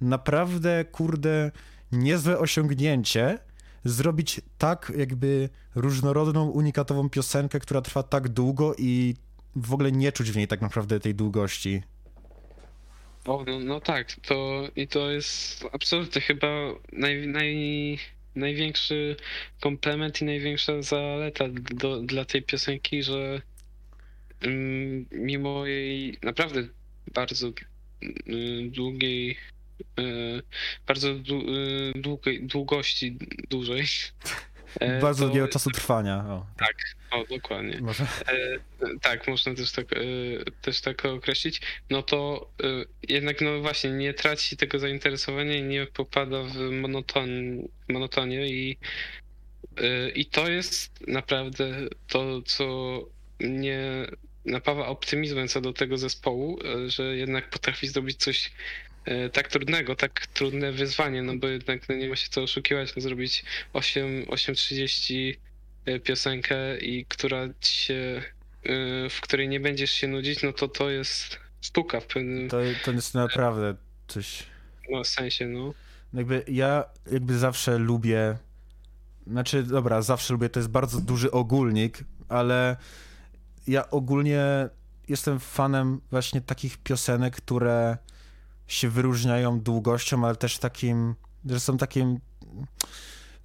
naprawdę, 0.00 0.84
kurde, 0.84 1.50
niezłe 1.92 2.38
osiągnięcie 2.38 3.38
zrobić 3.84 4.40
tak 4.58 4.92
jakby 4.96 5.48
różnorodną, 5.74 6.48
unikatową 6.48 7.10
piosenkę, 7.10 7.60
która 7.60 7.80
trwa 7.80 8.02
tak 8.02 8.28
długo 8.28 8.74
i 8.78 9.14
w 9.56 9.72
ogóle 9.74 9.92
nie 9.92 10.12
czuć 10.12 10.30
w 10.30 10.36
niej 10.36 10.48
tak 10.48 10.60
naprawdę 10.60 11.00
tej 11.00 11.14
długości. 11.14 11.82
O, 13.26 13.44
no, 13.46 13.60
no 13.60 13.80
tak, 13.80 14.12
to 14.12 14.68
i 14.76 14.88
to 14.88 15.10
jest 15.10 15.64
absolutnie 15.72 16.20
chyba 16.20 16.46
naj, 16.92 17.26
naj, 17.26 17.56
największy 18.34 19.16
komplement 19.60 20.22
i 20.22 20.24
największa 20.24 20.82
zaleta 20.82 21.44
do, 21.74 22.00
dla 22.02 22.24
tej 22.24 22.42
piosenki, 22.42 23.02
że 23.02 23.42
mm, 24.40 25.06
mimo 25.10 25.66
jej 25.66 26.18
naprawdę 26.22 26.68
bardzo 27.14 27.52
mm, 28.26 28.70
długiej, 28.70 29.36
e, 29.98 30.02
bardzo 30.86 31.14
dłu, 31.14 31.40
e, 31.40 31.98
długiej, 32.00 32.42
długości 32.42 33.18
dużej. 33.50 33.84
e, 34.80 35.00
Bardzo 35.00 35.20
to- 35.20 35.26
długiego 35.26 35.48
czasu 35.48 35.70
trwania. 35.70 36.24
O, 36.28 36.46
O, 37.10 37.24
dokładnie. 37.30 37.78
może. 37.80 38.04
E, 38.04 38.58
tak, 39.02 39.28
można 39.28 39.54
też 39.54 39.72
tak, 39.72 39.86
e, 39.92 39.96
też 40.62 40.80
tak 40.80 41.04
określić, 41.04 41.60
no 41.90 42.02
to 42.02 42.50
e, 42.62 42.66
jednak 43.08 43.40
no 43.40 43.60
właśnie 43.60 43.90
nie 43.90 44.14
traci 44.14 44.56
tego 44.56 44.78
zainteresowania 44.78 45.56
i 45.56 45.62
nie 45.62 45.86
popada 45.86 46.42
w 46.42 46.56
monoton, 46.70 47.28
monotonię 47.88 48.46
i, 48.48 48.76
e, 49.76 50.08
i 50.08 50.26
to 50.26 50.48
jest 50.48 51.06
naprawdę 51.08 51.70
to, 52.08 52.42
co 52.42 52.98
mnie 53.40 54.06
napawa 54.44 54.86
optymizmem 54.86 55.48
co 55.48 55.60
do 55.60 55.72
tego 55.72 55.98
zespołu, 55.98 56.58
e, 56.64 56.90
że 56.90 57.16
jednak 57.16 57.50
potrafi 57.50 57.88
zrobić 57.88 58.16
coś 58.16 58.46
e, 58.46 58.50
tak 59.32 59.48
trudnego, 59.48 59.96
tak 59.96 60.26
trudne 60.26 60.72
wyzwanie, 60.72 61.22
no 61.22 61.36
bo 61.36 61.46
jednak 61.46 61.88
no 61.88 61.94
nie 61.94 62.08
ma 62.08 62.16
się 62.16 62.28
co 62.30 62.42
oszukiwać, 62.42 62.96
no 62.96 63.02
zrobić 63.02 63.44
8, 63.72 64.24
8.30 64.24 65.34
e, 65.86 66.00
piosenkę 66.00 66.78
i 66.78 67.06
która 67.06 67.48
się, 67.60 68.22
e, 68.62 69.10
w 69.10 69.20
której 69.20 69.48
nie 69.48 69.60
będziesz 69.60 69.90
się 69.90 70.08
nudzić, 70.08 70.42
no 70.42 70.52
to 70.52 70.68
to 70.68 70.90
jest 70.90 71.38
sztuka 71.60 72.00
w 72.00 72.06
pewnym 72.06 72.48
To, 72.48 72.56
to 72.84 72.92
jest 72.92 73.14
naprawdę 73.14 73.74
coś... 74.08 74.42
no, 74.90 75.04
sensie, 75.04 75.46
no. 75.46 75.74
Jakby 76.14 76.44
ja 76.48 76.84
jakby 77.12 77.38
zawsze 77.38 77.78
lubię, 77.78 78.36
znaczy 79.26 79.62
dobra, 79.62 80.02
zawsze 80.02 80.32
lubię, 80.32 80.48
to 80.48 80.60
jest 80.60 80.70
bardzo 80.70 81.00
duży 81.00 81.30
ogólnik, 81.30 81.98
ale 82.28 82.76
ja 83.66 83.90
ogólnie 83.90 84.68
jestem 85.08 85.40
fanem 85.40 86.00
właśnie 86.10 86.40
takich 86.40 86.78
piosenek, 86.78 87.36
które 87.36 87.96
się 88.66 88.88
wyróżniają 88.88 89.60
długością, 89.60 90.24
ale 90.24 90.36
też 90.36 90.58
takim, 90.58 91.14
że 91.46 91.60
są 91.60 91.78
takim, 91.78 92.20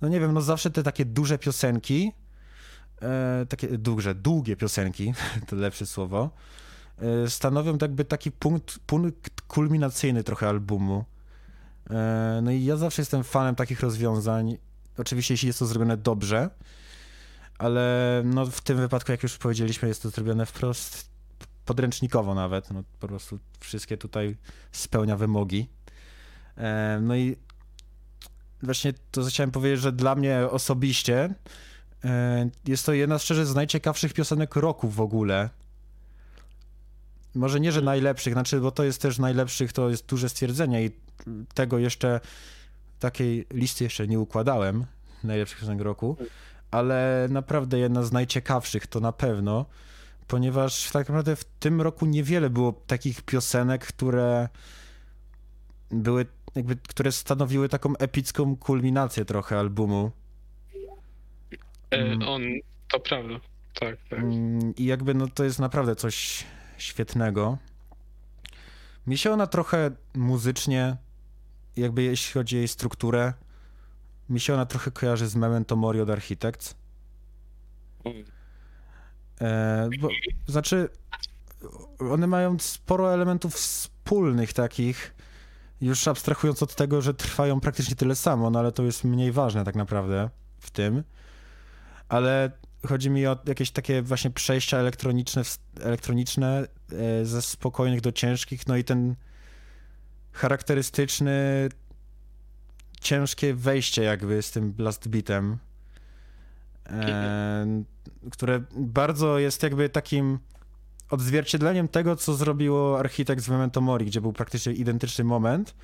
no 0.01 0.09
nie 0.09 0.19
wiem, 0.19 0.33
no 0.33 0.41
zawsze 0.41 0.69
te 0.69 0.83
takie 0.83 1.05
duże 1.05 1.37
piosenki, 1.37 2.11
e, 3.01 3.45
takie 3.49 3.67
duże, 3.67 4.15
długie 4.15 4.55
piosenki, 4.55 5.13
to 5.47 5.55
lepsze 5.55 5.85
słowo, 5.85 6.29
e, 6.97 7.29
stanowią 7.29 7.77
jakby 7.81 8.05
taki 8.05 8.31
punkt, 8.31 8.79
punkt 8.79 9.41
kulminacyjny 9.41 10.23
trochę 10.23 10.49
albumu. 10.49 11.05
E, 11.89 12.39
No 12.43 12.51
i 12.51 12.65
ja 12.65 12.77
zawsze 12.77 13.01
jestem 13.01 13.23
fanem 13.23 13.55
takich 13.55 13.79
rozwiązań. 13.79 14.57
Oczywiście, 14.97 15.33
jeśli 15.33 15.47
jest 15.47 15.59
to 15.59 15.65
zrobione 15.65 15.97
dobrze, 15.97 16.49
ale 17.57 18.21
no 18.25 18.45
w 18.45 18.61
tym 18.61 18.77
wypadku, 18.77 19.11
jak 19.11 19.23
już 19.23 19.37
powiedzieliśmy, 19.37 19.87
jest 19.87 20.01
to 20.01 20.09
zrobione 20.09 20.45
wprost 20.45 21.09
podręcznikowo 21.69 22.35
nawet. 22.35 22.71
No 22.71 22.83
po 22.99 23.07
prostu 23.07 23.39
wszystkie 23.59 23.97
tutaj 23.97 24.35
spełnia 24.71 25.17
wymogi. 25.17 25.69
E, 26.57 26.99
No 27.01 27.15
i 27.15 27.35
właśnie 28.63 28.93
to 29.11 29.23
chciałem 29.25 29.51
powiedzieć, 29.51 29.81
że 29.81 29.91
dla 29.91 30.15
mnie 30.15 30.39
osobiście 30.51 31.33
e, 32.03 32.49
jest 32.67 32.85
to 32.85 32.93
jedna 32.93 33.19
szczerze 33.19 33.45
z 33.45 33.55
najciekawszych 33.55 34.13
piosenek 34.13 34.55
roku 34.55 34.89
w 34.89 35.01
ogóle. 35.01 35.49
Może 37.35 37.59
nie, 37.59 37.71
że 37.71 37.81
najlepszych, 37.81 38.33
znaczy, 38.33 38.59
bo 38.59 38.71
to 38.71 38.83
jest 38.83 39.01
też 39.01 39.19
najlepszych, 39.19 39.73
to 39.73 39.89
jest 39.89 40.05
duże 40.05 40.29
stwierdzenie 40.29 40.85
i 40.85 40.91
tego 41.53 41.77
jeszcze 41.77 42.19
takiej 42.99 43.45
listy 43.53 43.83
jeszcze 43.83 44.07
nie 44.07 44.19
układałem 44.19 44.85
najlepszych 45.23 45.59
piosenek 45.59 45.81
roku, 45.81 46.17
ale 46.71 47.27
naprawdę 47.31 47.79
jedna 47.79 48.03
z 48.03 48.11
najciekawszych 48.11 48.87
to 48.87 48.99
na 48.99 49.11
pewno, 49.11 49.65
ponieważ 50.29 50.91
tak 50.91 51.09
naprawdę 51.09 51.35
w 51.35 51.43
tym 51.43 51.81
roku 51.81 52.05
niewiele 52.05 52.49
było 52.49 52.73
takich 52.87 53.21
piosenek, 53.21 53.85
które 53.85 54.49
były 55.91 56.25
jakby, 56.55 56.75
które 56.75 57.11
stanowiły 57.11 57.69
taką 57.69 57.97
epicką 57.97 58.57
kulminację 58.57 59.25
trochę 59.25 59.59
albumu. 59.59 60.11
E, 61.91 61.97
Mm. 61.97 62.27
On, 62.27 62.41
to 62.91 62.99
prawda, 62.99 63.39
tak, 63.79 63.97
tak. 64.09 64.19
Mm, 64.19 64.75
I 64.75 64.85
jakby 64.85 65.13
no 65.13 65.27
to 65.27 65.43
jest 65.43 65.59
naprawdę 65.59 65.95
coś 65.95 66.45
świetnego. 66.77 67.57
Mi 69.07 69.17
się 69.17 69.31
ona 69.31 69.47
trochę 69.47 69.91
muzycznie, 70.15 70.97
jakby 71.75 72.03
jeśli 72.03 72.33
chodzi 72.33 72.55
o 72.55 72.59
jej 72.59 72.67
strukturę, 72.67 73.33
mi 74.29 74.39
się 74.39 74.53
ona 74.53 74.65
trochę 74.65 74.91
kojarzy 74.91 75.27
z 75.27 75.35
Memento 75.35 75.75
Mori 75.75 76.01
od 76.01 76.09
Architects. 76.09 76.75
E, 79.41 79.89
bo, 79.99 80.09
znaczy, 80.47 80.89
one 81.99 82.27
mają 82.27 82.59
sporo 82.59 83.13
elementów 83.13 83.53
wspólnych 83.53 84.53
takich, 84.53 85.15
już 85.81 86.07
abstrahując 86.07 86.63
od 86.63 86.75
tego, 86.75 87.01
że 87.01 87.13
trwają 87.13 87.59
praktycznie 87.59 87.95
tyle 87.95 88.15
samo, 88.15 88.49
no 88.49 88.59
ale 88.59 88.71
to 88.71 88.83
jest 88.83 89.03
mniej 89.03 89.31
ważne 89.31 89.63
tak 89.63 89.75
naprawdę 89.75 90.29
w 90.59 90.71
tym. 90.71 91.03
Ale 92.09 92.51
chodzi 92.87 93.09
mi 93.09 93.27
o 93.27 93.37
jakieś 93.45 93.71
takie 93.71 94.01
właśnie 94.01 94.31
przejścia 94.31 94.77
elektroniczne, 94.77 95.41
elektroniczne 95.81 96.67
e, 96.91 97.25
ze 97.25 97.41
spokojnych 97.41 98.01
do 98.01 98.11
ciężkich, 98.11 98.67
no 98.67 98.77
i 98.77 98.83
ten 98.83 99.15
charakterystyczny 100.31 101.69
ciężkie 103.01 103.53
wejście 103.53 104.03
jakby 104.03 104.41
z 104.41 104.51
tym 104.51 104.73
blast 104.73 105.07
beatem, 105.07 105.57
które 108.31 108.61
bardzo 108.75 109.39
jest 109.39 109.63
jakby 109.63 109.89
takim 109.89 110.39
odzwierciedleniem 111.09 111.87
tego, 111.87 112.15
co 112.15 112.33
zrobiło 112.33 112.99
Architekt 112.99 113.43
z 113.43 113.49
Memento 113.49 113.81
Mori, 113.81 114.05
gdzie 114.05 114.21
był 114.21 114.33
praktycznie 114.33 114.73
identyczny 114.73 115.23
moment. 115.23 115.75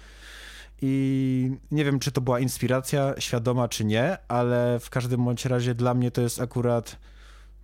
I 0.81 1.51
nie 1.71 1.85
wiem, 1.85 1.99
czy 1.99 2.11
to 2.11 2.21
była 2.21 2.39
inspiracja 2.39 3.13
świadoma, 3.19 3.67
czy 3.67 3.85
nie, 3.85 4.17
ale 4.27 4.79
w 4.79 4.89
każdym 4.89 5.25
bądź 5.25 5.45
razie 5.45 5.75
dla 5.75 5.93
mnie 5.93 6.11
to 6.11 6.21
jest 6.21 6.41
akurat 6.41 6.97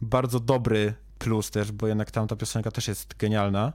bardzo 0.01 0.39
dobry 0.39 0.93
plus 1.19 1.51
też, 1.51 1.71
bo 1.71 1.87
jednak 1.87 2.11
tamta 2.11 2.35
piosenka 2.35 2.71
też 2.71 2.87
jest 2.87 3.17
genialna. 3.17 3.73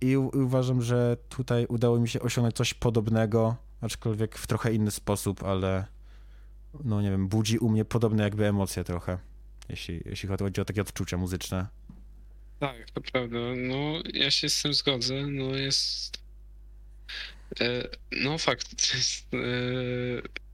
I 0.00 0.16
uważam, 0.16 0.82
że 0.82 1.16
tutaj 1.28 1.66
udało 1.66 1.98
mi 1.98 2.08
się 2.08 2.20
osiągnąć 2.20 2.56
coś 2.56 2.74
podobnego, 2.74 3.56
aczkolwiek 3.80 4.38
w 4.38 4.46
trochę 4.46 4.72
inny 4.72 4.90
sposób, 4.90 5.44
ale 5.44 5.84
no 6.84 7.02
nie 7.02 7.10
wiem, 7.10 7.28
budzi 7.28 7.58
u 7.58 7.68
mnie 7.68 7.84
podobne 7.84 8.22
jakby 8.22 8.46
emocje 8.46 8.84
trochę, 8.84 9.18
jeśli, 9.68 10.00
jeśli 10.04 10.28
chodzi 10.28 10.60
o 10.60 10.64
takie 10.64 10.80
odczucia 10.80 11.16
muzyczne. 11.16 11.66
Tak, 12.58 12.90
to 12.90 13.00
prawda. 13.00 13.38
No, 13.56 14.02
ja 14.14 14.30
się 14.30 14.48
z 14.48 14.62
tym 14.62 14.74
zgodzę. 14.74 15.26
No, 15.26 15.56
jest. 15.56 16.22
E, 17.60 17.88
no, 18.12 18.38
fakt. 18.38 18.68
To 18.90 18.96
jest 18.96 19.34
e, 19.34 19.38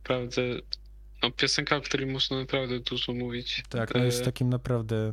naprawdę. 0.02 0.42
No, 1.22 1.30
piosenka, 1.30 1.76
o 1.76 1.80
której 1.80 2.06
można 2.06 2.38
naprawdę 2.38 2.80
dużo 2.80 3.12
mówić. 3.12 3.62
Tak, 3.68 3.94
no 3.94 4.04
jest 4.04 4.22
E, 4.22 4.24
takim 4.24 4.48
naprawdę 4.48 5.12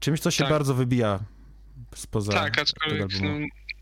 czymś, 0.00 0.20
co 0.20 0.30
się 0.30 0.44
tak. 0.44 0.52
bardzo 0.52 0.74
wybija 0.74 1.24
spoza 1.94 2.32
Tak, 2.32 2.58
aczkolwiek 2.58 3.20
no, 3.20 3.28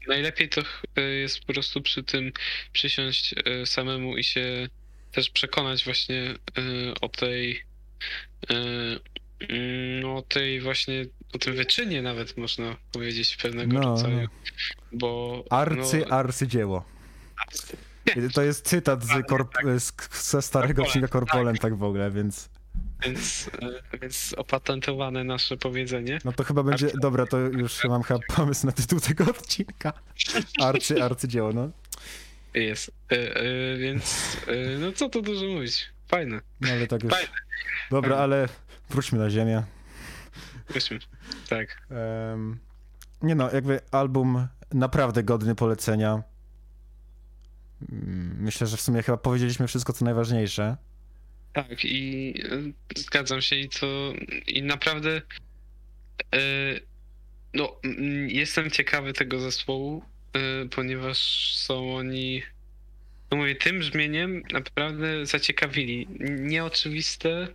najlepiej 0.09 0.49
to 0.49 0.63
e, 0.97 1.01
jest 1.03 1.41
po 1.41 1.53
prostu 1.53 1.83
przy 1.83 2.03
tym 2.03 2.33
przysiąść 2.73 3.35
e, 3.45 3.67
samemu 3.67 4.17
i 4.17 4.25
się 4.25 4.69
też 5.13 5.31
przekonać 5.31 5.85
właśnie 5.85 6.21
e, 6.21 6.35
o 7.01 7.09
tej. 7.09 7.63
No, 10.03 10.17
o 10.17 10.23
tej 10.23 10.61
właśnie, 10.61 11.05
o 11.35 11.39
tym 11.39 11.55
wyczynie 11.57 12.03
nawet 12.03 12.37
można 12.37 12.77
powiedzieć 12.93 13.37
pewnego 13.37 13.73
No, 13.73 13.81
rodzaju. 13.81 14.21
no. 14.21 14.29
Bo. 14.93 15.45
Arcy, 15.51 16.05
no, 16.11 16.17
arcydzieło. 16.17 16.85
To 18.35 18.43
jest 18.43 18.69
cytat 18.69 19.05
z 19.05 19.09
korp- 19.11 19.79
z, 19.79 19.93
ze 20.31 20.43
starego 20.43 20.85
księga 20.85 21.09
Korpolem, 21.09 21.57
tak 21.57 21.77
w 21.77 21.83
ogóle, 21.83 22.11
więc 22.11 22.49
Więc, 23.07 23.51
e, 23.93 23.99
więc 23.99 24.35
opatentowane 24.37 25.25
nasze 25.25 25.57
powiedzenie. 25.57 26.19
no 26.25 26.33
to 26.33 26.45
chyba 26.45 26.63
będzie, 26.63 26.91
dobra, 27.01 27.27
to 27.27 27.39
już 27.39 27.85
mam 27.85 28.03
chyba 28.03 28.21
pomysł 28.37 28.67
na 28.67 28.73
tytuł 28.73 29.01
tego 29.01 29.25
odcinka. 29.25 29.93
Arcy, 30.63 31.03
arcydzieło, 31.03 31.53
no. 31.53 31.71
Jest. 32.55 32.91
E, 33.13 33.37
e, 33.37 33.77
Więc, 33.79 34.37
e, 34.47 34.79
no 34.79 34.93
co 34.93 35.09
tu 35.09 35.23
dużo 35.23 35.47
mówić. 35.47 35.91
fajne. 36.09 36.41
No 36.61 36.69
ale 36.73 36.87
tak 36.87 37.03
już. 37.03 37.13
Fajne. 37.13 37.29
Dobra, 37.91 38.11
Fajne. 38.11 38.23
ale 38.23 38.49
wróćmy 38.91 39.19
na 39.19 39.31
ziemię. 39.31 39.63
Weźmy. 40.75 40.99
Tak. 41.49 41.83
Em, 42.33 42.59
nie 43.23 43.35
no, 43.35 43.51
jakby 43.53 43.81
album 43.91 44.49
naprawdę 44.75 45.23
godny 45.23 45.55
polecenia. 45.55 46.23
Mm, 47.93 48.37
Myślę, 48.41 48.67
że 48.67 48.77
w 48.77 48.81
sumie 48.81 49.03
chyba 49.03 49.19
powiedzieliśmy 49.19 49.67
wszystko, 49.67 49.93
co 49.93 50.05
najważniejsze. 50.05 50.77
Tak, 51.53 51.85
i 51.85 52.35
zgadzam 52.97 53.41
się 53.43 53.57
i 53.57 53.69
to 53.69 53.87
i 54.47 54.63
naprawdę 54.63 55.23
e, 56.35 56.39
no 57.55 57.77
jestem 58.29 58.71
ciekawy 58.71 59.13
tego 59.13 59.41
zespołu, 59.41 60.05
ponieważ 60.71 61.19
są 61.57 61.97
oni 61.97 62.43
no 63.33 63.39
mówię, 63.39 63.55
tym 63.55 63.79
brzmieniem 63.79 64.43
naprawdę 64.53 65.27
zaciekawili. 65.27 66.09
Nieoczywiste, 66.41 67.49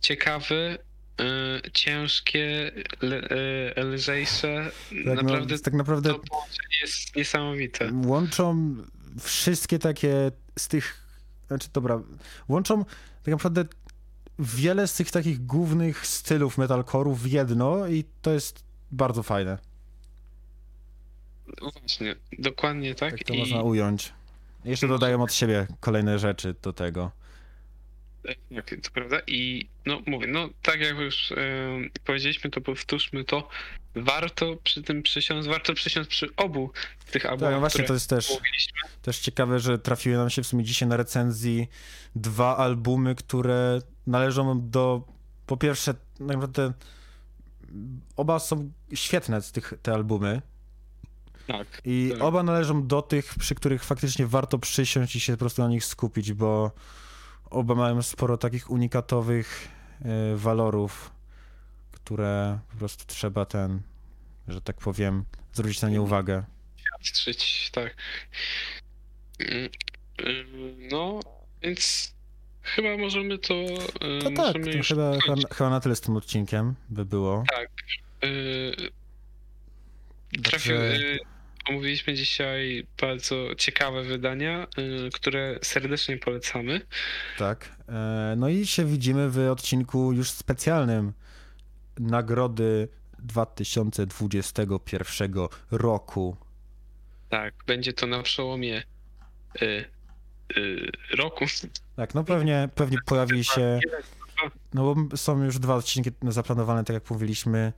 ciekawe, 0.00 0.78
e, 1.20 1.60
ciężkie, 1.72 2.72
le, 3.02 3.28
e, 3.76 3.84
lżejsze. 3.84 4.70
Tak, 5.06 5.22
naprawdę 5.22 5.54
no, 5.54 5.60
tak 5.60 5.74
naprawdę 5.74 6.10
to 6.10 6.18
połączenie 6.18 6.76
jest 6.82 7.16
niesamowite. 7.16 7.90
łączą 8.06 8.76
wszystkie 9.20 9.78
takie 9.78 10.30
z 10.58 10.68
tych, 10.68 11.06
znaczy 11.46 11.68
dobra, 11.72 12.02
łączą 12.48 12.84
tak 13.22 13.32
naprawdę 13.32 13.64
wiele 14.38 14.88
z 14.88 14.94
tych 14.94 15.10
takich 15.10 15.46
głównych 15.46 16.06
stylów 16.06 16.58
metalcore'u 16.58 17.14
w 17.14 17.26
jedno 17.26 17.86
i 17.86 18.04
to 18.22 18.32
jest 18.32 18.64
bardzo 18.90 19.22
fajne, 19.22 19.58
Właśnie, 21.72 22.16
dokładnie 22.38 22.94
tak. 22.94 23.10
tak 23.10 23.24
to 23.24 23.34
I 23.34 23.38
można 23.38 23.62
ująć. 23.62 24.12
Jeszcze 24.64 24.88
dodają 24.88 25.22
od 25.22 25.34
siebie 25.34 25.66
kolejne 25.80 26.18
rzeczy 26.18 26.54
do 26.62 26.72
tego. 26.72 27.10
Tak, 28.54 28.70
to 28.82 28.90
prawda. 28.90 29.20
I 29.26 29.68
no 29.86 30.02
mówię, 30.06 30.26
no 30.26 30.48
tak 30.62 30.80
jak 30.80 30.98
już 30.98 31.32
e, 31.32 31.36
powiedzieliśmy, 32.04 32.50
to 32.50 32.60
powtórzmy 32.60 33.24
to. 33.24 33.48
Warto 33.96 34.56
przy 34.64 34.82
tym 34.82 35.02
przysiąc, 35.02 35.46
warto 35.46 35.74
przysiąc 35.74 36.08
przy 36.08 36.36
obu 36.36 36.70
tych 37.14 37.22
Tak, 37.22 37.32
albumach, 37.32 37.52
no 37.52 37.60
właśnie 37.60 37.84
to 37.84 37.94
jest 37.94 38.10
też, 38.10 38.32
też 39.02 39.18
ciekawe, 39.18 39.60
że 39.60 39.78
trafiły 39.78 40.16
nam 40.16 40.30
się 40.30 40.42
w 40.42 40.46
sumie 40.46 40.64
dzisiaj 40.64 40.88
na 40.88 40.96
recenzji 40.96 41.68
dwa 42.16 42.56
albumy, 42.56 43.14
które 43.14 43.78
należą 44.06 44.70
do, 44.70 45.02
po 45.46 45.56
pierwsze, 45.56 45.94
tak 45.94 46.26
naprawdę 46.26 46.72
oba 48.16 48.38
są 48.38 48.70
świetne 48.94 49.42
z 49.42 49.52
tych, 49.52 49.74
te 49.82 49.94
albumy 49.94 50.42
Tak. 51.46 51.66
i 51.84 52.10
Tak. 52.12 52.22
oba 52.22 52.42
należą 52.42 52.86
do 52.86 53.02
tych, 53.02 53.34
przy 53.38 53.54
których 53.54 53.84
faktycznie 53.84 54.26
warto 54.26 54.58
przysiąść 54.58 55.16
i 55.16 55.20
się 55.20 55.32
po 55.32 55.38
prostu 55.38 55.62
na 55.62 55.68
nich 55.68 55.84
skupić, 55.84 56.32
bo 56.32 56.70
oba 57.50 57.74
mają 57.74 58.02
sporo 58.02 58.36
takich 58.36 58.70
unikatowych 58.70 59.68
y, 60.32 60.36
walorów, 60.36 61.10
które 61.92 62.58
po 62.72 62.76
prostu 62.76 63.04
trzeba 63.06 63.44
ten, 63.44 63.82
że 64.48 64.60
tak 64.60 64.76
powiem, 64.76 65.24
zwrócić 65.52 65.82
na 65.82 65.88
nie 65.88 66.02
uwagę. 66.02 66.44
Świadczyć, 66.76 67.70
tak. 67.72 67.94
Mm, 69.38 69.64
y, 70.20 70.44
No, 70.90 71.20
więc 71.62 72.14
chyba 72.62 72.96
możemy 72.96 73.38
to. 73.38 73.54
y, 73.54 74.18
To 74.22 74.24
tak, 74.30 74.36
możemy 74.36 74.64
to 74.64 74.76
już 74.76 74.88
chyba, 74.88 75.12
chyba, 75.52 75.70
na 75.70 75.80
tyle 75.80 75.96
z 75.96 76.00
tym 76.00 76.16
odcinkiem 76.16 76.74
by 76.90 77.04
było. 77.04 77.44
Y, 78.24 78.90
Trafił, 80.42 80.76
Także- 80.76 80.96
y, 80.96 81.18
omówiliśmy 81.68 82.14
dzisiaj 82.14 82.86
bardzo 83.00 83.54
ciekawe 83.54 84.02
wydania, 84.02 84.66
y, 84.78 85.10
które 85.10 85.58
serdecznie 85.62 86.18
polecamy. 86.18 86.80
Tak. 87.38 87.76
E, 87.88 88.34
No 88.36 88.48
i 88.48 88.66
się 88.66 88.84
widzimy 88.84 89.30
w 89.30 89.38
odcinku 89.38 90.12
już 90.12 90.30
specjalnym 90.30 91.12
Nagrody 91.98 92.88
2021 93.18 95.34
roku. 95.70 96.36
Tak, 97.30 97.54
będzie 97.66 97.92
to 97.92 98.06
na 98.06 98.22
przełomie 98.22 98.82
y, 99.62 99.84
y, 100.56 100.90
roku. 101.16 101.44
Tak, 101.96 102.14
no 102.14 102.24
pewnie, 102.24 102.68
pewnie 102.74 102.98
pojawi 103.06 103.44
się, 103.44 103.80
no 104.74 104.94
bo 104.94 105.16
są 105.16 105.42
już 105.42 105.58
dwa 105.58 105.74
odcinki 105.74 106.10
zaplanowane, 106.22 106.84
tak 106.84 106.94
jak 106.94 107.10
mówiliśmy. 107.10 107.72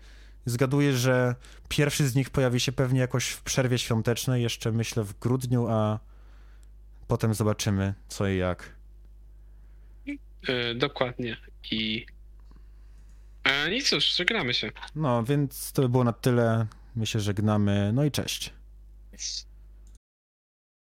Zgaduję, 0.47 0.93
że 0.93 1.35
pierwszy 1.69 2.09
z 2.09 2.15
nich 2.15 2.31
pojawi 2.31 2.61
się 2.61 2.73
pewnie 2.73 3.01
jakoś 3.01 3.29
w 3.29 3.43
przerwie 3.43 3.79
świątecznej, 3.79 4.43
jeszcze 4.43 4.73
myślę 4.73 5.05
w 5.05 5.19
grudniu, 5.19 5.67
a 5.69 5.99
potem 7.09 7.35
zobaczymy 7.35 7.95
co 8.09 8.29
i 8.29 8.37
jak. 8.37 8.77
Y, 10.49 10.75
dokładnie. 10.75 11.37
I. 11.71 12.07
A, 13.45 13.69
I 13.69 13.83
cóż, 13.83 14.17
żegnamy 14.17 14.55
się. 14.55 14.71
No, 14.95 15.25
więc 15.25 15.73
to 15.73 15.83
by 15.83 15.89
było 15.89 16.05
na 16.05 16.13
tyle. 16.13 16.67
My 16.97 17.07
się 17.07 17.21
żegnamy, 17.21 17.91
no 17.95 18.05
i 18.05 18.11
cześć. 18.11 18.53